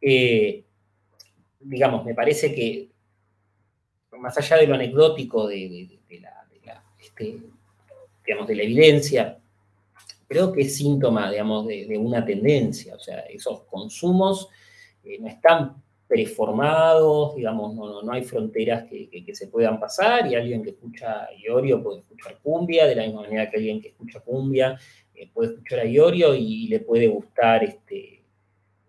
[0.00, 0.64] eh,
[1.60, 2.88] digamos, me parece que,
[4.18, 7.38] más allá de lo anecdótico de, la, este,
[8.26, 9.38] digamos, de la evidencia,
[10.28, 12.94] creo que es síntoma, digamos, de, una tendencia.
[12.94, 14.48] O sea, esos consumos
[15.04, 20.70] eh, no están preformados, digamos, no, hay fronteras que, se puedan pasar y alguien que
[20.70, 24.78] escucha Iorio puede escuchar cumbia, de la misma manera que alguien que escucha cumbia
[25.28, 28.24] puede escuchar a Iorio y, le puede gustar este,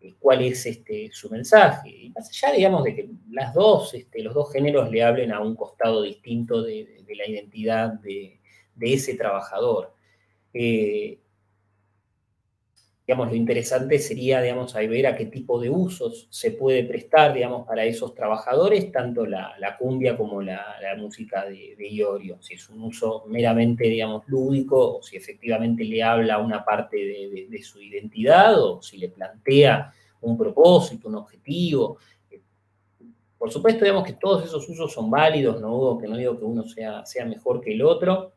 [0.02, 1.90] eh, cuál es este, su mensaje.
[1.90, 5.40] Y más allá, digamos, de que las dos, este, los dos géneros le hablen a
[5.40, 8.40] un costado distinto de, la identidad de,
[8.80, 9.94] ese trabajador.
[10.54, 11.20] Eh,
[13.06, 17.68] digamos, lo interesante sería, digamos, ver a qué tipo de usos se puede prestar, digamos,
[17.68, 20.64] para esos trabajadores, tanto la, cumbia como la,
[20.98, 26.38] música de, Iorio, si es un uso meramente, digamos, lúdico, o si efectivamente le habla
[26.38, 31.98] una parte de, su identidad, o si le plantea un propósito, un objetivo.
[33.38, 37.06] Por supuesto, digamos que todos esos usos son válidos, no, no digo que uno sea,
[37.06, 38.33] sea mejor que el otro,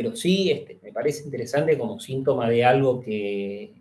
[0.00, 3.74] pero sí este, me parece interesante como síntoma de algo que,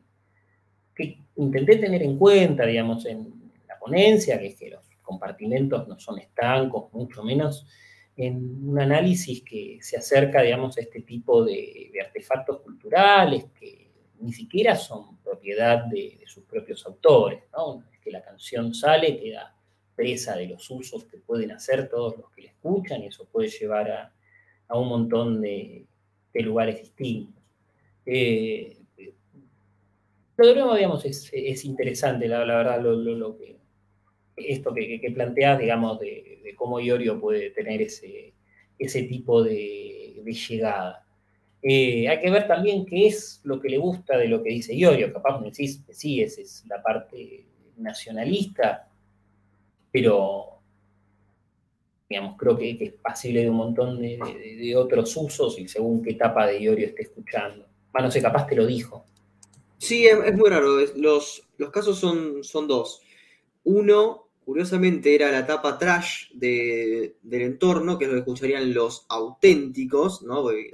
[1.37, 6.19] intenté tener en cuenta, digamos, en la ponencia, que es que los compartimentos no son
[6.19, 7.65] estancos, mucho menos
[8.17, 13.89] en un análisis que se acerca, digamos, a este tipo de, artefactos culturales que
[14.19, 17.81] ni siquiera son propiedad de, sus propios autores, ¿no?
[17.93, 19.55] Es que la canción sale, queda
[19.95, 23.47] presa de los usos que pueden hacer todos los que la escuchan y eso puede
[23.47, 24.11] llevar
[24.67, 25.85] a un montón de,
[26.34, 27.43] de lugares distintos.
[28.06, 28.77] Eh,
[30.38, 33.57] lo digamos, es, interesante, la, verdad, lo, que,
[34.38, 38.34] esto que, que, planteas, digamos, de, cómo Iorio puede tener ese,
[38.77, 41.06] ese tipo de, llegada.
[41.61, 44.76] Eh, hay que ver también qué es lo que le gusta de lo que dice
[44.76, 45.11] Iorio.
[45.11, 47.45] Capaz me decís, sí, esa es la parte
[47.77, 48.88] nacionalista,
[49.91, 50.59] pero
[52.10, 56.48] digamos, creo que, es pasible de un montón de, otros usos y según qué etapa
[56.48, 57.65] de Iorio esté escuchando.
[57.94, 59.06] Bueno, no sé, capaz te lo dijo.
[59.77, 60.77] Sí, es, muy raro.
[60.95, 63.02] Los, los casos son, son dos.
[63.64, 70.23] Uno, curiosamente, era la etapa trash del entorno, que es lo que escucharían los auténticos,
[70.23, 70.41] ¿no?
[70.41, 70.72] Porque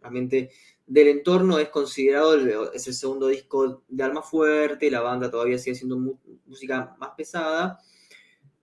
[0.00, 0.50] realmente
[0.86, 2.36] del entorno es considerado,
[2.72, 5.96] es el segundo disco de Alma Fuerte, la banda todavía sigue haciendo
[6.44, 7.80] música más pesada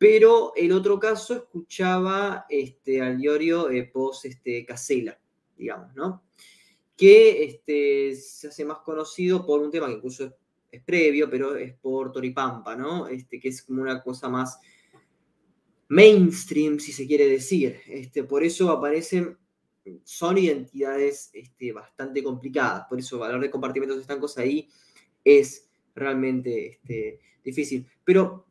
[0.01, 5.15] pero el otro caso escuchaba este, al Iorio eh, post este, Casela,
[5.55, 6.23] digamos, ¿no?
[6.97, 10.35] Que este, se hace más conocido por un tema que incluso
[10.71, 13.07] es, previo, pero es por Toripampa, ¿no?
[13.07, 14.59] Este, que es como una cosa más
[15.89, 17.81] mainstream, si se quiere decir.
[17.85, 19.37] Este, por eso aparecen,
[20.03, 24.67] son identidades este, bastante complicadas, por eso hablar de compartimentos estancos ahí
[25.23, 27.85] es realmente este, difícil.
[28.03, 28.47] Pero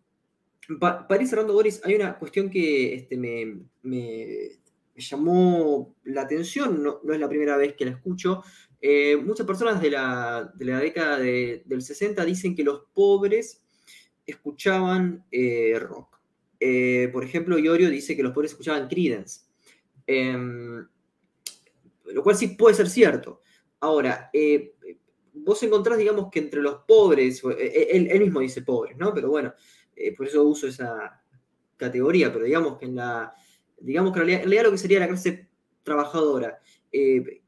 [0.78, 3.62] para ir cerrando, Boris, hay una cuestión que este, me,
[4.95, 8.43] llamó la atención, no, es la primera vez que la escucho.
[8.81, 13.62] Eh, muchas personas de la, década del 60 dicen que los pobres
[14.27, 16.19] escuchaban eh, rock.
[16.61, 19.41] Eh, por ejemplo, Iorio dice que los pobres escuchaban Creedence.
[20.07, 20.87] Em,
[22.07, 23.41] lo cual sí puede ser cierto.
[23.81, 24.31] Ahora,
[25.32, 29.15] vos encontrás, digamos, que entre los pobres, él, él mismo dice pobres, ¿no?
[29.15, 29.55] Pero bueno,
[30.01, 31.23] eh, por eso uso esa
[31.77, 33.35] categoría, pero digamos que en la,
[33.79, 35.49] digamos que en realidad, lo que sería la clase
[35.83, 36.59] trabajadora,
[36.91, 37.43] eh,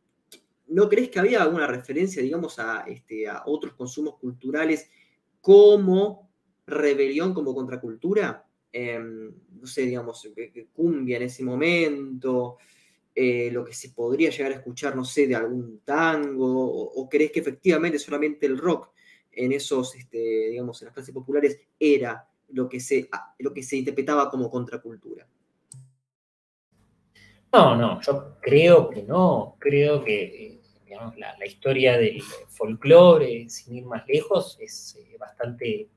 [0.69, 4.91] ¿no crees que había alguna referencia, digamos, a, este, otros consumos culturales
[5.41, 6.31] como
[6.67, 8.47] rebelión, como contracultura?
[8.71, 10.27] Em, no sé, digamos,
[10.75, 12.59] cumbia en ese momento,
[13.15, 17.33] eh, lo que se podría llegar a escuchar, no sé, de algún tango, o, crees
[17.33, 18.91] que efectivamente solamente el rock
[19.31, 23.09] en esos, este, digamos, en las clases populares era lo que se,
[23.39, 25.27] lo que se interpretaba como contracultura.
[27.53, 29.57] No, no, yo creo que no.
[29.59, 30.63] Creo que
[30.93, 35.89] digamos, la, historia del folclore, sin ir más lejos, es eh, bastante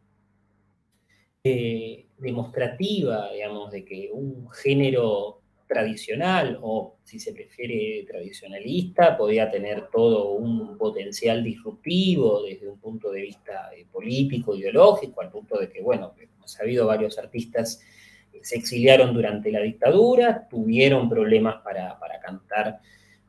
[1.44, 9.90] eh, demostrativa, digamos, de que un género tradicional o, si se prefiere, tradicionalista, podía tener
[9.90, 15.70] todo un potencial disruptivo desde un punto de vista eh, político, ideológico, al punto de
[15.70, 16.14] que, bueno,
[16.60, 17.82] ha habido varios artistas
[18.32, 22.80] que se exiliaron durante la dictadura, tuvieron problemas para, cantar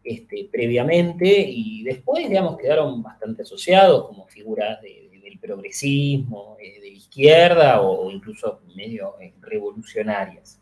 [0.02, 7.82] este, previamente y después, digamos, quedaron bastante asociados como figuras del progresismo, eh, de izquierda
[7.82, 10.60] o, incluso medio eh, revolucionarias.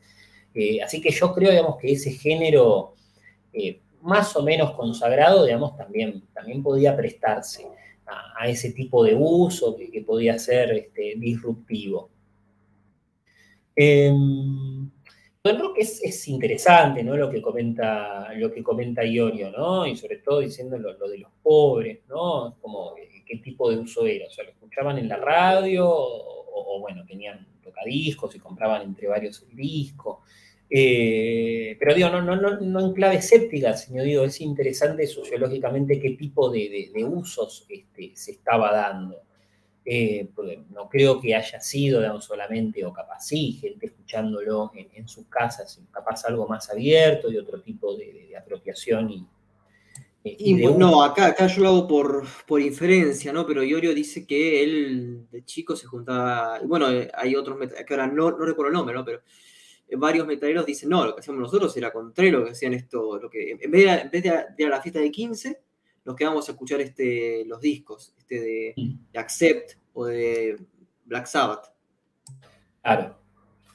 [0.54, 2.94] Eh, así que yo creo, digamos, que ese género
[4.04, 7.66] más o menos consagrado, digamos, también, también podía prestarse
[8.06, 12.10] a, ese tipo de uso que, podía ser este, disruptivo.
[13.76, 14.12] Eh,
[15.52, 17.16] rock es, interesante, ¿no?
[17.16, 19.86] Lo que comenta, lo que comenta Iorio, ¿no?
[19.86, 22.56] Y sobre todo diciendo lo, de los pobres, ¿no?
[22.60, 24.26] Como eh, qué tipo de uso era.
[24.26, 29.42] O sea, lo escuchaban en la radio, o, bueno, tenían tocadiscos y compraban entre varios
[29.42, 30.22] el disco.
[30.70, 36.00] Eh, pero digo, no, no, no, no, en clave escéptica, sino digo, es interesante sociológicamente
[36.00, 39.22] qué tipo de, usos este, se estaba dando.
[39.86, 40.30] Eh,
[40.70, 46.24] no creo que haya sido solamente, o capaz sí, gente escuchándolo en, sus casas, capaz
[46.24, 49.28] algo más abierto y otro tipo de, apropiación
[50.22, 53.46] Y, no, acá, acá yo lo hago por, por inferencia, ¿no?
[53.46, 56.60] Pero Iorio dice que él de chico se juntaba.
[56.64, 59.04] Bueno, hay otros que ahora no, no recuerdo el nombre, ¿no?
[59.04, 59.20] Pero
[59.96, 63.28] varios metaleros dicen, no, lo que hacíamos nosotros era contrario lo que hacían esto, lo
[63.28, 65.60] que en vez de, en vez de, ir a la fiesta de 15,
[66.04, 68.74] nos quedamos a escuchar este, los discos, este de,
[69.14, 70.56] Accept o de
[71.04, 71.72] Black Sabbath.
[72.82, 73.18] Claro,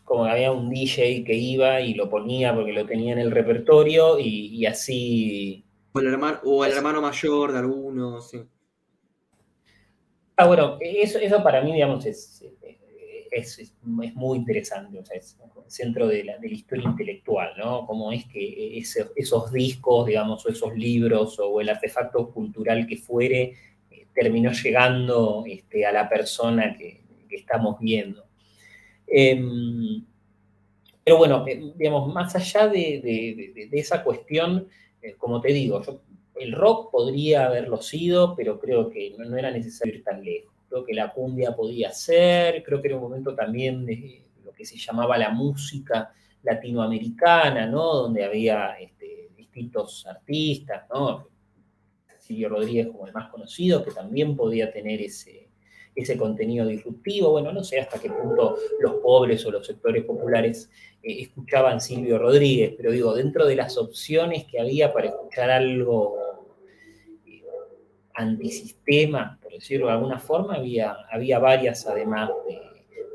[0.04, 4.20] como había un DJ que iba y lo ponía porque lo tenía en el repertorio
[4.20, 5.66] y, así...
[5.92, 8.44] O el, hermano, o el hermano mayor de algunos, sí.
[10.36, 12.79] Ah, bueno, eso, eso para mí, digamos, es, es,
[13.84, 17.86] muy interesante, o sea, es el centro de la, historia intelectual, ¿no?
[17.86, 18.78] Cómo es que
[19.16, 23.54] esos discos, digamos, o esos libros, o el artefacto cultural que fuere,
[23.92, 27.00] eh, terminó llegando este, a la persona que,
[27.30, 28.26] estamos viendo.
[29.06, 30.04] Em,
[31.04, 34.68] pero bueno, eh, digamos, más allá de, esa cuestión,
[35.02, 35.82] eh, como te digo,
[36.36, 40.86] el rock podría haberlo sido, pero creo que no era necesario ir tan lejos creo
[40.86, 44.78] que la cumbia podía ser, creo que era un momento también de lo que se
[44.78, 46.14] llamaba la música
[46.44, 47.96] latinoamericana, ¿no?
[47.96, 51.28] Donde había este, distintos artistas, ¿no?
[52.20, 55.50] Silvio Rodríguez como el más conocido, que también podía tener ese,
[55.96, 57.32] ese contenido disruptivo.
[57.32, 60.70] Bueno, no sé hasta qué punto los pobres o los sectores populares
[61.02, 66.29] eh, escuchaban Silvio Rodríguez, pero digo, dentro de las opciones que había para escuchar algo
[68.20, 72.30] antisistema, por decirlo de alguna forma, había, había varias además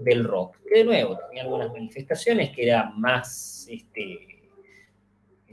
[0.01, 4.48] del rock, que de nuevo tenía algunas manifestaciones que eran más, este,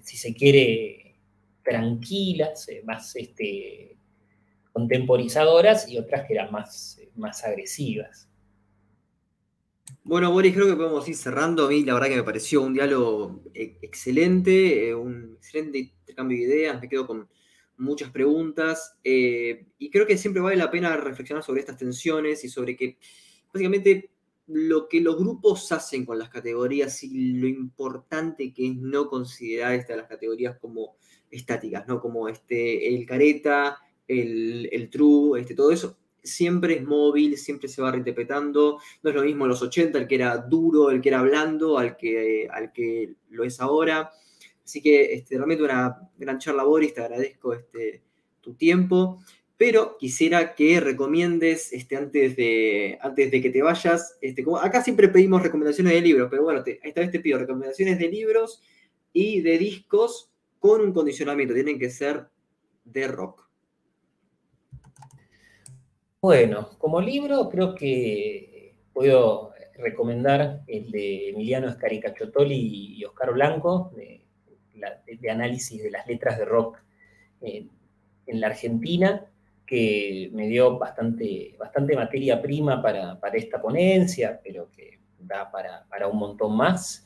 [0.01, 1.15] si se quiere,
[1.63, 3.97] tranquilas, eh, más este,
[4.71, 8.27] contemporizadoras y otras que eran más, más agresivas.
[10.03, 11.65] Bueno, Boris, creo que podemos ir cerrando.
[11.65, 16.37] A mí la verdad que me pareció un diálogo eh, excelente, eh, un excelente intercambio
[16.37, 16.81] de ideas.
[16.81, 17.27] Me quedo con,
[17.81, 22.49] muchas preguntas eh, y creo que siempre vale la pena reflexionar sobre estas tensiones y
[22.49, 22.97] sobre que
[23.51, 24.11] básicamente
[24.47, 29.73] lo que los grupos hacen con las categorías y lo importante que es no considerar
[29.73, 30.95] estas las categorías como
[31.29, 32.01] estáticas, ¿no?
[32.01, 33.77] Como este, el careta,
[34.07, 38.79] el, el true, este, todo eso, siempre es móvil, siempre se va reinterpretando.
[39.03, 41.97] No es lo mismo los 80, el que era duro, el que era blando, al
[41.97, 44.11] que, al que lo es ahora.
[44.72, 48.03] Así que este, realmente una gran charla, Boris, te agradezco este,
[48.39, 49.19] tu tiempo.
[49.57, 54.18] Pero quisiera que recomiendes este, antes, de, antes de que te vayas.
[54.22, 57.99] Este, como acá siempre pedimos recomendaciones de libros, pero bueno, esta vez te pido recomendaciones
[57.99, 58.64] de libros
[59.11, 61.53] y de discos con un condicionamiento.
[61.53, 62.30] Tienen que ser
[62.85, 63.49] de rock.
[66.22, 74.22] Bueno, como libro creo que puedo recomendar el de Emiliano Escaricachotoli y Oscar Blanco, de
[74.73, 76.77] de, análisis de las letras de rock
[77.41, 79.26] en la Argentina,
[79.65, 86.18] que me dio bastante, bastante materia prima para, esta ponencia, pero que da para, un
[86.18, 87.06] montón más.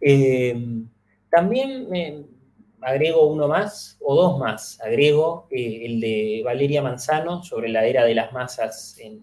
[0.00, 0.82] Eh,
[1.28, 1.88] también
[2.80, 8.04] agrego uno más, o dos más, agrego eh, el de Valeria Manzano sobre la era
[8.04, 9.22] de las masas, en,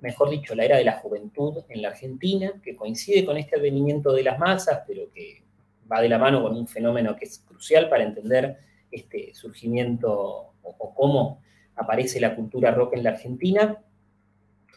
[0.00, 4.12] mejor dicho, la era de la juventud en la Argentina, que coincide con este advenimiento
[4.12, 5.42] de las masas, pero que
[5.90, 8.58] va de la mano con un fenómeno que es crucial para entender
[8.90, 11.42] este surgimiento o, cómo
[11.76, 13.82] aparece la cultura rock en la Argentina.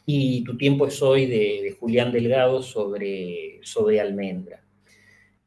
[0.06, 4.64] Y Tu tiempo es hoy de, Julián Delgado sobre, sobre Almendra.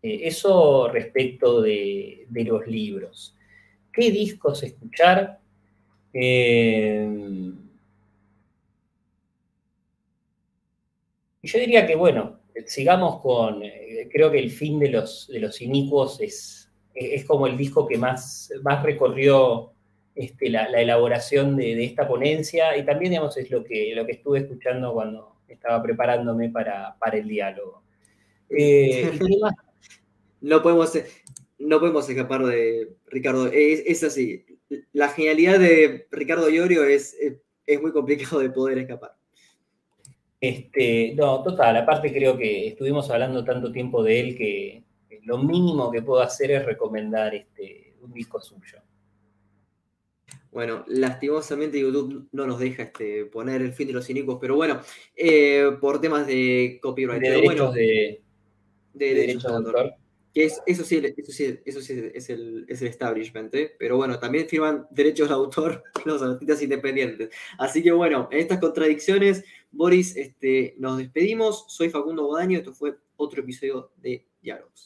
[0.03, 3.37] Eh, eso respecto de, los libros.
[3.93, 5.39] ¿Qué discos escuchar?
[6.13, 7.09] Eh,
[11.43, 15.61] yo diría que, bueno, sigamos con, eh, creo que el fin de los, de los
[15.61, 19.73] inicuos es, es como el disco que más, más recorrió
[20.15, 24.41] este, la, elaboración de, esta ponencia y también, digamos, es lo que, lo que estuve
[24.41, 27.83] escuchando cuando estaba preparándome para, el diálogo.
[28.49, 29.11] Eh,
[30.41, 30.93] no, podemos,
[31.59, 34.45] no podemos escapar de Ricardo, es, así,
[34.93, 37.17] la genialidad de Ricardo Iorio es,
[37.67, 39.17] es muy complicado de poder escapar.
[40.49, 44.85] Este, no, total, aparte creo que estuvimos hablando tanto tiempo de él que
[45.23, 48.79] lo mínimo que puedo hacer es recomendar este, un disco suyo.
[50.53, 54.81] Bueno, lastimosamente YouTube no nos deja este, poner el fin de los cínicos, pero bueno,
[55.17, 57.23] eh, por temas de copyright.
[57.23, 58.23] De derechos de,
[58.93, 59.95] derechos de autor
[60.35, 63.75] eso sí, eso sí, eso sí es, el, establishment, ¿eh?
[63.79, 67.31] pero bueno, también firman derechos de autor los artistas independientes.
[67.57, 69.45] Así que bueno, en estas contradicciones,
[69.75, 71.65] Boris, este, nos despedimos.
[71.69, 74.83] Soy Facundo Bodaño, esto fue otro episodio de Diálogos.